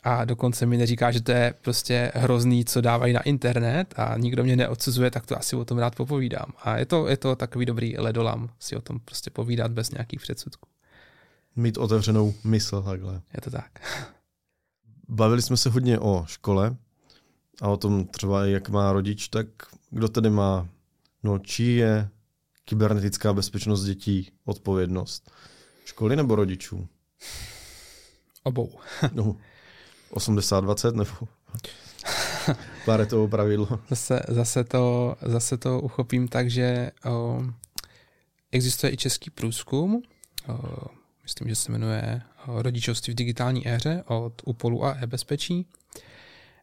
a 0.03 0.25
dokonce 0.25 0.67
mi 0.67 0.77
neříká, 0.77 1.11
že 1.11 1.23
to 1.23 1.33
je 1.33 1.55
prostě 1.63 2.13
hrozný, 2.15 2.65
co 2.65 2.81
dávají 2.81 3.13
na 3.13 3.21
internet 3.21 3.95
a 3.97 4.19
nikdo 4.19 4.45
mě 4.45 4.57
neodsuzuje, 4.57 5.11
tak 5.11 5.27
to 5.27 5.39
asi 5.39 5.57
o 5.57 5.65
tom 5.65 5.79
rád 5.79 5.95
popovídám. 5.95 6.53
A 6.63 6.79
je 6.79 6.87
to, 6.87 7.09
je 7.09 7.17
to 7.17 7.37
takový 7.37 7.67
dobrý 7.67 7.99
ledolam 7.99 8.51
si 8.59 8.77
o 8.77 8.81
tom 8.81 9.01
prostě 9.01 9.31
povídat 9.31 9.73
bez 9.73 9.91
nějakých 9.91 10.21
předsudků. 10.21 10.69
Mít 11.57 11.79
otevřenou 11.79 12.35
mysl 12.45 12.83
takhle. 12.83 13.21
Je 13.35 13.41
to 13.41 13.51
tak. 13.51 13.71
Bavili 15.09 15.43
jsme 15.43 15.57
se 15.57 15.71
hodně 15.71 15.99
o 15.99 16.25
škole, 16.27 16.77
a 17.63 17.69
o 17.69 17.77
tom 17.77 18.07
třeba, 18.07 18.47
jak 18.47 18.69
má 18.69 18.93
rodič, 18.93 19.29
tak 19.29 19.47
kdo 19.91 20.09
tedy 20.09 20.31
má, 20.31 20.69
no 21.23 21.39
čí 21.39 21.77
je 21.77 22.09
kybernetická 22.65 23.33
bezpečnost 23.33 23.85
dětí 23.85 24.31
odpovědnost? 24.45 25.31
Školy 25.85 26.17
nebo 26.17 26.35
rodičů? 26.35 26.89
Obou. 28.43 28.79
no, 29.13 29.37
80-20 30.13 30.93
nebo 30.93 31.29
Paretovou 32.85 33.29
pravidlo. 33.29 33.69
Zase, 33.91 34.21
zase, 34.29 34.65
to, 34.65 35.17
zase 35.23 35.57
to 35.57 35.81
uchopím 35.81 36.29
tak, 36.29 36.51
že 36.51 36.91
o, 37.05 37.43
existuje 38.53 38.93
i 38.93 38.97
český 38.97 39.31
průzkum, 39.31 40.03
o, 40.49 40.87
myslím, 41.23 41.49
že 41.49 41.55
se 41.55 41.73
jmenuje 41.73 42.23
Rodičovství 42.47 43.13
v 43.13 43.17
digitální 43.17 43.69
éře 43.69 44.05
od 44.07 44.43
UPOLu 44.45 44.85
a 44.85 44.97
e-bezpečí. 45.03 45.67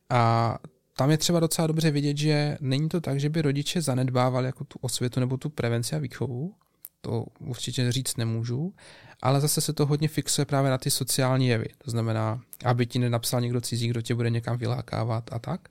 A 0.09 0.57
tam 0.97 1.11
je 1.11 1.17
třeba 1.17 1.39
docela 1.39 1.67
dobře 1.67 1.91
vidět, 1.91 2.17
že 2.17 2.57
není 2.61 2.89
to 2.89 3.01
tak, 3.01 3.19
že 3.19 3.29
by 3.29 3.41
rodiče 3.41 3.81
zanedbávali 3.81 4.45
jako 4.45 4.63
tu 4.63 4.79
osvětu 4.81 5.19
nebo 5.19 5.37
tu 5.37 5.49
prevenci 5.49 5.95
a 5.95 5.99
výchovu, 5.99 6.53
to 7.01 7.25
určitě 7.39 7.91
říct 7.91 8.17
nemůžu, 8.17 8.73
ale 9.21 9.41
zase 9.41 9.61
se 9.61 9.73
to 9.73 9.85
hodně 9.85 10.07
fixuje 10.07 10.45
právě 10.45 10.71
na 10.71 10.77
ty 10.77 10.91
sociální 10.91 11.47
jevy. 11.47 11.65
To 11.77 11.91
znamená, 11.91 12.41
aby 12.65 12.85
ti 12.85 12.99
nenapsal 12.99 13.41
někdo 13.41 13.61
cizí, 13.61 13.87
kdo 13.87 14.01
tě 14.01 14.15
bude 14.15 14.29
někam 14.29 14.57
vylákávat 14.57 15.33
a 15.33 15.39
tak. 15.39 15.69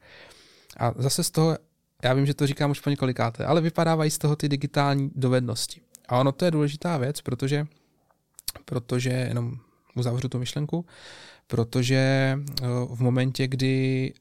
A 0.76 0.92
zase 0.96 1.24
z 1.24 1.30
toho, 1.30 1.56
já 2.04 2.14
vím, 2.14 2.26
že 2.26 2.34
to 2.34 2.46
říkám 2.46 2.70
už 2.70 2.80
po 2.80 2.90
několikáté, 2.90 3.44
ale 3.44 3.60
vypadávají 3.60 4.10
z 4.10 4.18
toho 4.18 4.36
ty 4.36 4.48
digitální 4.48 5.10
dovednosti. 5.14 5.80
A 6.08 6.18
ono 6.18 6.32
to 6.32 6.44
je 6.44 6.50
důležitá 6.50 6.98
věc, 6.98 7.20
protože, 7.20 7.66
protože 8.64 9.10
jenom 9.10 9.52
uzavřu 9.96 10.28
tu 10.28 10.38
myšlenku, 10.38 10.86
protože 11.46 12.38
eh, 12.38 12.66
v 12.90 13.00
momentě, 13.02 13.48
kdy 13.48 14.12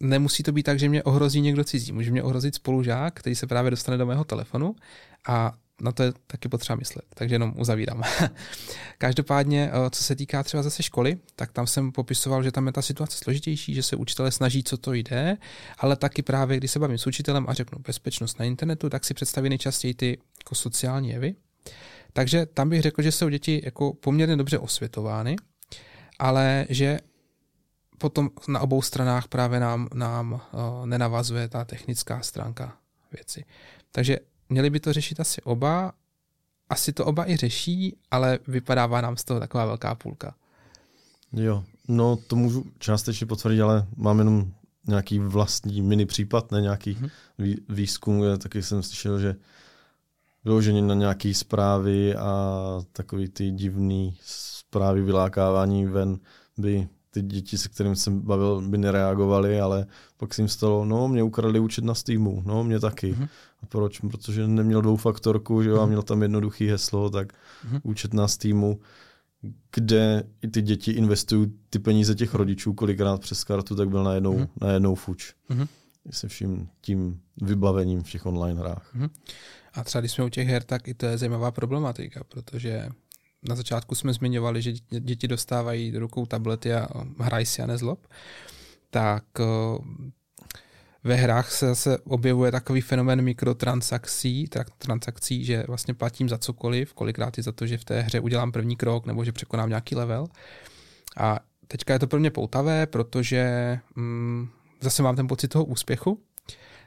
nemusí 0.00 0.42
to 0.42 0.52
být 0.52 0.62
tak, 0.62 0.78
že 0.78 0.88
mě 0.88 1.02
ohrozí 1.02 1.40
někdo 1.40 1.64
cizí. 1.64 1.92
Může 1.92 2.10
mě 2.10 2.22
ohrozit 2.22 2.54
spolužák, 2.54 3.14
který 3.14 3.36
se 3.36 3.46
právě 3.46 3.70
dostane 3.70 3.98
do 3.98 4.06
mého 4.06 4.24
telefonu 4.24 4.74
a 5.28 5.52
na 5.80 5.92
to 5.92 6.02
je 6.02 6.12
taky 6.26 6.48
potřeba 6.48 6.76
myslet, 6.76 7.04
takže 7.14 7.34
jenom 7.34 7.54
uzavírám. 7.58 8.02
Každopádně, 8.98 9.70
eh, 9.72 9.90
co 9.90 10.04
se 10.04 10.16
týká 10.16 10.42
třeba 10.42 10.62
zase 10.62 10.82
školy, 10.82 11.18
tak 11.36 11.52
tam 11.52 11.66
jsem 11.66 11.92
popisoval, 11.92 12.42
že 12.42 12.52
tam 12.52 12.66
je 12.66 12.72
ta 12.72 12.82
situace 12.82 13.18
složitější, 13.18 13.74
že 13.74 13.82
se 13.82 13.96
učitelé 13.96 14.30
snaží, 14.30 14.64
co 14.64 14.76
to 14.76 14.92
jde, 14.92 15.36
ale 15.78 15.96
taky 15.96 16.22
právě, 16.22 16.56
když 16.56 16.70
se 16.70 16.78
bavím 16.78 16.98
s 16.98 17.06
učitelem 17.06 17.46
a 17.48 17.54
řeknu 17.54 17.78
bezpečnost 17.86 18.38
na 18.38 18.44
internetu, 18.44 18.90
tak 18.90 19.04
si 19.04 19.14
představí 19.14 19.48
nejčastěji 19.48 19.94
ty 19.94 20.18
jako 20.44 20.54
sociální 20.54 21.08
jevy. 21.08 21.34
Takže 22.12 22.46
tam 22.46 22.68
bych 22.68 22.82
řekl, 22.82 23.02
že 23.02 23.12
jsou 23.12 23.28
děti 23.28 23.62
jako 23.64 23.92
poměrně 23.92 24.36
dobře 24.36 24.58
osvětovány, 24.58 25.36
ale 26.18 26.66
že 26.68 26.98
potom 27.98 28.30
na 28.48 28.60
obou 28.60 28.82
stranách 28.82 29.28
právě 29.28 29.60
nám, 29.60 29.88
nám 29.94 30.32
uh, 30.32 30.86
nenavazuje 30.86 31.48
ta 31.48 31.64
technická 31.64 32.20
stránka 32.20 32.76
věci. 33.12 33.44
Takže 33.92 34.18
měli 34.48 34.70
by 34.70 34.80
to 34.80 34.92
řešit 34.92 35.20
asi 35.20 35.42
oba, 35.42 35.92
asi 36.68 36.92
to 36.92 37.04
oba 37.04 37.30
i 37.30 37.36
řeší, 37.36 37.96
ale 38.10 38.38
vypadává 38.46 39.00
nám 39.00 39.16
z 39.16 39.24
toho 39.24 39.40
taková 39.40 39.66
velká 39.66 39.94
půlka. 39.94 40.34
Jo, 41.32 41.64
no 41.88 42.16
to 42.16 42.36
můžu 42.36 42.64
částečně 42.78 43.26
potvrdit, 43.26 43.62
ale 43.62 43.86
mám 43.96 44.18
jenom 44.18 44.52
nějaký 44.86 45.18
vlastní 45.18 45.82
mini 45.82 46.06
případ, 46.06 46.52
ne 46.52 46.60
nějaký 46.60 46.94
mm-hmm. 46.94 47.56
výzkum, 47.68 48.22
taky 48.38 48.62
jsem 48.62 48.82
slyšel, 48.82 49.20
že 49.20 49.36
vyloženě 50.44 50.82
na 50.82 50.94
nějaké 50.94 51.34
zprávy 51.34 52.14
a 52.14 52.32
takový 52.92 53.28
ty 53.28 53.50
divný 53.50 54.16
zprávy 54.22 55.02
vylákávání 55.02 55.86
ven 55.86 56.18
by 56.56 56.88
ty 57.16 57.22
děti, 57.22 57.58
se 57.58 57.68
kterým 57.68 57.96
jsem 57.96 58.20
bavil, 58.20 58.60
by 58.68 58.78
nereagovali, 58.78 59.60
ale 59.60 59.86
pak 60.16 60.34
se 60.34 60.42
jim 60.42 60.48
stalo, 60.48 60.84
no, 60.84 61.08
mě 61.08 61.22
ukradli 61.22 61.60
účet 61.60 61.84
na 61.84 61.94
Steamu, 61.94 62.42
no, 62.46 62.64
mě 62.64 62.80
taky. 62.80 63.12
Mm-hmm. 63.12 63.28
A 63.62 63.66
proč? 63.66 64.00
Protože 64.00 64.46
neměl 64.46 64.82
dvoufaktorku, 64.82 65.62
že 65.62 65.70
jo, 65.70 65.76
a 65.76 65.80
mhm. 65.80 65.88
měl 65.88 66.02
tam 66.02 66.22
jednoduchý 66.22 66.66
heslo, 66.66 67.10
tak 67.10 67.32
mm-hmm. 67.32 67.80
účet 67.82 68.14
na 68.14 68.28
Steamu, 68.28 68.80
kde 69.74 70.24
i 70.42 70.48
ty 70.48 70.62
děti 70.62 70.92
investují 70.92 71.52
ty 71.70 71.78
peníze 71.78 72.14
těch 72.14 72.34
rodičů 72.34 72.72
kolikrát 72.72 73.20
přes 73.20 73.44
kartu, 73.44 73.76
tak 73.76 73.88
byl 73.88 74.04
najednou, 74.04 74.38
mm-hmm. 74.38 74.48
najednou 74.60 74.94
fuč. 74.94 75.34
Mm-hmm. 75.50 75.68
Se 76.10 76.28
vším 76.28 76.68
tím 76.80 77.20
vybavením 77.42 78.02
v 78.02 78.10
těch 78.10 78.26
online 78.26 78.60
hrách. 78.60 78.94
Mm-hmm. 78.94 79.10
A 79.74 79.84
třeba 79.84 80.00
když 80.00 80.12
jsme 80.12 80.24
u 80.24 80.28
těch 80.28 80.48
her, 80.48 80.62
tak 80.62 80.88
i 80.88 80.94
to 80.94 81.06
je 81.06 81.18
zajímavá 81.18 81.50
problematika, 81.50 82.24
protože 82.24 82.88
na 83.42 83.54
začátku 83.54 83.94
jsme 83.94 84.12
zmiňovali, 84.12 84.62
že 84.62 84.72
děti 84.90 85.28
dostávají 85.28 85.92
do 85.92 86.00
rukou 86.00 86.26
tablety 86.26 86.74
a 86.74 86.88
hrají 87.18 87.46
si 87.46 87.62
a 87.62 87.66
nezlob, 87.66 88.06
tak 88.90 89.24
ve 91.04 91.14
hrách 91.14 91.52
se 91.52 91.66
zase 91.66 91.98
objevuje 91.98 92.52
takový 92.52 92.80
fenomén 92.80 93.22
mikrotransakcí, 93.22 94.48
transakcí, 94.78 95.44
že 95.44 95.64
vlastně 95.68 95.94
platím 95.94 96.28
za 96.28 96.38
cokoliv, 96.38 96.94
kolikrát 96.94 97.38
i 97.38 97.42
za 97.42 97.52
to, 97.52 97.66
že 97.66 97.78
v 97.78 97.84
té 97.84 98.00
hře 98.00 98.20
udělám 98.20 98.52
první 98.52 98.76
krok 98.76 99.06
nebo 99.06 99.24
že 99.24 99.32
překonám 99.32 99.68
nějaký 99.68 99.94
level. 99.94 100.26
A 101.16 101.40
teďka 101.68 101.92
je 101.92 101.98
to 101.98 102.06
pro 102.06 102.20
mě 102.20 102.30
poutavé, 102.30 102.86
protože 102.86 103.78
mm, 103.96 104.48
zase 104.80 105.02
mám 105.02 105.16
ten 105.16 105.26
pocit 105.26 105.48
toho 105.48 105.64
úspěchu, 105.64 106.20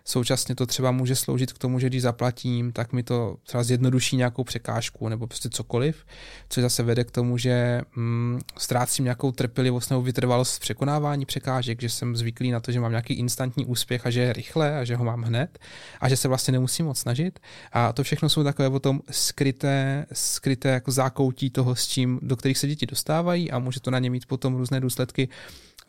Současně 0.10 0.56
to 0.56 0.66
třeba 0.66 0.92
může 0.92 1.16
sloužit 1.16 1.54
k 1.54 1.58
tomu, 1.58 1.80
že 1.80 1.88
když 1.88 2.02
zaplatím, 2.02 2.72
tak 2.72 2.94
mi 2.94 3.04
to 3.04 3.38
třeba 3.44 3.64
zjednoduší 3.64 4.18
nějakou 4.18 4.44
překážku 4.44 5.10
nebo 5.10 5.28
prostě 5.28 5.50
cokoliv, 5.50 6.06
což 6.50 6.62
zase 6.62 6.84
vede 6.84 7.04
k 7.04 7.12
tomu, 7.12 7.38
že 7.38 7.82
mm, 7.96 8.40
ztrácím 8.58 9.06
nějakou 9.06 9.32
trpělivost 9.32 9.90
nebo 9.90 10.02
vytrvalost 10.02 10.56
v 10.56 10.60
překonávání 10.60 11.26
překážek, 11.26 11.82
že 11.82 11.90
jsem 11.90 12.16
zvyklý 12.16 12.52
na 12.52 12.60
to, 12.60 12.72
že 12.72 12.80
mám 12.80 12.92
nějaký 12.92 13.14
instantní 13.14 13.66
úspěch 13.66 14.06
a 14.06 14.10
že 14.10 14.22
je 14.22 14.34
rychle 14.34 14.80
a 14.80 14.84
že 14.84 14.96
ho 14.96 15.06
mám 15.06 15.22
hned 15.22 15.60
a 16.02 16.10
že 16.10 16.18
se 16.18 16.28
vlastně 16.28 16.52
nemusím 16.52 16.86
moc 16.86 17.00
snažit. 17.00 17.40
A 17.72 17.94
to 17.94 18.04
všechno 18.04 18.30
jsou 18.30 18.44
takové 18.44 18.70
potom 18.70 19.02
skryté, 19.12 20.06
skryté 20.14 20.70
jako 20.70 20.92
zákoutí 20.92 21.50
toho, 21.50 21.76
s 21.76 21.88
čím, 21.88 22.20
do 22.22 22.36
kterých 22.36 22.58
se 22.58 22.68
děti 22.68 22.86
dostávají 22.86 23.52
a 23.52 23.60
může 23.60 23.80
to 23.80 23.92
na 23.92 24.00
ně 24.00 24.10
mít 24.10 24.26
potom 24.26 24.56
různé 24.56 24.80
důsledky 24.80 25.30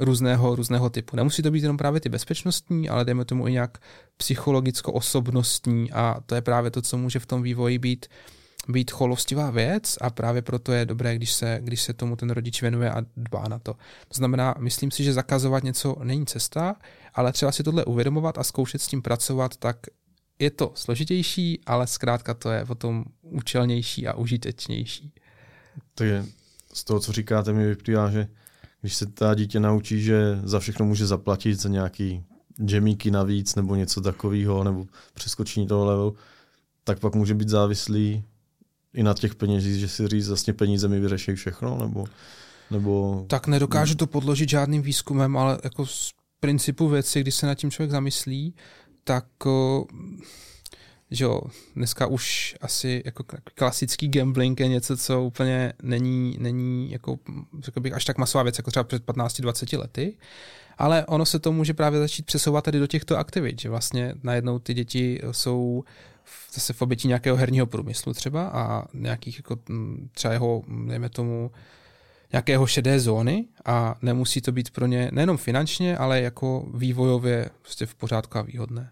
různého, 0.01 0.57
různého 0.57 0.91
typu. 0.91 1.17
Nemusí 1.17 1.43
to 1.43 1.51
být 1.51 1.63
jenom 1.63 1.77
právě 1.77 2.01
ty 2.01 2.09
bezpečnostní, 2.09 2.89
ale 2.89 3.05
dejme 3.05 3.25
tomu 3.25 3.49
i 3.49 3.53
nějak 3.53 3.79
psychologicko-osobnostní 4.17 5.93
a 5.93 6.21
to 6.27 6.35
je 6.35 6.41
právě 6.41 6.71
to, 6.71 6.83
co 6.83 6.99
může 6.99 7.19
v 7.19 7.27
tom 7.27 7.43
vývoji 7.43 7.79
být 7.79 8.07
být 8.69 8.91
cholovstivá 8.91 9.51
věc 9.51 9.99
a 10.01 10.11
právě 10.11 10.43
proto 10.43 10.73
je 10.73 10.87
dobré, 10.87 11.17
když 11.17 11.33
se, 11.33 11.59
když 11.63 11.83
se 11.83 11.93
tomu 11.93 12.17
ten 12.17 12.31
rodič 12.31 12.63
věnuje 12.63 12.91
a 12.91 13.03
dbá 13.17 13.49
na 13.49 13.59
to. 13.59 13.73
To 14.09 14.15
znamená, 14.15 14.55
myslím 14.59 14.91
si, 14.91 15.05
že 15.05 15.13
zakazovat 15.13 15.65
něco 15.65 15.97
není 16.05 16.27
cesta, 16.27 16.77
ale 17.15 17.33
třeba 17.33 17.53
si 17.53 17.63
tohle 17.63 17.85
uvědomovat 17.85 18.39
a 18.39 18.45
zkoušet 18.45 18.83
s 18.83 18.87
tím 18.87 19.03
pracovat, 19.03 19.57
tak 19.57 19.77
je 20.39 20.51
to 20.51 20.73
složitější, 20.75 21.61
ale 21.67 21.87
zkrátka 21.87 22.35
to 22.35 22.51
je 22.51 22.65
potom 22.65 23.05
účelnější 23.23 24.07
a 24.07 24.15
užitečnější. 24.15 25.13
Takže 25.95 26.25
z 26.73 26.85
toho, 26.85 27.01
co 27.01 27.13
říkáte, 27.13 27.53
mi 27.53 27.67
vyplývá, 27.67 28.11
že 28.11 28.29
když 28.81 28.95
se 28.95 29.07
ta 29.07 29.35
dítě 29.35 29.61
naučí, 29.61 30.03
že 30.03 30.41
za 30.45 30.61
všechno 30.61 30.87
může 30.87 31.07
zaplatit 31.07 31.61
za 31.61 31.69
nějaký 31.69 32.25
džemíky 32.65 33.11
navíc 33.11 33.55
nebo 33.55 33.75
něco 33.75 34.01
takového, 34.01 34.65
nebo 34.65 34.87
přeskočení 35.15 35.67
toho 35.67 35.85
levelu, 35.85 36.15
tak 36.85 37.01
pak 37.01 37.15
může 37.15 37.35
být 37.35 37.49
závislý 37.49 38.25
i 38.95 39.03
na 39.03 39.15
těch 39.15 39.35
penězích, 39.35 39.81
že 39.81 39.89
si 39.89 40.09
říct, 40.09 40.29
vlastně 40.29 40.53
peníze 40.53 40.89
mi 40.89 41.01
vyřeší 41.01 41.35
všechno, 41.35 41.79
nebo, 41.79 42.05
nebo... 42.71 43.25
Tak 43.29 43.47
nedokážu 43.47 43.95
to 43.95 44.07
podložit 44.07 44.49
žádným 44.49 44.83
výzkumem, 44.83 45.37
ale 45.37 45.59
jako 45.65 45.87
z 45.87 46.13
principu 46.41 46.89
věci, 46.89 47.21
když 47.21 47.35
se 47.35 47.47
nad 47.47 47.55
tím 47.55 47.71
člověk 47.71 47.91
zamyslí, 47.91 48.55
tak 49.05 49.27
že 51.11 51.25
jo, 51.25 51.41
dneska 51.77 52.07
už 52.07 52.55
asi 52.61 53.03
jako 53.05 53.25
klasický 53.55 54.09
gambling 54.09 54.61
je 54.61 54.69
něco, 54.69 54.97
co 54.97 55.23
úplně 55.23 55.73
není, 55.83 56.37
není 56.41 56.93
jako, 56.93 57.19
řekl 57.61 57.81
bych, 57.81 57.93
až 57.93 58.05
tak 58.05 58.19
masová 58.19 58.43
věc, 58.43 58.59
jako 58.59 58.71
třeba 58.71 58.85
před 58.85 59.07
15-20 59.07 59.79
lety, 59.79 60.17
ale 60.79 61.07
ono 61.07 61.27
se 61.27 61.39
to 61.39 61.53
může 61.53 61.75
právě 61.75 62.01
začít 62.01 62.27
přesouvat 62.27 62.65
tady 62.65 62.79
do 62.79 62.87
těchto 62.87 63.19
aktivit, 63.19 63.61
že 63.61 63.69
vlastně 63.69 64.15
najednou 64.23 64.59
ty 64.59 64.75
děti 64.75 65.21
jsou 65.31 65.85
zase 66.53 66.73
v 66.73 66.83
obětí 66.83 67.09
nějakého 67.09 67.37
herního 67.37 67.67
průmyslu 67.67 68.15
třeba 68.15 68.49
a 68.49 68.85
nějakých 68.95 69.37
jako 69.37 69.57
třeba 70.13 70.33
jeho, 70.33 70.63
dejme 70.87 71.09
tomu, 71.09 71.51
nějakého 72.33 72.67
šedé 72.67 73.01
zóny 73.01 73.45
a 73.65 73.95
nemusí 74.03 74.41
to 74.41 74.53
být 74.53 74.71
pro 74.71 74.87
ně 74.87 75.11
nejenom 75.13 75.37
finančně, 75.37 75.97
ale 75.97 76.21
jako 76.21 76.69
vývojově 76.75 77.51
prostě 77.63 77.87
v 77.87 77.95
pořádku 77.95 78.39
a 78.39 78.43
výhodné. 78.43 78.91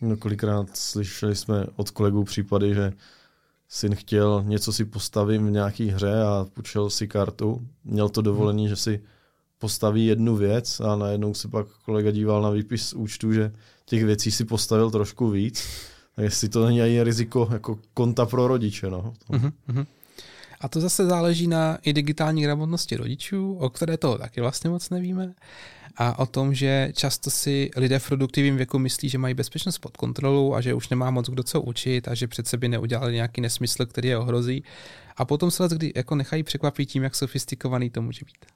No, 0.00 0.16
kolikrát 0.16 0.76
slyšeli 0.76 1.36
jsme 1.36 1.66
od 1.76 1.90
kolegů 1.90 2.24
případy, 2.24 2.74
že 2.74 2.92
syn 3.68 3.94
chtěl 3.94 4.44
něco 4.46 4.72
si 4.72 4.84
postavit 4.84 5.38
v 5.38 5.50
nějaké 5.50 5.84
hře 5.84 6.22
a 6.22 6.46
půjčil 6.54 6.90
si 6.90 7.08
kartu. 7.08 7.66
Měl 7.84 8.08
to 8.08 8.22
dovolení, 8.22 8.62
hmm. 8.62 8.68
že 8.68 8.76
si 8.76 9.02
postaví 9.58 10.06
jednu 10.06 10.36
věc 10.36 10.80
a 10.80 10.96
najednou 10.96 11.34
se 11.34 11.48
pak 11.48 11.66
kolega 11.84 12.10
díval 12.10 12.42
na 12.42 12.50
výpis 12.50 12.88
z 12.88 12.92
účtu, 12.92 13.32
že 13.32 13.52
těch 13.84 14.04
věcí 14.04 14.30
si 14.30 14.44
postavil 14.44 14.90
trošku 14.90 15.30
víc. 15.30 15.68
A 16.16 16.22
jestli 16.22 16.48
to 16.48 16.66
není 16.66 16.82
ani 16.82 17.02
riziko 17.02 17.48
jako 17.52 17.78
konta 17.94 18.26
pro 18.26 18.48
rodiče. 18.48 18.90
No. 18.90 19.14
Mm-hmm. 19.30 19.86
A 20.60 20.68
to 20.68 20.80
zase 20.80 21.06
záleží 21.06 21.46
na 21.46 21.78
i 21.82 21.92
digitální 21.92 22.42
gramotnosti 22.42 22.96
rodičů, 22.96 23.54
o 23.54 23.70
které 23.70 23.96
toho 23.96 24.18
taky 24.18 24.40
vlastně 24.40 24.70
moc 24.70 24.90
nevíme 24.90 25.34
a 25.96 26.18
o 26.18 26.26
tom, 26.26 26.54
že 26.54 26.92
často 26.94 27.30
si 27.30 27.70
lidé 27.76 27.98
v 27.98 28.06
produktivním 28.08 28.56
věku 28.56 28.78
myslí, 28.78 29.08
že 29.08 29.18
mají 29.18 29.34
bezpečnost 29.34 29.78
pod 29.78 29.96
kontrolou 29.96 30.54
a 30.54 30.60
že 30.60 30.74
už 30.74 30.88
nemá 30.88 31.10
moc 31.10 31.30
kdo 31.30 31.42
co 31.42 31.60
učit 31.60 32.08
a 32.08 32.14
že 32.14 32.28
před 32.28 32.54
by 32.54 32.68
neudělali 32.68 33.14
nějaký 33.14 33.40
nesmysl, 33.40 33.86
který 33.86 34.08
je 34.08 34.18
ohrozí. 34.18 34.64
A 35.16 35.24
potom 35.24 35.50
se 35.50 35.68
kdy 35.68 35.92
jako 35.96 36.14
nechají 36.14 36.42
překvapit 36.42 36.88
tím, 36.88 37.02
jak 37.02 37.14
sofistikovaný 37.14 37.90
to 37.90 38.02
může 38.02 38.24
být. 38.24 38.46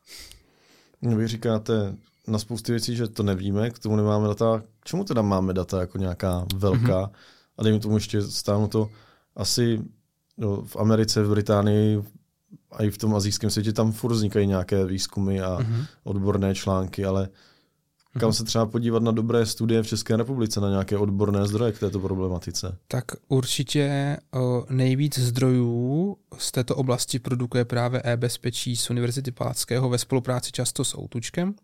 Vy 1.16 1.28
říkáte 1.28 1.96
na 2.28 2.38
spousty 2.38 2.72
věcí, 2.72 2.96
že 2.96 3.08
to 3.08 3.22
nevíme, 3.22 3.70
k 3.70 3.78
tomu 3.78 3.96
nemáme 3.96 4.28
data. 4.28 4.62
K 4.80 4.84
čemu 4.84 5.04
teda 5.04 5.22
máme 5.22 5.52
data 5.52 5.80
jako 5.80 5.98
nějaká 5.98 6.46
velká? 6.54 7.02
Mm-hmm. 7.02 7.10
A 7.58 7.62
dejme 7.62 7.78
tomu 7.78 7.94
ještě 7.94 8.22
stáhnu 8.22 8.68
to 8.68 8.90
asi 9.36 9.80
no, 10.38 10.62
v 10.62 10.76
Americe, 10.76 11.22
v 11.22 11.30
Británii, 11.30 12.02
i 12.78 12.90
v 12.90 12.98
tom 12.98 13.14
azijském 13.14 13.50
světě 13.50 13.72
tam 13.72 13.92
furt 13.92 14.12
vznikají 14.12 14.46
nějaké 14.46 14.84
výzkumy 14.84 15.40
a 15.40 15.58
mm-hmm. 15.58 15.86
odborné 16.04 16.54
články, 16.54 17.04
ale 17.04 17.28
kam 18.18 18.30
mm-hmm. 18.30 18.34
se 18.34 18.44
třeba 18.44 18.66
podívat 18.66 19.02
na 19.02 19.12
dobré 19.12 19.46
studie 19.46 19.82
v 19.82 19.86
České 19.86 20.16
republice, 20.16 20.60
na 20.60 20.70
nějaké 20.70 20.98
odborné 20.98 21.46
zdroje 21.46 21.72
k 21.72 21.78
této 21.78 22.00
problematice? 22.00 22.78
Tak 22.88 23.04
určitě 23.28 24.16
o, 24.34 24.66
nejvíc 24.70 25.18
zdrojů 25.18 26.16
z 26.38 26.52
této 26.52 26.76
oblasti 26.76 27.18
produkuje 27.18 27.64
právě 27.64 28.02
e-bezpečí 28.04 28.76
z 28.76 28.90
Univerzity 28.90 29.30
Palackého 29.30 29.88
ve 29.88 29.98
spolupráci 29.98 30.52
často 30.52 30.84
s 30.84 30.98
Outučkem. 30.98 31.54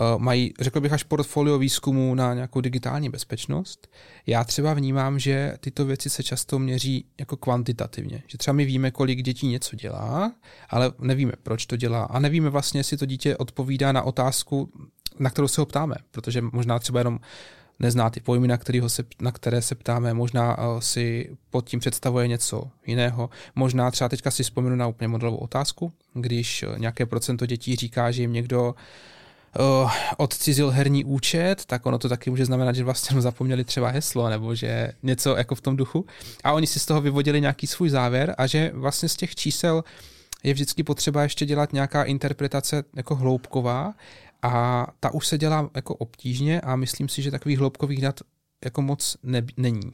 Eh, 0.00 0.18
mají, 0.18 0.54
řekl 0.60 0.80
bych, 0.80 0.92
až 0.92 1.02
portfolio 1.02 1.58
výzkumu 1.58 2.14
na 2.14 2.34
nějakou 2.34 2.60
digitální 2.60 3.08
bezpečnost. 3.08 3.88
Já 4.26 4.44
třeba 4.44 4.74
vnímám, 4.74 5.18
že 5.18 5.54
tyto 5.60 5.84
věci 5.84 6.10
se 6.10 6.22
často 6.22 6.58
měří 6.58 7.04
jako 7.18 7.36
kvantitativně. 7.36 8.22
Že 8.26 8.38
třeba 8.38 8.52
my 8.52 8.64
víme, 8.64 8.90
kolik 8.90 9.22
dětí 9.22 9.46
něco 9.46 9.76
dělá, 9.76 10.32
ale 10.70 10.92
nevíme, 10.98 11.32
proč 11.42 11.66
to 11.66 11.76
dělá. 11.76 12.04
A 12.04 12.18
nevíme 12.18 12.50
vlastně, 12.50 12.80
jestli 12.80 12.96
to 12.96 13.06
dítě 13.06 13.36
odpovídá 13.36 13.92
na 13.92 14.02
otázku, 14.02 14.72
na 15.18 15.30
kterou 15.30 15.48
se 15.48 15.60
ho 15.60 15.66
ptáme. 15.66 15.94
Protože 16.10 16.42
možná 16.52 16.78
třeba 16.78 17.00
jenom 17.00 17.20
nezná 17.78 18.10
ty 18.10 18.20
pojmy, 18.20 18.48
na, 18.48 18.58
se, 18.86 19.04
na 19.20 19.32
které 19.32 19.62
se 19.62 19.74
ptáme, 19.74 20.14
možná 20.14 20.58
uh, 20.58 20.80
si 20.80 21.36
pod 21.50 21.68
tím 21.68 21.80
představuje 21.80 22.28
něco 22.28 22.70
jiného. 22.86 23.30
Možná 23.54 23.90
třeba 23.90 24.08
teďka 24.08 24.30
si 24.30 24.42
vzpomenu 24.42 24.76
na 24.76 24.86
úplně 24.86 25.08
modelovou 25.08 25.36
otázku, 25.38 25.92
když 26.14 26.62
uh, 26.62 26.78
nějaké 26.78 27.06
procento 27.06 27.46
dětí 27.46 27.76
říká, 27.76 28.10
že 28.10 28.22
jim 28.22 28.32
někdo 28.32 28.68
uh, 28.68 28.74
uh, 29.58 29.90
odcizil 30.16 30.70
herní 30.70 31.04
účet, 31.04 31.64
tak 31.66 31.86
ono 31.86 31.98
to 31.98 32.08
taky 32.08 32.30
může 32.30 32.44
znamenat, 32.44 32.74
že 32.74 32.84
vlastně 32.84 33.20
zapomněli 33.20 33.64
třeba 33.64 33.88
heslo 33.88 34.28
nebo 34.28 34.54
že 34.54 34.92
něco 35.02 35.36
jako 35.36 35.54
v 35.54 35.60
tom 35.60 35.76
duchu. 35.76 36.06
A 36.44 36.52
oni 36.52 36.66
si 36.66 36.78
z 36.78 36.86
toho 36.86 37.00
vyvodili 37.00 37.40
nějaký 37.40 37.66
svůj 37.66 37.90
závěr 37.90 38.34
a 38.38 38.46
že 38.46 38.70
vlastně 38.74 39.08
z 39.08 39.16
těch 39.16 39.34
čísel 39.34 39.84
je 40.42 40.54
vždycky 40.54 40.82
potřeba 40.82 41.22
ještě 41.22 41.46
dělat 41.46 41.72
nějaká 41.72 42.04
interpretace 42.04 42.84
jako 42.96 43.14
hloubková 43.16 43.94
a 44.42 44.86
ta 45.00 45.14
už 45.14 45.26
se 45.26 45.38
dělá 45.38 45.70
jako 45.74 45.94
obtížně 45.94 46.60
a 46.60 46.76
myslím 46.76 47.08
si, 47.08 47.22
že 47.22 47.30
takových 47.30 47.58
hloubkových 47.58 48.00
dat 48.00 48.20
jako 48.64 48.82
moc 48.82 49.16
ne, 49.22 49.42
není. 49.56 49.92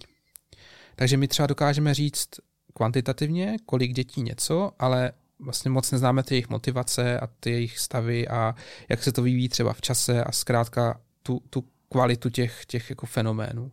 Takže 0.96 1.16
my 1.16 1.28
třeba 1.28 1.46
dokážeme 1.46 1.94
říct 1.94 2.28
kvantitativně, 2.74 3.56
kolik 3.66 3.92
dětí 3.92 4.22
něco, 4.22 4.72
ale 4.78 5.12
vlastně 5.38 5.70
moc 5.70 5.90
neznáme 5.90 6.22
ty 6.22 6.34
jejich 6.34 6.48
motivace 6.48 7.20
a 7.20 7.28
ty 7.40 7.50
jejich 7.50 7.78
stavy 7.78 8.28
a 8.28 8.54
jak 8.88 9.02
se 9.02 9.12
to 9.12 9.22
vyvíjí 9.22 9.48
třeba 9.48 9.72
v 9.72 9.80
čase 9.80 10.24
a 10.24 10.32
zkrátka 10.32 11.00
tu, 11.22 11.42
tu 11.50 11.64
kvalitu 11.88 12.30
těch, 12.30 12.66
těch 12.66 12.90
jako 12.90 13.06
fenoménů. 13.06 13.72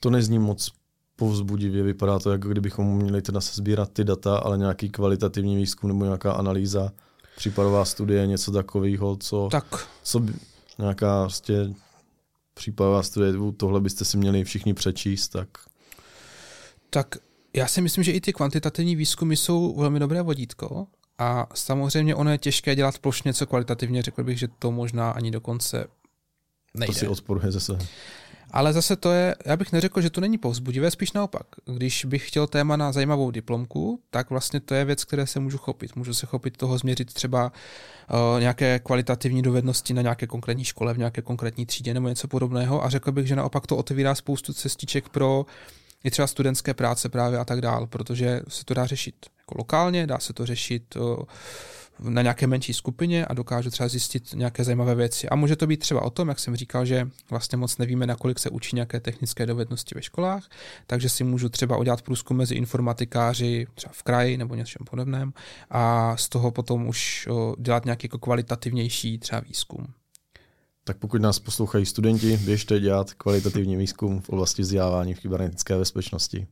To 0.00 0.10
nezní 0.10 0.38
moc 0.38 0.72
povzbudivě, 1.16 1.82
vypadá 1.82 2.18
to, 2.18 2.32
jako 2.32 2.48
kdybychom 2.48 2.96
měli 2.96 3.22
teda 3.22 3.40
se 3.40 3.56
sbírat 3.56 3.92
ty 3.92 4.04
data, 4.04 4.36
ale 4.38 4.58
nějaký 4.58 4.90
kvalitativní 4.90 5.56
výzkum 5.56 5.88
nebo 5.88 6.04
nějaká 6.04 6.32
analýza 6.32 6.92
případová 7.36 7.84
studie, 7.84 8.26
něco 8.26 8.52
takového, 8.52 9.16
co, 9.16 9.48
tak. 9.50 9.88
co 10.02 10.20
by, 10.20 10.32
nějaká 10.78 11.22
prostě 11.22 11.74
případová 12.54 13.02
studie, 13.02 13.32
tohle 13.56 13.80
byste 13.80 14.04
si 14.04 14.16
měli 14.16 14.44
všichni 14.44 14.74
přečíst, 14.74 15.28
tak... 15.28 15.48
Tak 16.90 17.16
já 17.54 17.66
si 17.66 17.80
myslím, 17.80 18.04
že 18.04 18.12
i 18.12 18.20
ty 18.20 18.32
kvantitativní 18.32 18.96
výzkumy 18.96 19.36
jsou 19.36 19.76
velmi 19.76 20.00
dobré 20.00 20.22
vodítko 20.22 20.86
a 21.18 21.46
samozřejmě 21.54 22.14
ono 22.14 22.30
je 22.30 22.38
těžké 22.38 22.74
dělat 22.74 22.98
plošně 22.98 23.28
něco 23.28 23.46
kvalitativně, 23.46 24.02
řekl 24.02 24.24
bych, 24.24 24.38
že 24.38 24.48
to 24.58 24.70
možná 24.70 25.10
ani 25.10 25.30
dokonce 25.30 25.86
nejde. 26.74 26.92
To 26.92 26.98
si 26.98 27.08
odporuje 27.08 27.52
zase. 27.52 27.78
Ale 28.50 28.72
zase 28.72 28.96
to 28.96 29.12
je, 29.12 29.36
já 29.46 29.56
bych 29.56 29.72
neřekl, 29.72 30.00
že 30.00 30.10
to 30.10 30.20
není 30.20 30.38
povzbudivé, 30.38 30.90
spíš 30.90 31.12
naopak. 31.12 31.46
Když 31.64 32.04
bych 32.04 32.28
chtěl 32.28 32.46
téma 32.46 32.76
na 32.76 32.92
zajímavou 32.92 33.30
diplomku, 33.30 34.00
tak 34.10 34.30
vlastně 34.30 34.60
to 34.60 34.74
je 34.74 34.84
věc, 34.84 35.04
které 35.04 35.26
se 35.26 35.40
můžu 35.40 35.58
chopit. 35.58 35.96
Můžu 35.96 36.14
se 36.14 36.26
chopit 36.26 36.56
toho 36.56 36.78
změřit 36.78 37.14
třeba 37.14 37.52
uh, 37.52 38.40
nějaké 38.40 38.78
kvalitativní 38.78 39.42
dovednosti 39.42 39.94
na 39.94 40.02
nějaké 40.02 40.26
konkrétní 40.26 40.64
škole, 40.64 40.94
v 40.94 40.98
nějaké 40.98 41.22
konkrétní 41.22 41.66
třídě 41.66 41.94
nebo 41.94 42.08
něco 42.08 42.28
podobného 42.28 42.84
a 42.84 42.88
řekl 42.88 43.12
bych, 43.12 43.26
že 43.26 43.36
naopak 43.36 43.66
to 43.66 43.76
otevírá 43.76 44.14
spoustu 44.14 44.52
cestiček 44.52 45.08
pro 45.08 45.46
i 46.04 46.10
třeba 46.10 46.26
studentské 46.26 46.74
práce 46.74 47.08
právě 47.08 47.38
a 47.38 47.44
tak 47.44 47.60
dál, 47.60 47.86
protože 47.86 48.40
se 48.48 48.64
to 48.64 48.74
dá 48.74 48.86
řešit 48.86 49.14
jako 49.38 49.54
lokálně, 49.58 50.06
dá 50.06 50.18
se 50.18 50.32
to 50.32 50.46
řešit 50.46 50.96
na 51.98 52.22
nějaké 52.22 52.46
menší 52.46 52.74
skupině 52.74 53.26
a 53.26 53.34
dokážu 53.34 53.70
třeba 53.70 53.88
zjistit 53.88 54.34
nějaké 54.34 54.64
zajímavé 54.64 54.94
věci. 54.94 55.28
A 55.28 55.36
může 55.36 55.56
to 55.56 55.66
být 55.66 55.80
třeba 55.80 56.02
o 56.02 56.10
tom, 56.10 56.28
jak 56.28 56.38
jsem 56.38 56.56
říkal, 56.56 56.84
že 56.84 57.08
vlastně 57.30 57.58
moc 57.58 57.78
nevíme, 57.78 58.06
nakolik 58.06 58.38
se 58.38 58.50
učí 58.50 58.76
nějaké 58.76 59.00
technické 59.00 59.46
dovednosti 59.46 59.94
ve 59.94 60.02
školách, 60.02 60.48
takže 60.86 61.08
si 61.08 61.24
můžu 61.24 61.48
třeba 61.48 61.76
udělat 61.76 62.02
průzkum 62.02 62.36
mezi 62.36 62.54
informatikáři 62.54 63.66
třeba 63.74 63.92
v 63.92 64.02
kraji 64.02 64.36
nebo 64.36 64.54
něčem 64.54 64.86
podobném 64.90 65.32
a 65.70 66.16
z 66.16 66.28
toho 66.28 66.50
potom 66.50 66.88
už 66.88 67.28
dělat 67.58 67.84
nějaký 67.84 68.04
jako 68.04 68.18
kvalitativnější 68.18 69.18
třeba 69.18 69.40
výzkum. 69.40 69.86
Tak 70.84 70.96
pokud 70.96 71.20
nás 71.20 71.38
poslouchají 71.38 71.86
studenti, 71.86 72.36
běžte 72.36 72.80
dělat 72.80 73.14
kvalitativní 73.14 73.76
výzkum 73.76 74.20
v 74.20 74.28
oblasti 74.28 74.62
vzdělávání 74.62 75.14
v 75.14 75.20
kybernetické 75.20 75.78
bezpečnosti. 75.78 76.46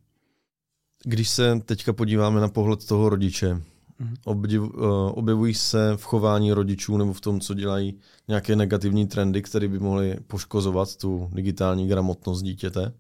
Když 1.04 1.28
se 1.28 1.60
teďka 1.64 1.92
podíváme 1.92 2.40
na 2.40 2.48
pohled 2.48 2.86
toho 2.86 3.08
rodiče, 3.08 3.60
Mhm. 4.00 4.14
Obdiv, 4.24 4.60
uh, 4.60 4.68
objevují 5.14 5.54
se 5.54 5.92
v 5.96 6.04
chování 6.04 6.52
rodičů 6.52 6.96
nebo 6.96 7.12
v 7.12 7.20
tom, 7.20 7.40
co 7.40 7.54
dělají 7.54 7.98
nějaké 8.28 8.56
negativní 8.56 9.06
trendy, 9.06 9.42
které 9.42 9.68
by 9.68 9.78
mohly 9.78 10.16
poškozovat 10.26 10.96
tu 10.96 11.30
digitální 11.32 11.88
gramotnost 11.88 12.42
dítěte? 12.42 12.92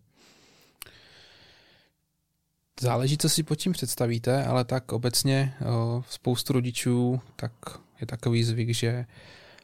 Záleží, 2.80 3.18
co 3.18 3.28
si 3.28 3.42
pod 3.42 3.54
tím 3.54 3.72
představíte, 3.72 4.44
ale 4.44 4.64
tak 4.64 4.92
obecně 4.92 5.54
uh, 5.60 6.02
spoustu 6.10 6.52
rodičů 6.52 7.20
tak 7.36 7.52
je 8.00 8.06
takový 8.06 8.44
zvyk, 8.44 8.74
že 8.74 9.06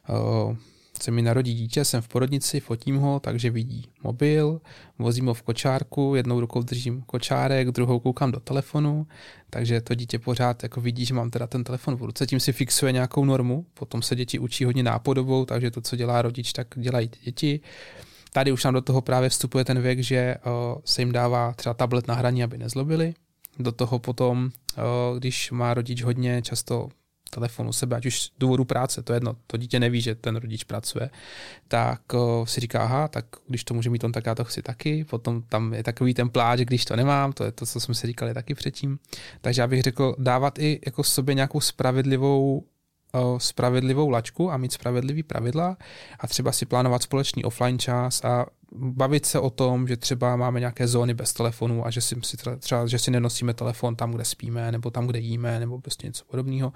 uh, 0.09 0.55
se 1.03 1.11
mi 1.11 1.21
narodí 1.21 1.53
dítě, 1.53 1.85
jsem 1.85 2.01
v 2.01 2.07
porodnici, 2.07 2.59
fotím 2.59 2.97
ho, 2.97 3.19
takže 3.19 3.49
vidí 3.49 3.85
mobil, 4.03 4.61
vozím 4.99 5.25
ho 5.25 5.33
v 5.33 5.41
kočárku, 5.41 6.15
jednou 6.15 6.39
rukou 6.39 6.61
držím 6.61 7.01
kočárek, 7.01 7.71
druhou 7.71 7.99
koukám 7.99 8.31
do 8.31 8.39
telefonu, 8.39 9.07
takže 9.49 9.81
to 9.81 9.95
dítě 9.95 10.19
pořád 10.19 10.63
jako 10.63 10.81
vidí, 10.81 11.05
že 11.05 11.13
mám 11.13 11.29
teda 11.29 11.47
ten 11.47 11.63
telefon 11.63 11.95
v 11.95 12.01
ruce, 12.01 12.27
tím 12.27 12.39
si 12.39 12.53
fixuje 12.53 12.91
nějakou 12.91 13.25
normu, 13.25 13.65
potom 13.73 14.01
se 14.01 14.15
děti 14.15 14.39
učí 14.39 14.65
hodně 14.65 14.83
nápodobou, 14.83 15.45
takže 15.45 15.71
to, 15.71 15.81
co 15.81 15.95
dělá 15.95 16.21
rodič, 16.21 16.53
tak 16.53 16.67
dělají 16.75 17.09
děti. 17.23 17.59
Tady 18.33 18.51
už 18.51 18.63
nám 18.63 18.73
do 18.73 18.81
toho 18.81 19.01
právě 19.01 19.29
vstupuje 19.29 19.65
ten 19.65 19.81
věk, 19.81 19.99
že 19.99 20.35
se 20.85 21.01
jim 21.01 21.11
dává 21.11 21.53
třeba 21.53 21.73
tablet 21.73 22.07
na 22.07 22.13
hraní, 22.13 22.43
aby 22.43 22.57
nezlobili. 22.57 23.13
Do 23.59 23.71
toho 23.71 23.99
potom, 23.99 24.49
když 25.17 25.51
má 25.51 25.73
rodič 25.73 26.03
hodně 26.03 26.41
často 26.41 26.89
telefonu 27.29 27.73
sebe, 27.73 27.95
ať 27.95 28.05
už 28.05 28.21
z 28.21 28.31
důvodu 28.39 28.65
práce, 28.65 29.01
to 29.01 29.13
je 29.13 29.15
jedno, 29.17 29.35
to 29.47 29.57
dítě 29.57 29.79
neví, 29.79 30.01
že 30.01 30.15
ten 30.15 30.35
rodič 30.35 30.63
pracuje, 30.63 31.09
tak 31.67 32.13
o, 32.13 32.45
si 32.47 32.61
říká, 32.61 32.83
aha, 32.83 33.07
tak 33.07 33.25
když 33.47 33.63
to 33.63 33.73
může 33.73 33.89
mít 33.89 34.03
on, 34.03 34.11
tak 34.11 34.25
já 34.25 34.35
to 34.35 34.43
chci 34.43 34.61
taky. 34.61 35.03
Potom 35.03 35.41
tam 35.41 35.73
je 35.73 35.83
takový 35.83 36.13
ten 36.13 36.29
pláč, 36.29 36.59
když 36.59 36.85
to 36.85 36.95
nemám, 36.95 37.33
to 37.33 37.43
je 37.43 37.51
to, 37.51 37.65
co 37.65 37.79
jsme 37.79 37.95
si 37.95 38.07
říkali 38.07 38.33
taky 38.33 38.55
předtím. 38.55 38.99
Takže 39.41 39.61
já 39.61 39.67
bych 39.67 39.81
řekl, 39.81 40.15
dávat 40.19 40.59
i 40.59 40.79
jako 40.85 41.03
sobě 41.03 41.35
nějakou 41.35 41.61
spravedlivou 41.61 42.63
spravedlivou 43.37 44.09
lačku 44.09 44.51
a 44.51 44.57
mít 44.57 44.73
spravedlivý 44.73 45.23
pravidla 45.23 45.77
a 46.19 46.27
třeba 46.27 46.51
si 46.51 46.65
plánovat 46.65 47.03
společný 47.03 47.43
offline 47.43 47.79
čas 47.79 48.23
a 48.23 48.45
bavit 48.75 49.25
se 49.25 49.39
o 49.39 49.49
tom, 49.49 49.87
že 49.87 49.97
třeba 49.97 50.35
máme 50.35 50.59
nějaké 50.59 50.87
zóny 50.87 51.13
bez 51.13 51.33
telefonu 51.33 51.85
a 51.85 51.91
že 51.91 52.01
si, 52.01 52.15
třeba, 52.59 52.87
že 52.87 52.99
si 52.99 53.11
nenosíme 53.11 53.53
telefon 53.53 53.95
tam, 53.95 54.11
kde 54.11 54.25
spíme, 54.25 54.71
nebo 54.71 54.89
tam, 54.89 55.07
kde 55.07 55.19
jíme, 55.19 55.59
nebo 55.59 55.79
prostě 55.79 56.07
něco 56.07 56.25
podobného. 56.25 56.73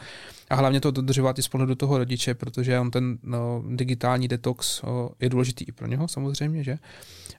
A 0.49 0.55
hlavně 0.55 0.81
to 0.81 0.91
dodržovat 0.91 1.39
i 1.39 1.41
z 1.41 1.47
pohledu 1.47 1.75
toho 1.75 1.97
rodiče, 1.97 2.33
protože 2.33 2.79
on 2.79 2.91
ten 2.91 3.17
no, 3.23 3.63
digitální 3.69 4.27
detox 4.27 4.83
o, 4.83 5.09
je 5.19 5.29
důležitý 5.29 5.65
i 5.67 5.71
pro 5.71 5.87
něho 5.87 6.07
samozřejmě, 6.07 6.63
že? 6.63 6.77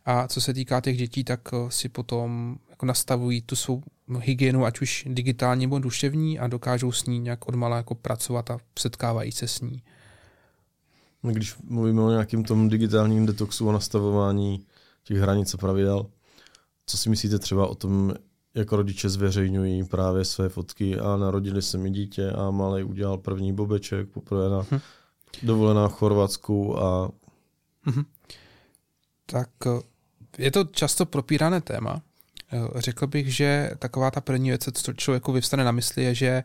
A 0.05 0.29
co 0.29 0.41
se 0.41 0.55
týká 0.55 0.81
těch 0.81 0.97
dětí, 0.97 1.25
tak 1.25 1.53
o, 1.53 1.71
si 1.71 1.89
potom 1.89 2.57
jako 2.83 2.87
nastavují 2.87 3.43
tu 3.43 3.57
svou 3.57 3.83
hygienu, 4.19 4.65
ať 4.65 4.81
už 4.81 5.07
digitální 5.09 5.67
nebo 5.67 5.79
duševní 5.79 6.39
a 6.39 6.49
dokážou 6.49 6.93
s 6.93 7.07
ní 7.07 7.19
nějak 7.19 7.49
odmala 7.49 7.77
jako 7.77 7.95
pracovat 7.95 8.51
a 8.51 8.59
setkávají 8.79 9.33
se 9.33 9.49
s 9.49 9.61
ní. 9.61 9.83
Když 11.23 11.57
mluvíme 11.65 12.03
o 12.03 12.11
nějakém 12.11 12.45
tom 12.45 12.69
digitálním 12.69 13.27
detoxu, 13.27 13.69
o 13.69 13.73
nastavování 13.73 14.67
těch 15.05 15.19
hranic 15.19 15.55
a 15.55 15.57
pravidel, 15.57 16.07
co 16.87 16.99
si 16.99 17.11
myslíte 17.11 17.39
třeba 17.39 17.67
o 17.67 17.75
tom, 17.75 18.15
jak 18.55 18.73
rodiče 18.73 19.09
zveřejňují 19.09 19.85
právě 19.85 20.25
své 20.25 20.49
fotky 20.49 20.99
a 20.99 21.17
narodili 21.17 21.63
se 21.63 21.79
mi 21.79 21.91
dítě 21.91 22.31
a 22.31 22.51
malý 22.51 22.83
udělal 22.83 23.19
první 23.19 23.53
bobeček 23.53 24.09
poprvé 24.09 24.49
na 24.49 24.67
hm. 24.71 24.81
dovolená 25.43 25.89
v 25.89 25.93
Chorvatsku 25.93 26.83
a... 26.83 27.11
Hm. 27.87 28.05
Tak 29.27 29.49
je 30.39 30.51
to 30.51 30.65
často 30.65 31.07
propírané 31.07 31.61
téma. 31.61 32.03
Řekl 32.75 33.07
bych, 33.07 33.35
že 33.35 33.71
taková 33.79 34.11
ta 34.11 34.21
první 34.21 34.49
věc, 34.49 34.69
co 34.73 34.93
člověku 34.93 35.33
vyvstane 35.33 35.65
na 35.65 35.73
mysli, 35.73 36.05
je, 36.05 36.15
že 36.15 36.43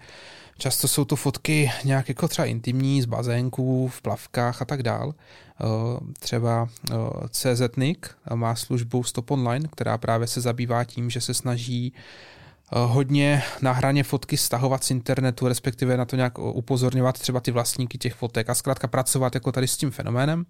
často 0.57 0.87
jsou 0.87 1.05
to 1.05 1.15
fotky 1.15 1.71
nějak 1.83 2.09
jako 2.09 2.27
třeba 2.27 2.45
intimní, 2.45 3.01
z 3.01 3.05
bazénků, 3.05 3.87
v 3.87 4.01
plavkách 4.01 4.61
a 4.61 4.65
tak 4.65 4.83
dál. 4.83 5.13
Eh, 5.61 5.65
třeba 6.19 6.69
eh, 6.91 6.95
CZNIC 7.29 7.99
má 8.33 8.55
službu 8.55 9.03
Stop 9.03 9.31
Online, 9.31 9.67
která 9.71 9.97
právě 9.97 10.27
se 10.27 10.41
zabývá 10.41 10.83
tím, 10.83 11.09
že 11.09 11.21
se 11.21 11.33
snaží 11.33 11.93
eh, 11.95 12.36
hodně 12.71 13.43
na 13.61 13.71
hraně 13.71 14.03
fotky 14.03 14.37
stahovat 14.37 14.83
z 14.83 14.91
internetu, 14.91 15.47
respektive 15.47 15.97
na 15.97 16.05
to 16.05 16.15
nějak 16.15 16.39
upozorňovat 16.39 17.19
třeba 17.19 17.39
ty 17.39 17.51
vlastníky 17.51 17.97
těch 17.97 18.13
fotek 18.13 18.49
a 18.49 18.55
zkrátka 18.55 18.87
pracovat 18.87 19.35
jako 19.35 19.51
tady 19.51 19.67
s 19.67 19.77
tím 19.77 19.91
fenoménem. 19.91 20.45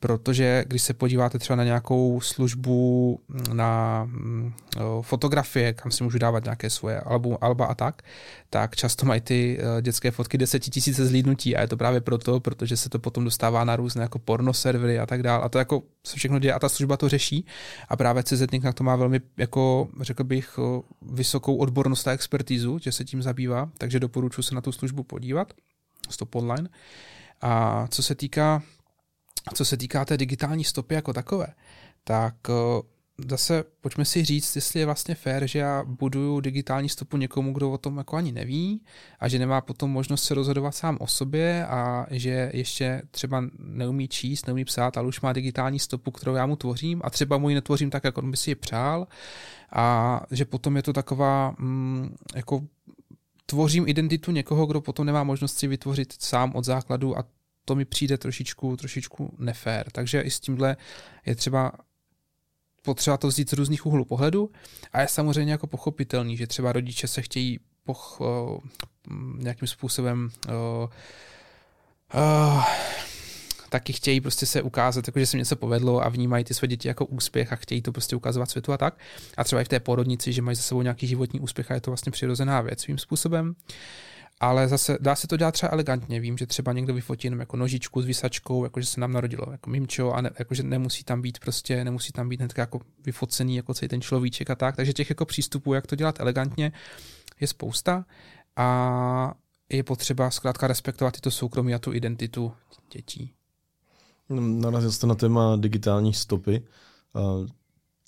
Protože 0.00 0.64
když 0.66 0.82
se 0.82 0.94
podíváte 0.94 1.38
třeba 1.38 1.56
na 1.56 1.64
nějakou 1.64 2.20
službu 2.20 3.20
na 3.52 4.04
mm, 4.04 4.52
fotografie, 5.00 5.72
kam 5.72 5.92
si 5.92 6.04
můžu 6.04 6.18
dávat 6.18 6.44
nějaké 6.44 6.70
svoje 6.70 7.00
album, 7.00 7.38
alba 7.40 7.66
a 7.66 7.74
tak, 7.74 8.02
tak 8.50 8.76
často 8.76 9.06
mají 9.06 9.20
ty 9.20 9.58
e, 9.78 9.82
dětské 9.82 10.10
fotky 10.10 10.38
desetitisíce 10.38 11.06
zlídnutí 11.06 11.56
a 11.56 11.60
je 11.60 11.68
to 11.68 11.76
právě 11.76 12.00
proto, 12.00 12.40
protože 12.40 12.76
se 12.76 12.88
to 12.88 12.98
potom 12.98 13.24
dostává 13.24 13.64
na 13.64 13.76
různé 13.76 14.02
jako 14.02 14.18
porno 14.18 14.54
servery 14.54 14.98
a 14.98 15.06
tak 15.06 15.22
dále 15.22 15.42
a 15.42 15.48
to 15.48 15.58
jako 15.58 15.82
se 16.06 16.16
všechno 16.16 16.38
děje 16.38 16.54
a 16.54 16.58
ta 16.58 16.68
služba 16.68 16.96
to 16.96 17.08
řeší. 17.08 17.46
A 17.88 17.96
právě 17.96 18.22
CZ 18.22 18.42
na 18.62 18.72
to 18.72 18.84
má 18.84 18.96
velmi 18.96 19.20
jako 19.36 19.88
řekl 20.00 20.24
bych 20.24 20.58
vysokou 21.02 21.39
odbornost 21.48 22.08
a 22.08 22.12
expertízu, 22.12 22.78
že 22.78 22.92
se 22.92 23.04
tím 23.04 23.22
zabývá, 23.22 23.70
takže 23.78 24.00
doporučuji 24.00 24.42
se 24.42 24.54
na 24.54 24.60
tu 24.60 24.72
službu 24.72 25.02
podívat, 25.02 25.52
stop 26.10 26.34
online. 26.34 26.68
A 27.40 27.86
co 27.88 28.02
se 28.02 28.14
týká 28.14 28.62
co 29.54 29.64
se 29.64 29.76
týká 29.76 30.04
té 30.04 30.16
digitální 30.16 30.64
stopy 30.64 30.94
jako 30.94 31.12
takové, 31.12 31.46
tak 32.04 32.34
eh, 32.48 32.82
zase 33.28 33.64
pojďme 33.80 34.04
si 34.04 34.24
říct, 34.24 34.56
jestli 34.56 34.80
je 34.80 34.86
vlastně 34.86 35.14
fér, 35.14 35.46
že 35.46 35.58
já 35.58 35.84
buduju 35.84 36.40
digitální 36.40 36.88
stopu 36.88 37.16
někomu, 37.16 37.52
kdo 37.52 37.70
o 37.70 37.78
tom 37.78 37.98
jako 37.98 38.16
ani 38.16 38.32
neví 38.32 38.82
a 39.20 39.28
že 39.28 39.38
nemá 39.38 39.60
potom 39.60 39.90
možnost 39.90 40.24
se 40.24 40.34
rozhodovat 40.34 40.74
sám 40.74 40.96
o 41.00 41.06
sobě 41.06 41.66
a 41.66 42.06
že 42.10 42.50
ještě 42.54 43.02
třeba 43.10 43.44
neumí 43.58 44.08
číst, 44.08 44.46
neumí 44.46 44.64
psát, 44.64 44.96
ale 44.96 45.08
už 45.08 45.20
má 45.20 45.32
digitální 45.32 45.78
stopu, 45.78 46.10
kterou 46.10 46.34
já 46.34 46.46
mu 46.46 46.56
tvořím 46.56 47.00
a 47.04 47.10
třeba 47.10 47.38
mu 47.38 47.48
ji 47.48 47.54
netvořím 47.54 47.90
tak, 47.90 48.04
jak 48.04 48.18
on 48.18 48.30
by 48.30 48.36
si 48.36 48.50
ji 48.50 48.54
přál 48.54 49.06
a 49.72 50.20
že 50.30 50.44
potom 50.44 50.76
je 50.76 50.82
to 50.82 50.92
taková 50.92 51.54
mm, 51.58 52.14
jako 52.34 52.62
tvořím 53.46 53.88
identitu 53.88 54.30
někoho, 54.32 54.66
kdo 54.66 54.80
potom 54.80 55.06
nemá 55.06 55.24
možnost 55.24 55.58
si 55.58 55.66
vytvořit 55.66 56.14
sám 56.18 56.52
od 56.54 56.64
základu 56.64 57.18
a 57.18 57.24
to 57.64 57.74
mi 57.74 57.84
přijde 57.84 58.18
trošičku, 58.18 58.76
trošičku 58.76 59.34
nefér. 59.38 59.90
Takže 59.92 60.20
i 60.20 60.30
s 60.30 60.40
tímhle 60.40 60.76
je 61.26 61.34
třeba 61.34 61.72
potřeba 62.82 63.16
to 63.16 63.28
vzít 63.28 63.50
z 63.50 63.52
různých 63.52 63.86
úhlů 63.86 64.04
pohledu 64.04 64.50
a 64.92 65.00
je 65.00 65.08
samozřejmě 65.08 65.52
jako 65.52 65.66
pochopitelný, 65.66 66.36
že 66.36 66.46
třeba 66.46 66.72
rodiče 66.72 67.08
se 67.08 67.22
chtějí 67.22 67.58
poch, 67.84 68.20
uh, 68.20 68.58
nějakým 69.38 69.68
způsobem 69.68 70.30
uh, 70.48 70.54
uh, 72.14 72.64
taky 73.70 73.92
chtějí 73.92 74.20
prostě 74.20 74.46
se 74.46 74.62
ukázat, 74.62 75.08
jako 75.08 75.18
že 75.18 75.26
se 75.26 75.36
něco 75.36 75.56
povedlo 75.56 76.04
a 76.04 76.08
vnímají 76.08 76.44
ty 76.44 76.54
své 76.54 76.68
děti 76.68 76.88
jako 76.88 77.06
úspěch 77.06 77.52
a 77.52 77.56
chtějí 77.56 77.82
to 77.82 77.92
prostě 77.92 78.16
ukazovat 78.16 78.50
světu 78.50 78.72
a 78.72 78.78
tak. 78.78 78.98
A 79.36 79.44
třeba 79.44 79.62
i 79.62 79.64
v 79.64 79.68
té 79.68 79.80
porodnici, 79.80 80.32
že 80.32 80.42
mají 80.42 80.56
za 80.56 80.62
sebou 80.62 80.82
nějaký 80.82 81.06
životní 81.06 81.40
úspěch 81.40 81.70
a 81.70 81.74
je 81.74 81.80
to 81.80 81.90
vlastně 81.90 82.12
přirozená 82.12 82.60
věc 82.60 82.80
svým 82.80 82.98
způsobem. 82.98 83.54
ale 84.40 84.68
zase 84.68 84.98
dá 85.00 85.14
se 85.16 85.26
to 85.26 85.36
dělat 85.36 85.52
třeba 85.52 85.72
elegantně. 85.72 86.20
Vím, 86.20 86.38
že 86.38 86.46
třeba 86.46 86.72
někdo 86.72 86.94
vyfotí 86.94 87.26
jenom 87.26 87.40
jako 87.40 87.56
nožičku 87.56 88.02
s 88.02 88.04
vysačkou, 88.04 88.64
jakože 88.64 88.86
se 88.86 89.00
nám 89.00 89.12
narodilo 89.12 89.46
jako 89.52 89.70
mimčo 89.70 90.12
a 90.12 90.20
ne, 90.20 90.30
jakože 90.38 90.62
nemusí 90.62 91.04
tam 91.04 91.22
být 91.22 91.38
prostě, 91.38 91.84
nemusí 91.84 92.12
tam 92.12 92.28
být 92.28 92.40
hned 92.40 92.58
jako 92.58 92.80
vyfocený 93.04 93.56
jako 93.56 93.74
celý 93.74 93.88
ten 93.88 94.00
človíček 94.00 94.50
a 94.50 94.54
tak. 94.54 94.76
Takže 94.76 94.92
těch 94.92 95.10
jako 95.10 95.24
přístupů, 95.24 95.74
jak 95.74 95.86
to 95.86 95.96
dělat 95.96 96.20
elegantně, 96.20 96.72
je 97.40 97.46
spousta 97.46 98.04
a 98.56 99.34
je 99.68 99.82
potřeba 99.82 100.30
zkrátka 100.30 100.66
respektovat 100.66 101.14
tyto 101.14 101.30
soukromí 101.30 101.74
a 101.74 101.78
tu 101.78 101.92
identitu 101.92 102.52
dětí. 102.92 103.32
Narazil 104.38 104.92
jste 104.92 105.06
na 105.06 105.14
téma 105.14 105.56
digitální 105.56 106.14
stopy. 106.14 106.62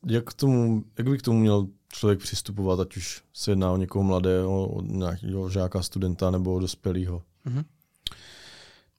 Jak, 0.07 0.25
k 0.25 0.35
tomu, 0.35 0.85
jak 0.99 1.09
by 1.09 1.19
k 1.19 1.23
tomu 1.23 1.39
měl 1.39 1.67
člověk 1.89 2.19
přistupovat, 2.19 2.81
ať 2.81 2.97
už 2.97 3.23
se 3.33 3.51
jedná 3.51 3.73
o 3.73 3.77
někoho 3.77 4.03
mladého, 4.03 4.69
o 4.69 4.83
nějakého 4.83 5.51
žáka, 5.51 5.83
studenta 5.83 6.31
nebo 6.31 6.61
dospělého? 6.61 7.23
Mm-hmm. 7.47 7.65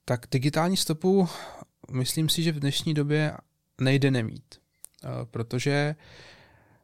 Tak 0.06 0.26
digitální 0.32 0.78
stopu 0.78 1.28
myslím 1.92 2.30
si, 2.30 2.44
že 2.44 2.52
v 2.52 2.60
dnešní 2.60 2.94
době 2.94 3.38
nejde 3.82 4.12
nemít, 4.12 4.56
eh, 5.04 5.08
protože 5.32 5.96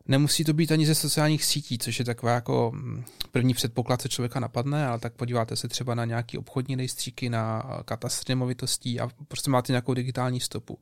nemusí 0.10 0.44
to 0.44 0.54
být 0.54 0.72
ani 0.72 0.86
ze 0.86 0.96
sociálních 0.96 1.46
sítí, 1.46 1.78
což 1.78 2.00
je 2.00 2.06
taková 2.06 2.32
jako 2.32 2.72
mm, 2.74 3.04
první 3.32 3.54
předpoklad, 3.54 4.02
co 4.02 4.08
člověka 4.08 4.40
napadne, 4.40 4.88
ale 4.88 5.00
tak 5.00 5.14
podíváte 5.14 5.56
se 5.56 5.68
třeba 5.68 5.96
na 5.96 6.06
nějaký 6.06 6.38
obchodní 6.38 6.76
rejstříky, 6.76 7.30
na 7.30 7.64
katastr 7.86 8.30
nemovitostí 8.30 9.00
a 9.00 9.10
prostě 9.28 9.50
máte 9.50 9.72
nějakou 9.72 9.94
digitální 9.94 10.40
stopu. 10.40 10.80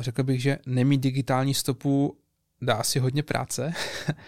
Řekl 0.00 0.22
bych, 0.22 0.42
že 0.42 0.58
nemít 0.66 1.00
digitální 1.00 1.54
stopu 1.54 2.16
dá 2.62 2.82
si 2.82 2.98
hodně 2.98 3.22
práce. 3.22 3.72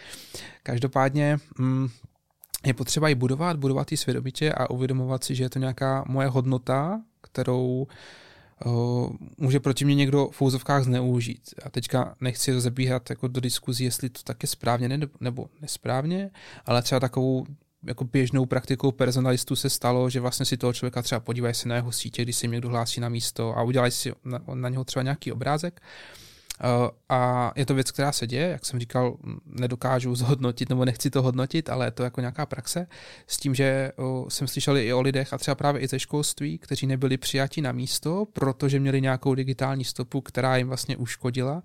Každopádně 0.62 1.38
mm, 1.58 1.88
je 2.66 2.74
potřeba 2.74 3.08
ji 3.08 3.14
budovat, 3.14 3.56
budovat 3.56 3.90
ji 3.90 3.96
svědomitě 3.96 4.52
a 4.52 4.70
uvědomovat 4.70 5.24
si, 5.24 5.34
že 5.34 5.44
je 5.44 5.50
to 5.50 5.58
nějaká 5.58 6.04
moje 6.08 6.28
hodnota, 6.28 7.02
kterou 7.20 7.82
uh, 7.82 7.88
může 9.38 9.60
proti 9.60 9.84
mě 9.84 9.94
někdo 9.94 10.28
v 10.32 10.42
úzovkách 10.42 10.84
zneužít. 10.84 11.54
A 11.64 11.70
teďka 11.70 12.16
nechci 12.20 12.52
rozebíhat 12.52 13.10
jako 13.10 13.28
do 13.28 13.40
diskuzí, 13.40 13.84
jestli 13.84 14.08
to 14.08 14.20
tak 14.24 14.42
je 14.42 14.48
správně 14.48 14.88
ne, 14.88 14.98
nebo 15.20 15.46
nesprávně, 15.60 16.30
ale 16.66 16.82
třeba 16.82 17.00
takovou 17.00 17.46
jako 17.86 18.04
běžnou 18.04 18.46
praktikou 18.46 18.92
personalistů 18.92 19.56
se 19.56 19.70
stalo, 19.70 20.10
že 20.10 20.20
vlastně 20.20 20.46
si 20.46 20.56
toho 20.56 20.72
člověka 20.72 21.02
třeba 21.02 21.20
podívají 21.20 21.54
se 21.54 21.68
na 21.68 21.76
jeho 21.76 21.92
sítě, 21.92 22.22
když 22.22 22.36
se 22.36 22.46
někdo 22.46 22.68
hlásí 22.68 23.00
na 23.00 23.08
místo 23.08 23.58
a 23.58 23.62
udělají 23.62 23.92
si 23.92 24.12
na, 24.24 24.40
na 24.54 24.68
něho 24.68 24.84
třeba 24.84 25.02
nějaký 25.02 25.32
obrázek 25.32 25.80
Eh, 25.80 26.27
a 27.08 27.52
je 27.56 27.66
to 27.66 27.74
věc, 27.74 27.90
která 27.90 28.12
se 28.12 28.26
děje, 28.26 28.48
jak 28.48 28.66
jsem 28.66 28.80
říkal, 28.80 29.16
nedokážu 29.46 30.14
zhodnotit 30.14 30.68
nebo 30.68 30.84
nechci 30.84 31.10
to 31.10 31.22
hodnotit, 31.22 31.70
ale 31.70 31.86
je 31.86 31.90
to 31.90 32.02
jako 32.02 32.20
nějaká 32.20 32.46
praxe. 32.46 32.86
S 33.26 33.36
tím, 33.36 33.54
že 33.54 33.92
jsem 34.28 34.48
slyšel 34.48 34.76
i 34.76 34.92
o 34.92 35.00
lidech 35.00 35.32
a 35.32 35.38
třeba 35.38 35.54
právě 35.54 35.80
i 35.80 35.88
ze 35.88 35.98
školství, 35.98 36.58
kteří 36.58 36.86
nebyli 36.86 37.16
přijati 37.16 37.60
na 37.60 37.72
místo, 37.72 38.26
protože 38.32 38.80
měli 38.80 39.00
nějakou 39.00 39.34
digitální 39.34 39.84
stopu, 39.84 40.20
která 40.20 40.56
jim 40.56 40.68
vlastně 40.68 40.96
uškodila. 40.96 41.62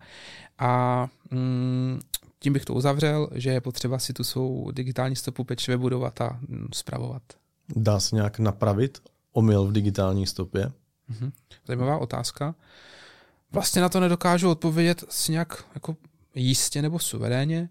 A 0.60 1.08
mm, 1.32 2.00
tím 2.40 2.54
bych 2.54 2.66
to 2.66 2.74
uzavřel, 2.74 3.30
že 3.34 3.50
je 3.50 3.62
potřeba 3.62 4.00
si 4.00 4.14
tu 4.14 4.24
svou 4.24 4.72
digitální 4.72 5.16
stopu 5.16 5.44
pečlivě 5.44 5.78
budovat 5.78 6.22
a 6.22 6.40
zpravovat. 6.74 7.22
Mm, 7.76 7.84
Dá 7.84 8.00
se 8.00 8.16
nějak 8.16 8.40
napravit 8.40 9.02
omyl 9.32 9.66
v 9.66 9.72
digitální 9.72 10.28
stopě? 10.28 10.72
Mhm. 11.08 11.32
Zajímavá 11.68 11.98
otázka. 11.98 12.56
Vlastně 13.54 13.82
na 13.82 13.90
to 13.90 14.00
nedokážu 14.00 14.50
odpovědět 14.50 15.04
si 15.10 15.32
nějak 15.32 15.66
jako 15.74 15.96
jistě 16.36 16.82
nebo 16.82 17.00
suverénně. 17.00 17.70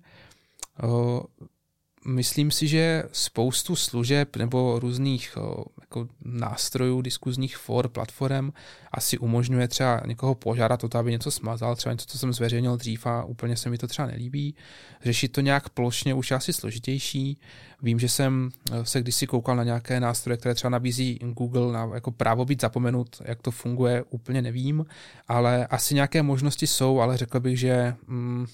Myslím 2.06 2.50
si, 2.50 2.68
že 2.68 3.02
spoustu 3.12 3.76
služeb 3.76 4.36
nebo 4.36 4.78
různých 4.78 5.36
jako 5.80 6.08
nástrojů, 6.24 7.02
diskuzních 7.02 7.56
for, 7.56 7.88
platform 7.88 8.52
asi 8.92 9.18
umožňuje 9.18 9.68
třeba 9.68 10.00
někoho 10.06 10.34
požádat 10.34 10.84
o 10.84 10.88
to, 10.88 10.98
aby 10.98 11.10
něco 11.10 11.30
smazal, 11.30 11.76
třeba 11.76 11.92
něco, 11.92 12.06
co 12.06 12.18
jsem 12.18 12.32
zveřejnil 12.32 12.76
dřív 12.76 13.06
a 13.06 13.24
úplně 13.24 13.56
se 13.56 13.70
mi 13.70 13.78
to 13.78 13.86
třeba 13.86 14.08
nelíbí. 14.08 14.54
Řešit 15.04 15.32
to 15.32 15.40
nějak 15.40 15.68
plošně 15.68 16.14
už 16.14 16.30
je 16.30 16.36
asi 16.36 16.52
složitější. 16.52 17.38
Vím, 17.82 17.98
že 17.98 18.08
jsem 18.08 18.50
e, 18.72 18.84
se 18.84 19.00
kdysi 19.00 19.26
koukal 19.26 19.56
na 19.56 19.64
nějaké 19.64 20.00
nástroje, 20.00 20.36
které 20.36 20.54
třeba 20.54 20.70
nabízí 20.70 21.18
Google 21.22 21.72
na 21.72 21.90
jako 21.94 22.10
právo 22.10 22.44
být 22.44 22.60
zapomenut, 22.60 23.22
jak 23.24 23.42
to 23.42 23.50
funguje, 23.50 24.04
úplně 24.10 24.42
nevím, 24.42 24.86
ale 25.28 25.66
asi 25.66 25.94
nějaké 25.94 26.22
možnosti 26.22 26.66
jsou, 26.66 27.00
ale 27.00 27.16
řekl 27.16 27.40
bych, 27.40 27.58
že 27.58 27.94
mm, 28.06 28.46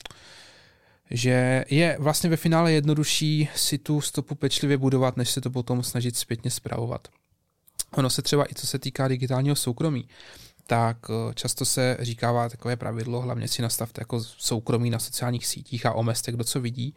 že 1.10 1.64
je 1.70 1.96
vlastně 2.00 2.30
ve 2.30 2.36
finále 2.36 2.72
jednodušší 2.72 3.48
si 3.54 3.78
tu 3.78 4.00
stopu 4.00 4.34
pečlivě 4.34 4.76
budovat, 4.76 5.16
než 5.16 5.30
se 5.30 5.40
to 5.40 5.50
potom 5.50 5.82
snažit 5.82 6.16
zpětně 6.16 6.50
zpravovat. 6.50 7.08
Ono 7.92 8.10
se 8.10 8.22
třeba 8.22 8.44
i 8.50 8.54
co 8.54 8.66
se 8.66 8.78
týká 8.78 9.08
digitálního 9.08 9.56
soukromí, 9.56 10.08
tak 10.66 10.96
eh, 11.10 11.34
často 11.34 11.64
se 11.64 11.96
říkává 12.00 12.48
takové 12.48 12.76
pravidlo, 12.76 13.20
hlavně 13.20 13.48
si 13.48 13.62
nastavte 13.62 14.00
jako 14.00 14.20
soukromí 14.24 14.90
na 14.90 14.98
sociálních 14.98 15.46
sítích 15.46 15.86
a 15.86 15.92
omezte, 15.92 16.32
kdo 16.32 16.44
co 16.44 16.60
vidí. 16.60 16.94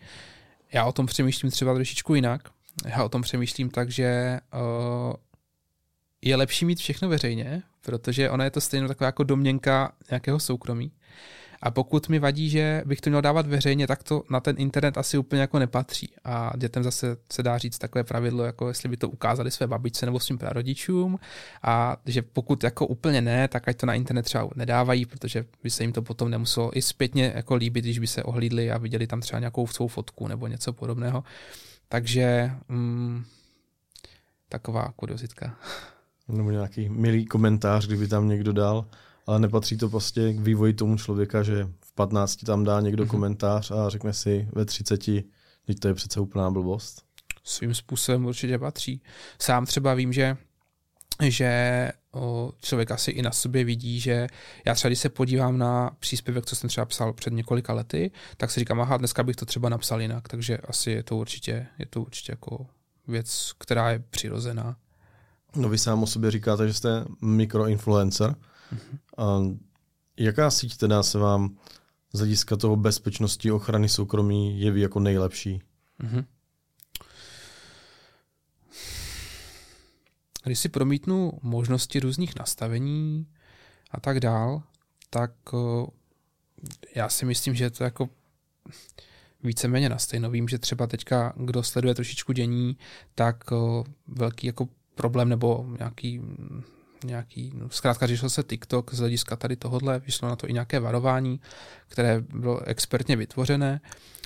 Já 0.74 0.86
o 0.86 0.92
tom 0.92 1.06
přemýšlím 1.06 1.52
třeba 1.52 1.74
trošičku 1.74 2.16
jinak. 2.16 2.50
Já 2.86 3.04
o 3.04 3.10
tom 3.10 3.22
přemýšlím 3.22 3.70
tak, 3.70 3.92
že 3.92 4.40
uh, 4.54 5.14
je 6.22 6.36
lepší 6.36 6.66
mít 6.66 6.80
všechno 6.80 7.10
veřejně, 7.10 7.64
protože 7.82 8.30
ona 8.30 8.44
je 8.44 8.52
to 8.52 8.62
stejně 8.62 8.88
taková 8.88 9.06
jako 9.06 9.24
domněnka 9.24 9.92
nějakého 10.10 10.40
soukromí. 10.40 10.92
A 11.62 11.72
pokud 11.72 12.10
mi 12.10 12.20
vadí, 12.20 12.50
že 12.50 12.84
bych 12.86 13.02
to 13.02 13.10
měl 13.10 13.22
dávat 13.22 13.48
veřejně, 13.48 13.88
tak 13.88 14.04
to 14.04 14.24
na 14.30 14.40
ten 14.40 14.56
internet 14.60 14.98
asi 14.98 15.18
úplně 15.18 15.42
jako 15.42 15.60
nepatří. 15.60 16.14
A 16.24 16.52
dětem 16.58 16.84
zase 16.84 17.18
se 17.32 17.44
dá 17.44 17.58
říct 17.58 17.78
takové 17.78 18.04
pravidlo, 18.04 18.44
jako 18.44 18.68
jestli 18.68 18.90
by 18.90 18.98
to 18.98 19.10
ukázali 19.10 19.52
své 19.52 19.68
babičce 19.68 20.06
nebo 20.06 20.20
svým 20.20 20.38
prarodičům. 20.38 21.20
A 21.64 21.98
že 22.06 22.22
pokud 22.22 22.64
jako 22.64 22.88
úplně 22.88 23.22
ne, 23.22 23.48
tak 23.48 23.68
ať 23.68 23.78
to 23.78 23.86
na 23.86 23.94
internet 23.94 24.24
třeba 24.24 24.50
nedávají, 24.56 25.06
protože 25.06 25.46
by 25.64 25.70
se 25.70 25.84
jim 25.84 25.94
to 25.94 26.02
potom 26.02 26.30
nemuselo 26.30 26.78
i 26.78 26.82
zpětně 26.82 27.34
jako 27.36 27.56
líbit, 27.56 27.86
když 27.86 28.00
by 28.00 28.08
se 28.08 28.24
ohlídli 28.24 28.72
a 28.72 28.78
viděli 28.78 29.08
tam 29.08 29.22
třeba 29.22 29.40
nějakou 29.40 29.68
svou 29.68 29.88
fotku 29.88 30.28
nebo 30.28 30.48
něco 30.48 30.74
podobného. 30.74 31.24
Takže 31.90 32.52
mm, 32.70 33.24
taková 34.50 34.94
kuriozitka. 34.96 35.56
Nebo 36.28 36.52
nějaký 36.52 36.90
milý 36.90 37.26
komentář, 37.26 37.88
kdyby 37.88 38.08
tam 38.08 38.28
někdo 38.28 38.54
dal 38.54 38.86
ale 39.28 39.40
nepatří 39.40 39.78
to 39.78 39.90
prostě 39.90 40.34
k 40.34 40.40
vývoji 40.40 40.74
tomu 40.74 40.98
člověka, 40.98 41.44
že 41.44 41.68
v 41.86 41.94
15 41.94 42.36
tam 42.36 42.64
dá 42.64 42.82
někdo 42.82 43.04
mm-hmm. 43.04 43.10
komentář 43.10 43.72
a 43.72 43.90
řekne 43.90 44.14
si 44.14 44.48
ve 44.52 44.66
30, 44.66 45.06
teď 45.66 45.80
to 45.80 45.88
je 45.88 45.94
přece 45.94 46.20
úplná 46.20 46.52
blbost. 46.52 47.02
Svým 47.44 47.74
způsobem 47.74 48.26
určitě 48.26 48.60
patří. 48.60 49.02
Sám 49.40 49.66
třeba 49.66 49.94
vím, 49.94 50.14
že 50.14 50.38
že 51.30 51.92
o, 52.12 52.52
člověk 52.62 52.92
asi 52.92 53.12
i 53.12 53.22
na 53.22 53.32
sobě 53.32 53.64
vidí, 53.64 54.00
že 54.00 54.28
já 54.66 54.76
třeba, 54.76 54.90
když 54.90 55.00
se 55.00 55.10
podívám 55.10 55.58
na 55.58 55.92
příspěvek, 56.00 56.46
co 56.46 56.56
jsem 56.56 56.68
třeba 56.68 56.86
psal 56.86 57.14
před 57.14 57.34
několika 57.34 57.74
lety, 57.74 58.12
tak 58.38 58.52
si 58.52 58.60
říkám, 58.60 58.82
aha, 58.82 58.98
dneska 58.98 59.24
bych 59.24 59.36
to 59.36 59.46
třeba 59.46 59.70
napsal 59.70 60.02
jinak, 60.02 60.28
takže 60.28 60.58
asi 60.58 60.92
je 60.92 61.04
to 61.04 61.18
určitě, 61.18 61.68
je 61.80 61.86
to 61.86 62.02
určitě 62.02 62.32
jako 62.32 62.66
věc, 63.08 63.54
která 63.58 63.92
je 63.92 64.00
přirozená. 64.00 64.76
No 65.56 65.70
vy 65.70 65.78
sám 65.78 66.04
o 66.04 66.08
sobě 66.08 66.32
říkáte, 66.32 66.68
že 66.68 66.74
jste 66.74 67.06
mikroinfluencer. 67.22 68.36
A 69.18 69.40
jaká 70.18 70.52
síť 70.52 70.78
teda 70.78 71.04
se 71.04 71.18
vám 71.18 71.58
z 72.14 72.20
hlediska 72.20 72.58
toho 72.58 72.76
bezpečnosti 72.76 73.52
ochrany 73.52 73.90
soukromí 73.90 74.62
jeví 74.62 74.82
jako 74.82 75.00
nejlepší? 75.00 75.62
Mm-hmm. 76.04 76.26
Když 80.44 80.60
si 80.60 80.70
promítnu 80.70 81.32
možnosti 81.42 82.00
různých 82.00 82.36
nastavení 82.36 83.28
a 83.92 84.00
tak 84.00 84.20
dál, 84.20 84.64
tak 85.10 85.32
já 86.96 87.10
si 87.10 87.26
myslím, 87.26 87.56
že 87.56 87.64
je 87.64 87.70
to 87.70 87.84
jako 87.84 88.10
víceméně 89.44 89.90
na 89.90 89.98
stejno. 89.98 90.30
Vím, 90.30 90.48
že 90.48 90.60
třeba 90.60 90.88
teďka, 90.88 91.34
kdo 91.38 91.64
sleduje 91.64 91.96
trošičku 91.96 92.34
dění, 92.34 92.78
tak 93.16 93.44
velký 94.08 94.48
jako 94.48 94.68
problém 94.96 95.30
nebo 95.30 95.66
nějaký 95.78 96.22
nějaký, 97.04 97.52
no, 97.56 97.70
zkrátka 97.70 98.08
řešil 98.08 98.30
se 98.30 98.44
TikTok 98.44 98.94
z 98.94 99.00
hlediska 99.00 99.36
tady 99.36 99.56
tohohle, 99.56 100.00
vyšlo 100.00 100.30
na 100.30 100.36
to 100.36 100.50
i 100.50 100.54
nějaké 100.54 100.80
varování, 100.80 101.40
které 101.88 102.22
bylo 102.22 102.64
expertně 102.64 103.16
vytvořené. 103.16 103.82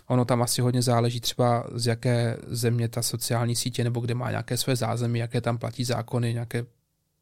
Ono 0.07 0.25
tam 0.25 0.41
asi 0.41 0.61
hodně 0.61 0.81
záleží 0.81 1.19
třeba 1.19 1.67
z 1.73 1.87
jaké 1.87 2.37
země 2.47 2.87
ta 2.87 3.01
sociální 3.01 3.55
sítě 3.55 3.83
nebo 3.83 3.99
kde 3.99 4.13
má 4.13 4.29
nějaké 4.29 4.57
své 4.57 4.75
zázemí, 4.75 5.19
jaké 5.19 5.41
tam 5.41 5.57
platí 5.57 5.83
zákony, 5.83 6.33
nějaké 6.33 6.65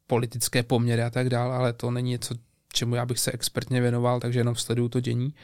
politické 0.06 0.62
poměry 0.62 1.02
a 1.02 1.10
tak 1.10 1.28
dále, 1.28 1.54
ale 1.54 1.72
to 1.72 1.90
není 1.90 2.10
něco, 2.10 2.34
čemu 2.72 2.94
já 2.94 3.06
bych 3.06 3.18
se 3.18 3.32
expertně 3.32 3.80
věnoval, 3.80 4.20
takže 4.20 4.40
jenom 4.40 4.56
sleduju 4.56 4.88
to 4.88 5.00
dění. 5.00 5.34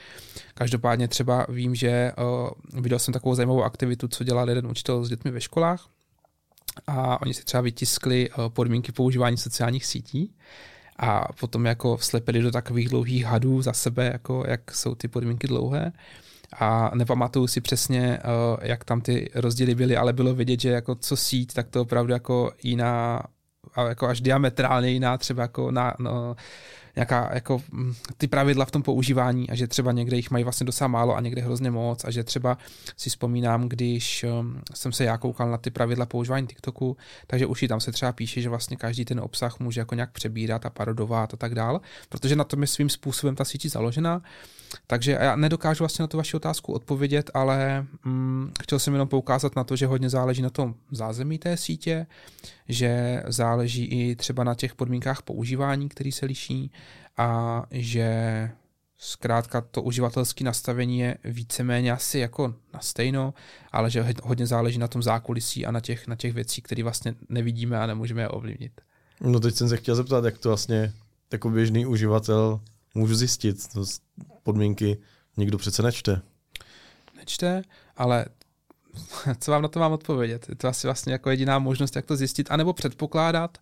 Každopádně 0.55 1.09
třeba 1.09 1.47
vím, 1.49 1.75
že 1.75 2.13
uh, 2.19 2.81
viděl 2.83 2.99
jsem 2.99 3.15
takovou 3.15 3.35
zajímavou 3.35 3.63
aktivitu, 3.63 4.09
co 4.09 4.25
dělal 4.25 4.49
jeden 4.49 4.67
učitel 4.67 5.05
s 5.05 5.09
dětmi 5.09 5.31
ve 5.31 5.41
školách, 5.41 5.89
a 6.87 7.23
oni 7.23 7.35
si 7.35 7.45
třeba 7.45 7.61
vytiskli 7.61 8.31
eh, 8.31 8.35
podmínky 8.49 8.93
používání 8.93 9.37
sociálních 9.37 9.87
sítí 9.87 10.35
a 10.99 11.33
potom 11.41 11.67
jako 11.67 11.97
vslepili 11.97 12.43
do 12.43 12.51
takových 12.51 12.89
dlouhých 12.89 13.25
hadů 13.25 13.63
za 13.63 13.73
sebe, 13.73 14.11
jako 14.13 14.45
jak 14.49 14.71
jsou 14.75 14.95
ty 14.95 15.09
podmínky 15.09 15.47
dlouhé. 15.47 15.93
a 16.59 16.91
nepamatuju 16.95 17.47
si 17.47 17.61
přesně, 17.61 18.19
jak 18.63 18.85
tam 18.85 19.01
ty 19.01 19.31
rozdíly 19.35 19.75
byly, 19.75 19.97
ale 19.97 20.13
bylo 20.13 20.35
vidět, 20.35 20.61
že 20.61 20.69
jako 20.71 20.95
co 20.95 21.17
síť, 21.17 21.53
tak 21.53 21.69
to 21.69 21.83
opravdu 21.83 22.13
jako 22.13 22.53
jiná, 22.63 23.23
jako 23.89 24.07
až 24.07 24.21
diametrálně 24.21 24.91
jiná 24.91 25.19
třeba 25.19 25.43
jako 25.43 25.71
na, 25.71 25.95
no, 25.99 26.37
nějaká 27.01 27.31
jako 27.35 27.63
mm, 27.73 27.95
ty 28.17 28.29
pravidla 28.29 28.65
v 28.65 28.71
tom 28.71 28.83
používání 28.83 29.51
a 29.51 29.55
že 29.55 29.67
třeba 29.67 29.93
někde 29.93 30.17
jich 30.17 30.31
mají 30.31 30.45
vlastně 30.45 30.65
docela 30.65 30.89
málo 30.89 31.17
a 31.17 31.21
někde 31.21 31.43
hrozně 31.43 31.71
moc 31.71 32.05
a 32.05 32.11
že 32.11 32.25
třeba 32.25 32.59
si 32.97 33.11
vzpomínám, 33.11 33.69
když 33.69 34.25
um, 34.25 34.61
jsem 34.75 34.93
se 34.93 35.05
já 35.05 35.19
koukal 35.19 35.51
na 35.51 35.59
ty 35.59 35.71
pravidla 35.71 36.07
používání 36.07 36.47
TikToku, 36.47 36.97
takže 37.27 37.47
už 37.47 37.63
i 37.63 37.69
tam 37.69 37.81
se 37.81 37.93
třeba 37.93 38.13
píše, 38.13 38.41
že 38.41 38.49
vlastně 38.49 38.77
každý 38.77 39.05
ten 39.05 39.21
obsah 39.21 39.61
může 39.61 39.81
jako 39.81 39.95
nějak 39.95 40.11
přebírat 40.13 40.67
a 40.67 40.71
parodovat 40.71 41.35
a 41.35 41.37
tak 41.37 41.55
dál, 41.55 41.81
protože 42.09 42.37
na 42.37 42.45
tom 42.45 42.61
je 42.61 42.67
svým 42.67 42.89
způsobem 42.89 43.37
ta 43.37 43.45
síť 43.45 43.67
založená. 43.67 44.23
Takže 44.87 45.19
já 45.21 45.37
nedokážu 45.37 45.83
vlastně 45.83 46.03
na 46.03 46.07
tu 46.07 46.17
vaši 46.17 46.37
otázku 46.37 46.73
odpovědět, 46.73 47.31
ale 47.35 47.87
mm, 48.05 48.53
chtěl 48.63 48.79
jsem 48.79 48.93
jenom 48.93 49.09
poukázat 49.09 49.57
na 49.57 49.65
to, 49.65 49.77
že 49.77 49.87
hodně 49.87 50.11
záleží 50.11 50.43
na 50.43 50.51
tom 50.51 50.75
zázemí 50.91 51.39
té 51.39 51.57
sítě, 51.57 52.07
že 52.69 53.23
záleží 53.29 53.85
i 53.85 54.17
třeba 54.17 54.45
na 54.45 54.55
těch 54.55 54.75
podmínkách 54.75 55.23
používání, 55.23 55.89
který 55.89 56.13
se 56.13 56.27
liší 56.27 56.73
a 57.17 57.63
že 57.71 58.51
zkrátka 58.99 59.61
to 59.61 59.83
uživatelské 59.83 60.45
nastavení 60.45 60.99
je 60.99 61.17
víceméně 61.25 61.93
asi 61.93 62.19
jako 62.19 62.55
na 62.75 62.81
stejno, 62.81 63.35
ale 63.73 63.91
že 63.91 64.07
hodně 64.23 64.47
záleží 64.47 64.79
na 64.79 64.89
tom 64.89 65.03
zákulisí 65.03 65.67
a 65.67 65.71
na 65.71 65.81
těch, 65.81 66.07
na 66.07 66.17
těch 66.17 66.33
věcí, 66.35 66.63
které 66.63 66.83
vlastně 66.83 67.15
nevidíme 67.29 67.79
a 67.79 67.87
nemůžeme 67.87 68.23
je 68.23 68.29
ovlivnit. 68.29 68.81
No 69.21 69.41
teď 69.41 69.55
jsem 69.55 69.69
se 69.69 69.77
chtěl 69.77 69.95
zeptat, 69.95 70.25
jak 70.25 70.39
to 70.39 70.49
vlastně 70.49 70.93
jako 71.33 71.51
běžný 71.51 71.87
uživatel 71.87 72.61
můžu 72.95 73.15
zjistit. 73.15 73.73
To 73.73 73.85
podmínky 74.43 74.99
nikdo 75.37 75.59
přece 75.59 75.83
nečte. 75.83 76.21
Nečte, 77.17 77.63
ale 77.97 78.27
co 79.41 79.51
vám 79.51 79.63
na 79.63 79.69
to 79.69 79.81
mám 79.81 79.93
odpovědět? 79.93 80.49
Je 80.49 80.55
to 80.55 80.69
asi 80.69 80.87
vlastně 80.87 81.13
jako 81.13 81.31
jediná 81.31 81.59
možnost, 81.59 81.97
jak 81.97 82.07
to 82.07 82.17
zjistit, 82.17 82.51
anebo 82.51 82.73
předpokládat, 82.73 83.59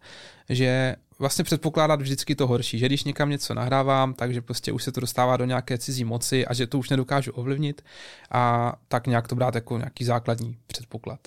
že 0.49 0.97
vlastně 1.19 1.45
předpokládat 1.45 2.03
vždycky 2.03 2.35
to 2.35 2.47
horší, 2.47 2.79
že 2.79 2.87
když 2.87 3.05
někam 3.05 3.31
něco 3.31 3.55
nahrávám, 3.55 4.15
takže 4.15 4.41
prostě 4.41 4.73
už 4.73 4.85
se 4.85 4.93
to 4.93 5.01
dostává 5.01 5.37
do 5.37 5.45
nějaké 5.45 5.79
cizí 5.79 6.05
moci 6.05 6.47
a 6.47 6.55
že 6.55 6.67
to 6.67 6.79
už 6.79 6.91
nedokážu 6.91 7.33
ovlivnit 7.33 7.83
a 8.31 8.73
tak 8.89 9.07
nějak 9.07 9.29
to 9.29 9.35
brát 9.35 9.55
jako 9.55 9.79
nějaký 9.79 10.05
základní 10.05 10.59
předpoklad. 10.67 11.21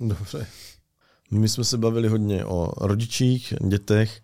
Dobře. 0.00 0.46
My 1.30 1.48
jsme 1.48 1.64
se 1.64 1.78
bavili 1.78 2.08
hodně 2.08 2.44
o 2.44 2.86
rodičích, 2.86 3.54
dětech. 3.68 4.20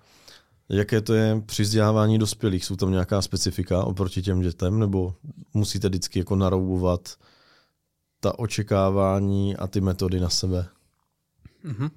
Jaké 0.69 1.01
to 1.01 1.15
je 1.15 1.43
při 1.47 1.63
vzdělávání 1.63 2.19
dospělých? 2.19 2.65
Jsou 2.65 2.77
tam 2.77 2.91
nějaká 2.91 3.23
specifika 3.23 3.85
oproti 3.85 4.23
těm 4.23 4.41
dětem, 4.41 4.79
nebo 4.79 5.15
musíte 5.55 5.89
vždycky 5.89 6.19
jako 6.19 6.37
naroubovat 6.37 7.17
ta 8.21 8.39
očekávání 8.39 9.57
a 9.57 9.67
ty 9.67 9.81
metody 9.81 10.21
na 10.21 10.31
sebe? 10.31 10.69
Mm-hmm. 11.65 11.91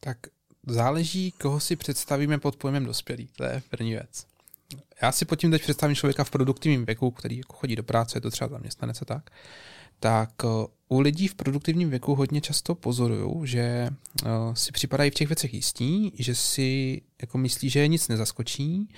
Tak 0.00 0.18
záleží, 0.66 1.32
koho 1.32 1.60
si 1.60 1.76
představíme 1.76 2.38
pod 2.38 2.56
pojmem 2.56 2.84
dospělý. 2.84 3.28
To 3.36 3.44
je 3.44 3.62
první 3.70 3.90
věc. 3.90 4.26
Já 5.02 5.12
si 5.12 5.24
pod 5.24 5.36
tím 5.36 5.50
teď 5.50 5.62
představím 5.62 5.96
člověka 5.96 6.24
v 6.24 6.30
produktivním 6.30 6.84
věku, 6.84 7.10
který 7.10 7.38
jako 7.38 7.52
chodí 7.56 7.76
do 7.76 7.82
práce, 7.82 8.16
je 8.16 8.20
to 8.20 8.30
třeba 8.30 8.48
zaměstnanec 8.48 9.02
a 9.02 9.04
tak. 9.04 9.30
Tak 10.00 10.30
eh, 10.44 10.66
u 10.88 11.00
lidí 11.00 11.28
v 11.28 11.34
produktivním 11.34 11.90
věku 11.90 12.14
hodně 12.14 12.40
často 12.40 12.74
pozoruju, 12.74 13.44
že 13.44 13.88
uh, 14.24 14.54
si 14.54 14.72
připadají 14.72 15.10
v 15.10 15.14
těch 15.14 15.28
věcech 15.28 15.54
jistí, 15.54 16.12
že 16.14 16.34
si 16.34 17.00
jako 17.20 17.38
myslí, 17.38 17.70
že 17.70 17.80
je 17.80 17.88
nic 17.88 18.08
nezaskočí 18.08 18.88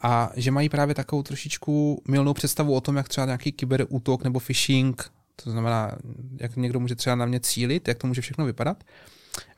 a 0.00 0.30
že 0.36 0.50
mají 0.50 0.68
právě 0.68 0.94
takovou 0.94 1.22
trošičku 1.22 2.02
milnou 2.08 2.34
představu 2.34 2.74
o 2.74 2.80
tom, 2.80 2.96
jak 2.96 3.08
třeba 3.08 3.26
nějaký 3.26 3.52
kyberútok 3.52 4.24
nebo 4.24 4.40
phishing, 4.40 5.10
to 5.44 5.50
znamená, 5.50 5.98
jak 6.40 6.56
někdo 6.56 6.80
může 6.80 6.94
třeba 6.94 7.16
na 7.16 7.26
mě 7.26 7.40
cílit, 7.40 7.88
jak 7.88 7.98
to 7.98 8.06
může 8.06 8.20
všechno 8.20 8.44
vypadat. 8.44 8.84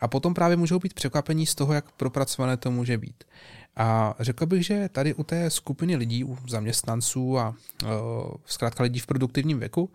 A 0.00 0.08
potom 0.08 0.34
právě 0.34 0.56
můžou 0.56 0.78
být 0.78 0.94
překvapení 0.94 1.46
z 1.46 1.54
toho, 1.54 1.72
jak 1.72 1.92
propracované 1.92 2.56
to 2.56 2.70
může 2.70 2.98
být. 2.98 3.24
A 3.78 4.14
řekl 4.20 4.46
bych, 4.46 4.66
že 4.66 4.88
tady 4.92 5.14
u 5.14 5.24
té 5.24 5.50
skupiny 5.50 5.96
lidí, 5.96 6.24
u 6.24 6.38
zaměstnanců 6.48 7.38
a 7.38 7.54
uh, 7.82 7.88
zkrátka 8.46 8.82
lidí 8.82 9.00
v 9.00 9.06
produktivním 9.06 9.58
věku, 9.58 9.90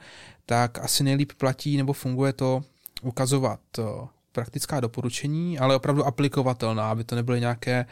tak 0.46 0.80
asi 0.80 1.04
nejlíp 1.04 1.32
platí 1.38 1.78
nebo 1.78 1.94
funguje 1.94 2.34
to 2.34 2.64
ukazovat 3.02 3.60
uh, 3.78 3.86
praktická 4.32 4.80
doporučení, 4.80 5.60
ale 5.60 5.76
opravdu 5.76 6.04
aplikovatelná, 6.04 6.92
aby 6.92 7.04
to 7.04 7.16
nebyly 7.16 7.40
nějaké, 7.40 7.86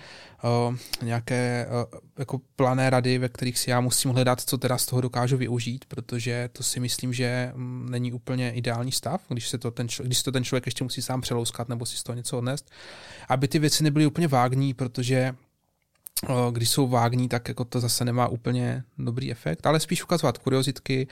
uh, 0.43 0.75
nějaké 1.01 1.67
uh, 1.69 1.99
jako 2.19 2.41
plané 2.55 2.89
rady, 2.89 3.17
ve 3.17 3.29
kterých 3.29 3.59
si 3.59 3.69
já 3.69 3.81
musím 3.81 4.11
hledat, 4.11 4.41
co 4.41 4.57
teda 4.57 4.77
z 4.77 4.85
toho 4.85 5.01
dokážu 5.01 5.37
využít, 5.37 5.85
protože 5.85 6.49
to 6.53 6.63
si 6.63 6.79
myslím, 6.79 7.13
že 7.13 7.51
mm, 7.55 7.87
není 7.89 8.13
úplně 8.13 8.51
ideální 8.51 8.91
stav, 8.91 9.21
když 9.27 9.49
se 9.49 9.57
to 9.57 9.71
ten, 9.71 9.87
když 10.03 10.17
se 10.17 10.23
to 10.23 10.31
ten 10.31 10.43
člověk 10.43 10.65
ještě 10.65 10.83
musí 10.83 11.01
sám 11.01 11.21
přelouskat 11.21 11.69
nebo 11.69 11.85
si 11.85 11.97
z 11.97 12.03
toho 12.03 12.15
něco 12.15 12.37
odnést, 12.37 12.71
aby 13.29 13.47
ty 13.47 13.59
věci 13.59 13.83
nebyly 13.83 14.05
úplně 14.05 14.27
vágní, 14.27 14.73
protože 14.73 15.35
když 16.51 16.69
jsou 16.69 16.87
vágní, 16.87 17.29
tak 17.29 17.47
jako 17.47 17.65
to 17.65 17.79
zase 17.79 18.05
nemá 18.05 18.27
úplně 18.27 18.83
dobrý 18.97 19.31
efekt, 19.31 19.65
ale 19.65 19.79
spíš 19.79 20.03
ukazovat 20.03 20.37
kuriozitky. 20.37 21.07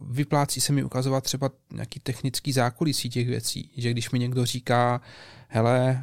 Vyplácí 0.00 0.60
se 0.60 0.72
mi 0.72 0.84
ukazovat 0.84 1.24
třeba 1.24 1.50
nějaký 1.72 2.00
technický 2.00 2.52
zákulisí 2.52 3.10
těch 3.10 3.28
věcí, 3.28 3.70
že 3.76 3.90
když 3.90 4.10
mi 4.10 4.18
někdo 4.18 4.46
říká, 4.46 5.00
hele, 5.48 6.02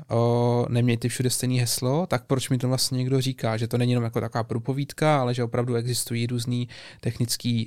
nemějte 0.69 1.09
všude 1.09 1.29
stejné 1.29 1.59
heslo, 1.59 2.07
tak 2.07 2.25
proč 2.25 2.49
mi 2.49 2.57
to 2.57 2.67
vlastně 2.67 2.97
někdo 2.97 3.21
říká, 3.21 3.57
že 3.57 3.67
to 3.67 3.77
není 3.77 3.91
jenom 3.91 4.03
jako 4.03 4.21
taková 4.21 4.43
propovídka, 4.43 5.21
ale 5.21 5.33
že 5.33 5.43
opravdu 5.43 5.75
existují 5.75 6.27
různý 6.27 6.67
technické 6.99 7.65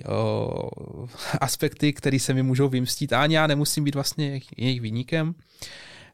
aspekty, 1.40 1.92
které 1.92 2.18
se 2.18 2.34
mi 2.34 2.42
můžou 2.42 2.68
vymstít 2.68 3.12
a 3.12 3.22
ani 3.22 3.34
já 3.34 3.46
nemusím 3.46 3.84
být 3.84 3.94
vlastně 3.94 4.40
jejich 4.56 4.80
výnikem. 4.80 5.34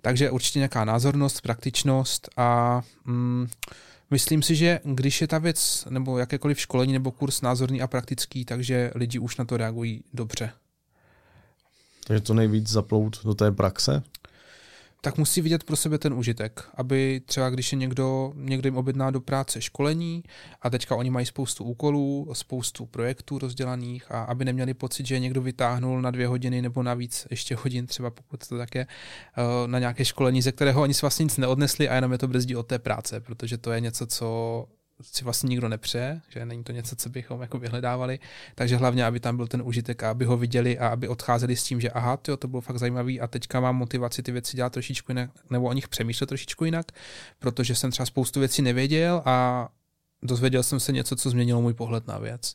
Takže 0.02 0.30
určitě 0.30 0.58
nějaká 0.58 0.84
názornost, 0.84 1.40
praktičnost 1.40 2.28
a 2.36 2.82
mm, 3.04 3.46
Myslím 4.10 4.42
si, 4.42 4.54
že 4.56 4.80
když 4.84 5.20
je 5.20 5.26
ta 5.26 5.38
věc 5.38 5.86
nebo 5.90 6.18
jakékoliv 6.18 6.60
školení 6.60 6.92
nebo 6.92 7.10
kurz 7.10 7.40
názorný 7.40 7.82
a 7.82 7.86
praktický, 7.86 8.44
takže 8.44 8.90
lidi 8.94 9.18
už 9.18 9.36
na 9.36 9.44
to 9.44 9.56
reagují 9.56 10.04
dobře. 10.12 10.50
Takže 12.06 12.20
to 12.20 12.34
nejvíc 12.34 12.68
zaplout 12.68 13.24
do 13.24 13.34
té 13.34 13.52
praxe? 13.52 14.02
Tak 15.04 15.18
musí 15.18 15.40
vidět 15.40 15.64
pro 15.64 15.76
sebe 15.76 15.98
ten 15.98 16.14
užitek, 16.14 16.64
aby 16.74 17.22
třeba 17.26 17.50
když 17.50 17.72
je 17.72 17.78
někdo, 17.78 18.32
někdo 18.36 18.66
jim 18.66 18.76
objedná 18.76 19.10
do 19.10 19.20
práce 19.20 19.60
školení 19.60 20.22
a 20.62 20.70
teďka 20.70 20.96
oni 20.96 21.10
mají 21.10 21.26
spoustu 21.26 21.64
úkolů, 21.64 22.30
spoustu 22.32 22.86
projektů 22.86 23.38
rozdělaných 23.38 24.12
a 24.12 24.22
aby 24.22 24.44
neměli 24.44 24.74
pocit, 24.74 25.06
že 25.06 25.18
někdo 25.18 25.42
vytáhnul 25.42 26.02
na 26.02 26.10
dvě 26.10 26.26
hodiny 26.26 26.62
nebo 26.62 26.82
navíc 26.82 27.26
ještě 27.30 27.56
hodin, 27.56 27.86
třeba 27.86 28.10
pokud 28.10 28.48
to 28.48 28.58
také 28.58 28.80
eh, 28.80 29.68
na 29.68 29.78
nějaké 29.78 30.04
školení, 30.04 30.42
ze 30.42 30.52
kterého 30.52 30.82
oni 30.82 30.94
si 30.94 31.00
vlastně 31.00 31.22
nic 31.22 31.36
neodnesli 31.36 31.88
a 31.88 31.94
jenom 31.94 32.12
je 32.12 32.18
to 32.18 32.28
brzdí 32.28 32.56
od 32.56 32.66
té 32.66 32.78
práce, 32.78 33.20
protože 33.20 33.58
to 33.58 33.72
je 33.72 33.80
něco, 33.80 34.06
co 34.06 34.66
si 35.12 35.24
vlastně 35.24 35.48
nikdo 35.48 35.68
nepřeje, 35.68 36.20
že 36.28 36.46
není 36.46 36.64
to 36.64 36.72
něco, 36.72 36.96
co 36.96 37.10
bychom 37.10 37.40
jako 37.40 37.58
vyhledávali, 37.58 38.18
takže 38.54 38.76
hlavně, 38.76 39.06
aby 39.06 39.20
tam 39.20 39.36
byl 39.36 39.46
ten 39.46 39.62
užitek 39.62 40.02
a 40.02 40.10
aby 40.10 40.24
ho 40.24 40.36
viděli 40.36 40.78
a 40.78 40.88
aby 40.88 41.08
odcházeli 41.08 41.56
s 41.56 41.64
tím, 41.64 41.80
že 41.80 41.90
aha, 41.90 42.16
tyjo, 42.16 42.36
to 42.36 42.48
bylo 42.48 42.60
fakt 42.60 42.78
zajímavý 42.78 43.20
a 43.20 43.26
teďka 43.26 43.60
mám 43.60 43.76
motivaci 43.76 44.22
ty 44.22 44.32
věci 44.32 44.56
dělat 44.56 44.72
trošičku 44.72 45.12
jinak, 45.12 45.30
nebo 45.50 45.66
o 45.66 45.72
nich 45.72 45.88
přemýšlet 45.88 46.26
trošičku 46.26 46.64
jinak, 46.64 46.86
protože 47.38 47.74
jsem 47.74 47.90
třeba 47.90 48.06
spoustu 48.06 48.40
věcí 48.40 48.62
nevěděl 48.62 49.22
a 49.24 49.68
dozvěděl 50.22 50.62
jsem 50.62 50.80
se 50.80 50.92
něco, 50.92 51.16
co 51.16 51.30
změnilo 51.30 51.62
můj 51.62 51.74
pohled 51.74 52.06
na 52.06 52.18
věc. 52.18 52.54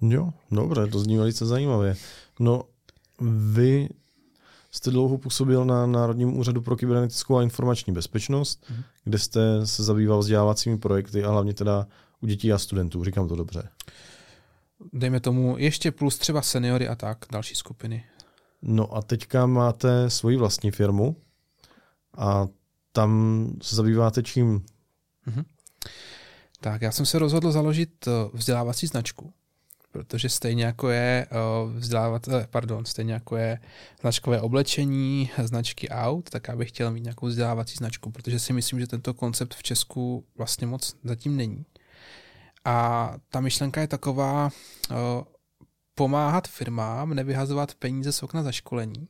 Jo, 0.00 0.32
dobře, 0.50 0.86
to 0.86 0.98
zní 0.98 1.16
velice 1.16 1.46
zajímavě. 1.46 1.96
No, 2.40 2.64
vy 3.52 3.88
jste 4.74 4.90
dlouho 4.90 5.18
působil 5.18 5.64
na 5.64 5.86
Národním 5.86 6.38
úřadu 6.38 6.62
pro 6.62 6.76
kybernetickou 6.76 7.36
a 7.36 7.42
informační 7.42 7.92
bezpečnost, 7.92 8.64
mm. 8.70 8.82
kde 9.04 9.18
jste 9.18 9.66
se 9.66 9.84
zabýval 9.84 10.18
vzdělávacími 10.18 10.78
projekty 10.78 11.24
a 11.24 11.30
hlavně 11.30 11.54
teda 11.54 11.86
u 12.20 12.26
dětí 12.26 12.52
a 12.52 12.58
studentů. 12.58 13.04
Říkám 13.04 13.28
to 13.28 13.36
dobře. 13.36 13.68
Dejme 14.92 15.20
tomu 15.20 15.58
ještě 15.58 15.90
plus 15.90 16.18
třeba 16.18 16.42
seniory 16.42 16.88
a 16.88 16.94
tak, 16.94 17.18
další 17.32 17.54
skupiny. 17.54 18.04
No 18.62 18.96
a 18.96 19.02
teďka 19.02 19.46
máte 19.46 20.10
svoji 20.10 20.36
vlastní 20.36 20.70
firmu 20.70 21.16
a 22.16 22.46
tam 22.92 23.46
se 23.62 23.76
zabýváte 23.76 24.22
čím? 24.22 24.64
Mm-hmm. 25.26 25.44
Tak, 26.60 26.82
já 26.82 26.92
jsem 26.92 27.06
se 27.06 27.18
rozhodl 27.18 27.52
založit 27.52 28.06
eh, 28.06 28.10
vzdělávací 28.32 28.86
značku, 28.86 29.32
protože 29.92 30.28
stejně 30.28 30.64
jako 30.64 30.88
je 30.90 31.26
eh, 31.30 31.36
vzdělávat, 31.74 32.28
eh, 32.28 32.46
pardon, 32.50 32.84
stejně 32.84 33.12
jako 33.12 33.36
je 33.36 33.58
značkové 34.00 34.40
oblečení, 34.40 35.30
značky 35.42 35.88
aut, 35.88 36.30
tak 36.30 36.48
já 36.48 36.56
bych 36.56 36.68
chtěl 36.68 36.90
mít 36.90 37.02
nějakou 37.02 37.26
vzdělávací 37.26 37.76
značku, 37.76 38.10
protože 38.10 38.38
si 38.38 38.52
myslím, 38.52 38.80
že 38.80 38.86
tento 38.86 39.14
koncept 39.14 39.54
v 39.54 39.62
Česku 39.62 40.24
vlastně 40.36 40.66
moc 40.66 40.96
zatím 41.04 41.36
není. 41.36 41.64
A 42.64 43.14
ta 43.28 43.40
myšlenka 43.40 43.80
je 43.80 43.88
taková, 43.88 44.50
eh, 44.90 44.94
pomáhat 45.94 46.48
firmám 46.48 47.14
nevyhazovat 47.14 47.74
peníze 47.74 48.12
z 48.12 48.22
okna 48.22 48.42
za 48.42 48.52
školení, 48.52 49.08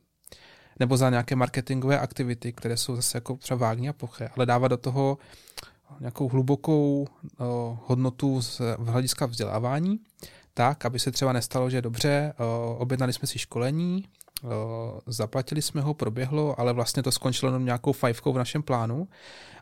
nebo 0.79 0.97
za 0.97 1.09
nějaké 1.09 1.35
marketingové 1.35 1.99
aktivity, 1.99 2.53
které 2.53 2.77
jsou 2.77 2.95
zase 2.95 3.17
jako 3.17 3.35
třeba 3.35 3.57
vágní 3.57 3.89
a 3.89 3.93
ploché, 3.93 4.29
ale 4.35 4.45
dávat 4.45 4.67
do 4.67 4.77
toho 4.77 5.17
nějakou 5.99 6.29
hlubokou 6.29 7.07
hodnotu 7.85 8.41
z 8.41 8.61
hlediska 8.79 9.25
vzdělávání, 9.25 9.99
tak, 10.53 10.85
aby 10.85 10.99
se 10.99 11.11
třeba 11.11 11.33
nestalo, 11.33 11.69
že 11.69 11.81
dobře, 11.81 12.33
objednali 12.77 13.13
jsme 13.13 13.27
si 13.27 13.39
školení, 13.39 14.05
zaplatili 15.07 15.61
jsme 15.61 15.81
ho, 15.81 15.93
proběhlo, 15.93 16.59
ale 16.59 16.73
vlastně 16.73 17.03
to 17.03 17.11
skončilo 17.11 17.49
jenom 17.49 17.65
nějakou 17.65 17.91
fajfkou 17.91 18.33
v 18.33 18.37
našem 18.37 18.63
plánu, 18.63 19.07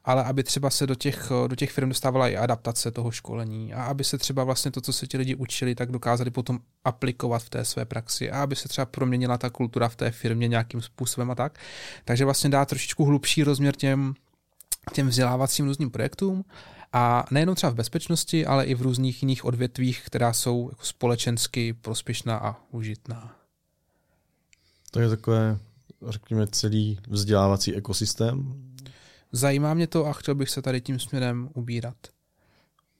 ale 0.06 0.24
aby 0.24 0.44
třeba 0.44 0.70
se 0.70 0.88
do 0.88 0.96
těch, 0.96 1.32
do 1.48 1.56
těch 1.56 1.72
firm 1.72 1.90
dostávala 1.90 2.28
i 2.28 2.38
adaptace 2.38 2.92
toho 2.92 3.12
školení 3.12 3.74
a 3.74 3.84
aby 3.84 4.04
se 4.04 4.18
třeba 4.18 4.44
vlastně 4.44 4.72
to, 4.72 4.82
co 4.82 4.94
se 4.94 5.08
ti 5.08 5.18
lidi 5.18 5.36
učili, 5.36 5.76
tak 5.76 5.92
dokázali 5.92 6.32
potom 6.32 6.60
aplikovat 6.84 7.44
v 7.44 7.50
té 7.50 7.66
své 7.66 7.86
praxi 7.86 8.32
a 8.32 8.44
aby 8.44 8.56
se 8.56 8.68
třeba 8.68 8.86
proměnila 8.86 9.38
ta 9.38 9.50
kultura 9.50 9.90
v 9.90 9.96
té 9.96 10.12
firmě 10.12 10.48
nějakým 10.48 10.82
způsobem 10.82 11.32
a 11.32 11.36
tak. 11.36 11.60
Takže 12.06 12.26
vlastně 12.26 12.50
dá 12.50 12.66
trošičku 12.66 13.06
hlubší 13.06 13.44
rozměr 13.44 13.76
těm, 13.76 14.14
těm 14.94 15.08
vzdělávacím 15.08 15.66
různým 15.66 15.92
projektům 15.92 16.46
a 16.94 17.26
nejenom 17.32 17.56
třeba 17.56 17.72
v 17.72 17.76
bezpečnosti, 17.76 18.46
ale 18.46 18.66
i 18.66 18.76
v 18.76 18.82
různých 18.82 19.24
jiných 19.24 19.46
odvětvích, 19.46 20.04
která 20.06 20.34
jsou 20.34 20.70
jako 20.70 20.86
společensky 20.86 21.74
prospěšná 21.74 22.38
a 22.38 22.56
užitná. 22.72 23.36
To 24.92 25.00
je 25.00 25.10
takové, 25.10 25.60
řekněme, 26.08 26.48
celý 26.48 27.00
vzdělávací 27.08 27.76
ekosystém. 27.76 28.64
Zajímá 29.32 29.74
mě 29.74 29.88
to 29.88 30.06
a 30.06 30.14
chtěl 30.14 30.36
bych 30.36 30.50
se 30.50 30.62
tady 30.62 30.82
tím 30.82 31.00
směrem 31.00 31.50
ubírat. 31.54 31.96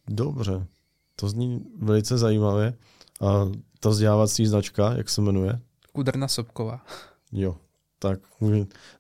Dobře, 0.08 0.68
to 1.16 1.30
zní 1.30 1.66
velice 1.78 2.18
zajímavě. 2.18 2.74
A 3.22 3.52
ta 3.80 3.90
vzdělávací 3.90 4.46
značka, 4.46 4.94
jak 4.94 5.10
se 5.10 5.22
jmenuje? 5.22 5.60
Kudrna 5.94 6.28
Sobkova. 6.28 6.86
Jo, 7.32 7.58
tak 8.00 8.20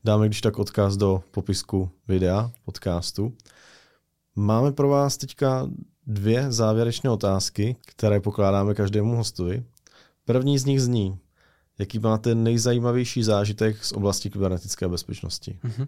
dáme 0.04 0.26
když 0.26 0.42
tak 0.42 0.60
odkaz 0.60 0.98
do 0.98 1.24
popisku 1.32 1.90
videa, 2.08 2.52
podcastu. 2.66 3.34
Máme 4.36 4.72
pro 4.72 4.88
vás 4.90 5.18
teďka 5.18 5.68
dvě 6.08 6.52
závěrečné 6.52 7.10
otázky, 7.10 7.76
které 7.86 8.20
pokládáme 8.20 8.74
každému 8.74 9.16
hostovi. 9.16 9.64
První 10.26 10.60
z 10.60 10.66
nich 10.66 10.82
zní, 10.82 11.20
jaký 11.80 12.00
máte 12.00 12.36
nejzajímavější 12.36 13.24
zážitek 13.24 13.86
z 13.86 13.92
oblasti 13.92 14.30
kybernetické 14.30 14.88
bezpečnosti? 14.88 15.60
Mm-hmm. 15.64 15.88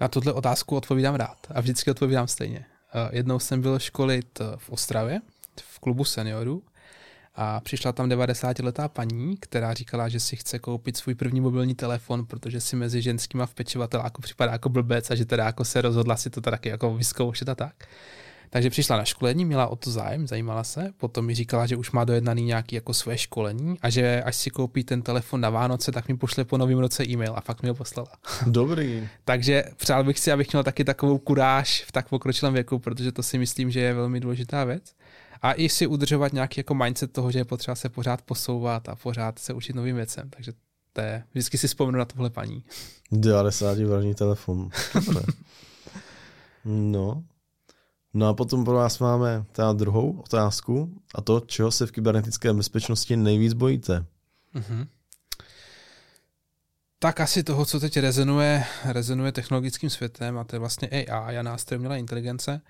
Na 0.00 0.08
tuhle 0.08 0.32
otázku 0.32 0.76
odpovídám 0.76 1.14
rád 1.14 1.46
a 1.54 1.60
vždycky 1.60 1.90
odpovídám 1.90 2.28
stejně. 2.28 2.66
Eh, 2.94 3.16
jednou 3.16 3.38
jsem 3.38 3.60
byl 3.60 3.78
školit 3.78 4.40
eh, 4.40 4.44
v 4.56 4.70
Ostravě, 4.70 5.20
v 5.60 5.78
klubu 5.80 6.04
seniorů 6.04 6.62
a 7.34 7.60
přišla 7.60 7.92
tam 7.92 8.08
90-letá 8.08 8.88
paní, 8.88 9.36
která 9.36 9.74
říkala, 9.74 10.08
že 10.08 10.20
si 10.20 10.36
chce 10.36 10.58
koupit 10.58 10.96
svůj 10.96 11.14
první 11.14 11.40
mobilní 11.40 11.74
telefon, 11.74 12.26
protože 12.26 12.60
si 12.60 12.76
mezi 12.76 13.02
ženskýma 13.02 13.46
v 13.46 13.54
pečovateláku 13.54 14.22
připadá 14.22 14.52
jako 14.52 14.68
blbec 14.68 15.10
a 15.10 15.14
že 15.14 15.24
teda 15.24 15.44
jako 15.44 15.64
se 15.64 15.80
rozhodla 15.80 16.16
si 16.16 16.30
to 16.30 16.40
taky 16.40 16.68
jako 16.68 16.94
vyzkoušet 16.94 17.48
a 17.48 17.54
tak. 17.54 17.74
Takže 18.52 18.70
přišla 18.70 18.96
na 18.96 19.04
školení, 19.04 19.44
měla 19.44 19.66
o 19.66 19.76
to 19.76 19.90
zájem, 19.90 20.26
zajímala 20.26 20.64
se, 20.64 20.92
potom 20.96 21.26
mi 21.26 21.34
říkala, 21.34 21.66
že 21.66 21.76
už 21.76 21.90
má 21.90 22.04
dojednaný 22.04 22.44
nějaký 22.44 22.74
jako 22.74 22.94
své 22.94 23.18
školení 23.18 23.78
a 23.82 23.90
že 23.90 24.22
až 24.22 24.36
si 24.36 24.50
koupí 24.50 24.84
ten 24.84 25.02
telefon 25.02 25.40
na 25.40 25.50
Vánoce, 25.50 25.92
tak 25.92 26.08
mi 26.08 26.16
pošle 26.16 26.44
po 26.44 26.58
novém 26.58 26.78
roce 26.78 27.04
e-mail 27.04 27.32
a 27.36 27.40
fakt 27.40 27.62
mi 27.62 27.68
ho 27.68 27.74
poslala. 27.74 28.08
Dobrý. 28.46 29.08
Takže 29.24 29.64
přál 29.76 30.04
bych 30.04 30.18
si, 30.18 30.32
abych 30.32 30.52
měl 30.52 30.64
taky 30.64 30.84
takovou 30.84 31.18
kuráž 31.18 31.84
v 31.86 31.92
tak 31.92 32.08
pokročilém 32.08 32.54
věku, 32.54 32.78
protože 32.78 33.12
to 33.12 33.22
si 33.22 33.38
myslím, 33.38 33.70
že 33.70 33.80
je 33.80 33.94
velmi 33.94 34.20
důležitá 34.20 34.64
věc. 34.64 34.94
A 35.42 35.52
i 35.52 35.68
si 35.68 35.86
udržovat 35.86 36.32
nějaký 36.32 36.60
jako 36.60 36.74
mindset 36.74 37.12
toho, 37.12 37.30
že 37.30 37.38
je 37.38 37.44
potřeba 37.44 37.74
se 37.74 37.88
pořád 37.88 38.22
posouvat 38.22 38.88
a 38.88 38.96
pořád 38.96 39.38
se 39.38 39.52
učit 39.52 39.76
novým 39.76 39.96
věcem. 39.96 40.30
Takže 40.30 40.52
to 40.92 41.00
je, 41.00 41.24
vždycky 41.30 41.58
si 41.58 41.68
vzpomenu 41.68 41.98
na 41.98 42.04
tohle 42.04 42.30
paní. 42.30 42.64
90 43.12 43.78
vrní 43.78 44.14
telefon. 44.14 44.68
no, 46.64 47.22
No 48.14 48.28
a 48.28 48.34
potom 48.34 48.64
pro 48.64 48.74
vás 48.74 48.98
máme 48.98 49.44
ta 49.52 49.72
druhou 49.72 50.20
otázku 50.20 51.02
a 51.14 51.20
to, 51.20 51.40
čeho 51.40 51.70
se 51.70 51.86
v 51.86 51.92
kybernetické 51.92 52.52
bezpečnosti 52.52 53.16
nejvíc 53.16 53.52
bojíte. 53.52 54.04
Mm-hmm. 54.54 54.86
Tak 56.98 57.20
asi 57.20 57.42
toho, 57.42 57.64
co 57.64 57.80
teď 57.80 57.96
rezonuje, 57.96 58.64
rezonuje 58.84 59.32
technologickým 59.32 59.90
světem 59.90 60.38
a 60.38 60.44
to 60.44 60.56
je 60.56 60.60
vlastně 60.60 60.88
AI 60.88 61.38
a 61.38 61.42
nástroj 61.42 61.78
umělé 61.78 61.98
inteligence, 61.98 62.60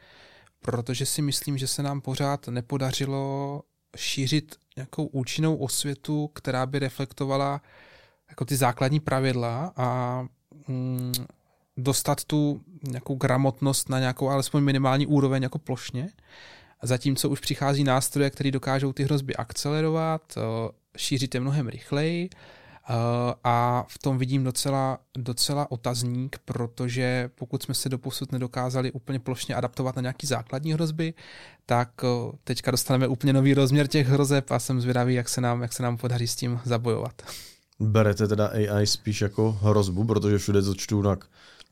protože 0.62 1.06
si 1.06 1.22
myslím, 1.22 1.58
že 1.58 1.66
se 1.66 1.82
nám 1.82 2.00
pořád 2.00 2.48
nepodařilo 2.48 3.62
šířit 3.96 4.56
nějakou 4.76 5.06
účinnou 5.06 5.56
osvětu, 5.56 6.28
která 6.28 6.66
by 6.66 6.78
reflektovala 6.78 7.60
jako 8.28 8.44
ty 8.44 8.56
základní 8.56 9.00
pravidla 9.00 9.72
a 9.76 10.20
mm, 10.68 11.12
dostat 11.76 12.24
tu 12.24 12.60
nějakou 12.82 13.14
gramotnost 13.14 13.88
na 13.88 13.98
nějakou 13.98 14.28
alespoň 14.28 14.62
minimální 14.62 15.06
úroveň 15.06 15.42
jako 15.42 15.58
plošně. 15.58 16.08
Zatímco 16.82 17.28
už 17.28 17.40
přichází 17.40 17.84
nástroje, 17.84 18.30
které 18.30 18.50
dokážou 18.50 18.92
ty 18.92 19.04
hrozby 19.04 19.36
akcelerovat, 19.36 20.34
eh, 20.36 20.40
šířit 20.96 21.34
je 21.34 21.40
mnohem 21.40 21.68
rychleji 21.68 22.30
a 23.44 23.84
v 23.88 23.98
tom 23.98 24.18
vidím 24.18 24.44
docela, 24.44 24.98
docela 25.18 25.70
otazník, 25.70 26.38
protože 26.44 27.30
pokud 27.34 27.62
jsme 27.62 27.74
se 27.74 27.88
doposud 27.88 28.32
nedokázali 28.32 28.92
úplně 28.92 29.18
plošně 29.18 29.54
adaptovat 29.54 29.96
na 29.96 30.02
nějaký 30.02 30.26
základní 30.26 30.72
hrozby, 30.72 31.14
tak 31.66 31.90
eh, 32.04 32.36
teďka 32.44 32.70
dostaneme 32.70 33.08
úplně 33.08 33.32
nový 33.32 33.54
rozměr 33.54 33.86
těch 33.86 34.08
hrozeb 34.08 34.50
a 34.50 34.58
jsem 34.58 34.80
zvědavý, 34.80 35.14
jak 35.14 35.28
se 35.28 35.40
nám, 35.40 35.62
jak 35.62 35.72
se 35.72 35.82
nám 35.82 35.96
podaří 35.96 36.26
s 36.26 36.36
tím 36.36 36.60
zabojovat. 36.64 37.22
Berete 37.80 38.28
teda 38.28 38.46
AI 38.46 38.86
spíš 38.86 39.20
jako 39.20 39.52
hrozbu, 39.52 40.04
protože 40.04 40.38
všude 40.38 40.62
to 40.62 40.74
čtu 40.74 41.02
na 41.02 41.16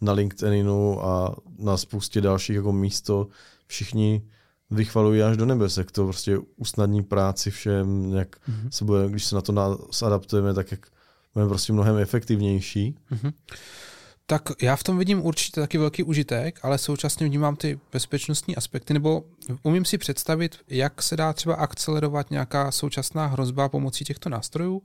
na 0.00 0.12
LinkedInu 0.12 1.04
a 1.04 1.36
na 1.58 1.76
spoustě 1.76 2.20
dalších 2.20 2.56
jako 2.56 2.72
místo 2.72 3.28
všichni 3.66 4.22
vychvalují 4.70 5.22
až 5.22 5.36
do 5.36 5.46
nebes, 5.46 5.76
jak 5.76 5.90
to 5.90 6.04
prostě 6.04 6.38
usnadní 6.56 7.02
práci 7.02 7.50
všem, 7.50 8.12
jak 8.14 8.36
mm-hmm. 8.36 8.68
se 8.70 8.84
bude, 8.84 9.08
když 9.08 9.24
se 9.24 9.34
na 9.34 9.40
to 9.40 9.78
adaptujeme, 10.06 10.54
tak 10.54 10.70
jak 10.70 10.86
budeme 11.34 11.48
prostě 11.48 11.72
mnohem 11.72 11.96
efektivnější. 11.98 12.96
Mm-hmm. 13.12 13.32
Tak 14.26 14.42
já 14.62 14.76
v 14.76 14.82
tom 14.82 14.98
vidím 14.98 15.26
určitě 15.26 15.60
taky 15.60 15.78
velký 15.78 16.02
užitek, 16.02 16.58
ale 16.62 16.78
současně 16.78 17.26
vnímám 17.26 17.56
ty 17.56 17.80
bezpečnostní 17.92 18.56
aspekty, 18.56 18.94
nebo 18.94 19.24
umím 19.62 19.84
si 19.84 19.98
představit, 19.98 20.58
jak 20.68 21.02
se 21.02 21.16
dá 21.16 21.32
třeba 21.32 21.54
akcelerovat 21.54 22.30
nějaká 22.30 22.70
současná 22.70 23.26
hrozba 23.26 23.68
pomocí 23.68 24.04
těchto 24.04 24.28
nástrojů. 24.28 24.82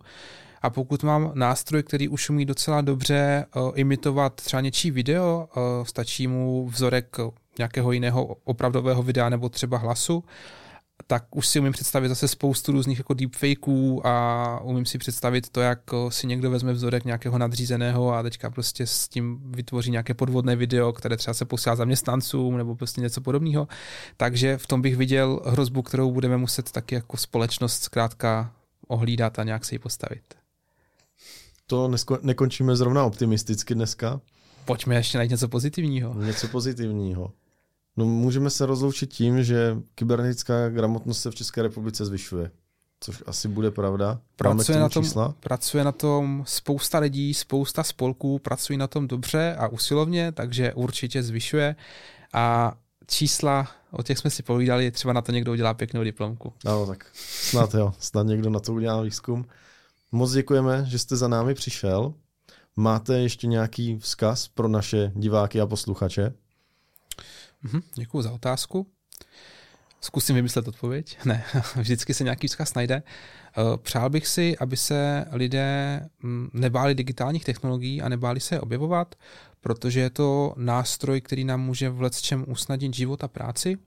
A 0.61 0.69
pokud 0.69 1.03
mám 1.03 1.31
nástroj, 1.33 1.83
který 1.83 2.07
už 2.07 2.29
umí 2.29 2.45
docela 2.45 2.81
dobře 2.81 3.45
uh, 3.55 3.71
imitovat 3.75 4.33
třeba 4.33 4.61
něčí 4.61 4.91
video, 4.91 5.49
uh, 5.57 5.63
stačí 5.85 6.27
mu 6.27 6.67
vzorek 6.67 7.17
nějakého 7.57 7.91
jiného 7.91 8.35
opravdového 8.43 9.03
videa 9.03 9.29
nebo 9.29 9.49
třeba 9.49 9.77
hlasu, 9.77 10.23
tak 11.07 11.35
už 11.35 11.47
si 11.47 11.59
umím 11.59 11.73
představit 11.73 12.09
zase 12.09 12.27
spoustu 12.27 12.71
různých 12.71 12.97
jako 12.97 13.13
deepfakeů 13.13 14.07
a 14.07 14.59
umím 14.63 14.85
si 14.85 14.97
představit 14.97 15.49
to, 15.49 15.61
jak 15.61 15.79
si 16.09 16.27
někdo 16.27 16.51
vezme 16.51 16.73
vzorek 16.73 17.05
nějakého 17.05 17.37
nadřízeného 17.37 18.13
a 18.13 18.23
teďka 18.23 18.49
prostě 18.49 18.87
s 18.87 19.07
tím 19.07 19.39
vytvoří 19.51 19.91
nějaké 19.91 20.13
podvodné 20.13 20.55
video, 20.55 20.93
které 20.93 21.17
třeba 21.17 21.33
se 21.33 21.45
posílá 21.45 21.75
zaměstnancům 21.75 22.57
nebo 22.57 22.75
prostě 22.75 23.01
něco 23.01 23.21
podobného. 23.21 23.67
Takže 24.17 24.57
v 24.57 24.67
tom 24.67 24.81
bych 24.81 24.97
viděl 24.97 25.41
hrozbu, 25.45 25.81
kterou 25.81 26.11
budeme 26.11 26.37
muset 26.37 26.71
taky 26.71 26.95
jako 26.95 27.17
společnost 27.17 27.83
zkrátka 27.83 28.51
ohlídat 28.87 29.39
a 29.39 29.43
nějak 29.43 29.65
se 29.65 29.75
jí 29.75 29.79
postavit 29.79 30.23
to 31.67 31.87
nesko- 31.87 32.19
nekončíme 32.21 32.75
zrovna 32.75 33.03
optimisticky 33.03 33.75
dneska. 33.75 34.21
Pojďme 34.65 34.95
ještě 34.95 35.17
najít 35.17 35.31
něco 35.31 35.47
pozitivního. 35.47 36.13
Něco 36.13 36.47
pozitivního. 36.47 37.31
No, 37.97 38.05
můžeme 38.05 38.49
se 38.49 38.65
rozloučit 38.65 39.13
tím, 39.13 39.43
že 39.43 39.77
kybernetická 39.95 40.69
gramotnost 40.69 41.21
se 41.21 41.31
v 41.31 41.35
České 41.35 41.61
republice 41.61 42.05
zvyšuje. 42.05 42.51
Což 42.99 43.23
asi 43.25 43.47
bude 43.47 43.71
pravda. 43.71 44.19
Pracuje 44.35 44.79
na, 44.79 44.89
tom, 44.89 45.03
čísla. 45.03 45.35
pracuje 45.39 45.83
na 45.83 45.91
tom 45.91 46.43
spousta 46.47 46.99
lidí, 46.99 47.33
spousta 47.33 47.83
spolků, 47.83 48.39
pracují 48.39 48.77
na 48.77 48.87
tom 48.87 49.07
dobře 49.07 49.55
a 49.59 49.67
usilovně, 49.67 50.31
takže 50.31 50.73
určitě 50.73 51.23
zvyšuje. 51.23 51.75
A 52.33 52.75
čísla, 53.07 53.67
o 53.91 54.03
těch 54.03 54.17
jsme 54.17 54.29
si 54.29 54.43
povídali, 54.43 54.91
třeba 54.91 55.13
na 55.13 55.21
to 55.21 55.31
někdo 55.31 55.51
udělá 55.51 55.73
pěknou 55.73 56.03
diplomku. 56.03 56.53
No 56.65 56.85
tak 56.85 57.05
snad 57.13 57.73
jo, 57.73 57.93
snad 57.99 58.23
někdo 58.23 58.49
na 58.49 58.59
to 58.59 58.73
udělá 58.73 59.01
výzkum. 59.01 59.45
Moc 60.11 60.31
děkujeme, 60.31 60.85
že 60.87 60.99
jste 60.99 61.15
za 61.15 61.27
námi 61.27 61.53
přišel. 61.53 62.13
Máte 62.75 63.19
ještě 63.19 63.47
nějaký 63.47 63.99
vzkaz 63.99 64.47
pro 64.47 64.67
naše 64.67 65.11
diváky 65.15 65.61
a 65.61 65.67
posluchače? 65.67 66.33
Mhm, 67.65 67.81
děkuji 67.95 68.21
za 68.21 68.31
otázku. 68.31 68.87
Zkusím 70.01 70.35
vymyslet 70.35 70.67
odpověď. 70.67 71.17
Ne, 71.25 71.43
vždycky 71.75 72.13
se 72.13 72.23
nějaký 72.23 72.47
vzkaz 72.47 72.73
najde. 72.73 73.03
Eh, 73.03 73.77
přál 73.77 74.09
bych 74.09 74.27
si, 74.27 74.57
aby 74.57 74.77
se 74.77 75.25
lidé 75.31 75.99
mm, 76.23 76.49
nebáli 76.53 76.95
digitálních 76.95 77.45
technologií 77.45 78.01
a 78.01 78.09
nebáli 78.09 78.39
se 78.39 78.55
je 78.55 78.61
objevovat, 78.61 79.15
protože 79.61 79.99
je 79.99 80.09
to 80.09 80.53
nástroj, 80.57 81.21
který 81.21 81.43
nám 81.43 81.61
může 81.61 81.89
v 81.89 82.09
čem 82.09 82.45
usnadnit 82.47 82.93
život 82.93 83.23
a 83.23 83.27
práci 83.27 83.77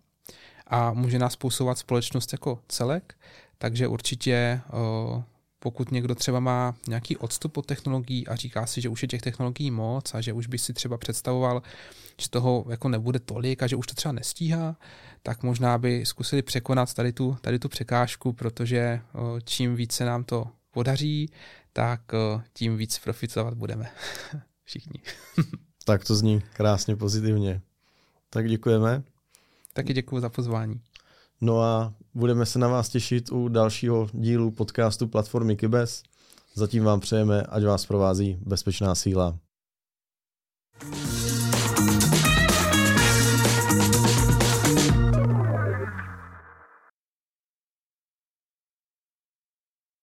a 0.67 0.93
může 0.93 1.19
nás 1.19 1.37
posouvat 1.37 1.79
společnost 1.79 2.33
jako 2.33 2.61
celek. 2.69 3.15
Takže 3.59 3.89
určitě 3.89 4.33
eh, 4.33 5.23
pokud 5.59 5.93
někdo 5.93 6.15
třeba 6.15 6.41
má 6.41 6.75
nějaký 6.89 7.17
odstup 7.17 7.57
od 7.57 7.67
technologií 7.67 8.27
a 8.27 8.37
říká 8.37 8.67
si, 8.67 8.81
že 8.81 8.89
už 8.89 9.03
je 9.03 9.09
těch 9.09 9.23
technologií 9.23 9.71
moc 9.71 10.15
a 10.15 10.21
že 10.21 10.33
už 10.33 10.47
by 10.47 10.59
si 10.59 10.73
třeba 10.73 10.99
představoval, 10.99 11.63
že 12.21 12.31
toho 12.31 12.65
jako 12.71 12.89
nebude 12.89 13.19
tolik 13.19 13.63
a 13.63 13.67
že 13.67 13.77
už 13.77 13.87
to 13.87 13.95
třeba 13.95 14.13
nestíhá, 14.13 14.77
tak 15.23 15.43
možná 15.43 15.79
by 15.79 16.07
zkusili 16.07 16.43
překonat 16.43 16.95
tady 16.95 17.13
tu, 17.13 17.37
tady 17.41 17.59
tu 17.59 17.69
překážku, 17.69 18.33
protože 18.33 19.01
čím 19.45 19.77
více 19.77 20.05
nám 20.05 20.25
to 20.25 20.49
podaří, 20.71 21.31
tak 21.73 22.01
tím 22.53 22.77
víc 22.77 22.99
profitovat 22.99 23.55
budeme 23.55 23.91
všichni. 24.65 25.01
tak 25.85 26.05
to 26.05 26.15
zní 26.15 26.43
krásně 26.53 26.97
pozitivně. 26.97 27.61
Tak 28.31 28.49
děkujeme. 28.49 29.03
Taky 29.73 29.93
děkuji 29.93 30.21
za 30.21 30.29
pozvání. 30.29 30.81
No 31.41 31.63
a 31.63 31.95
budeme 32.15 32.47
se 32.47 32.59
na 32.59 32.69
vás 32.69 32.89
těšit 32.89 33.33
u 33.33 33.49
dalšího 33.49 34.09
dílu 34.13 34.51
podcastu 34.51 35.07
platformy 35.07 35.57
Kybes. 35.57 36.03
Zatím 36.55 36.85
vám 36.85 37.01
přejeme, 37.01 37.43
ať 37.43 37.65
vás 37.65 37.87
provází 37.87 38.39
bezpečná 38.41 38.95
síla. 38.95 39.39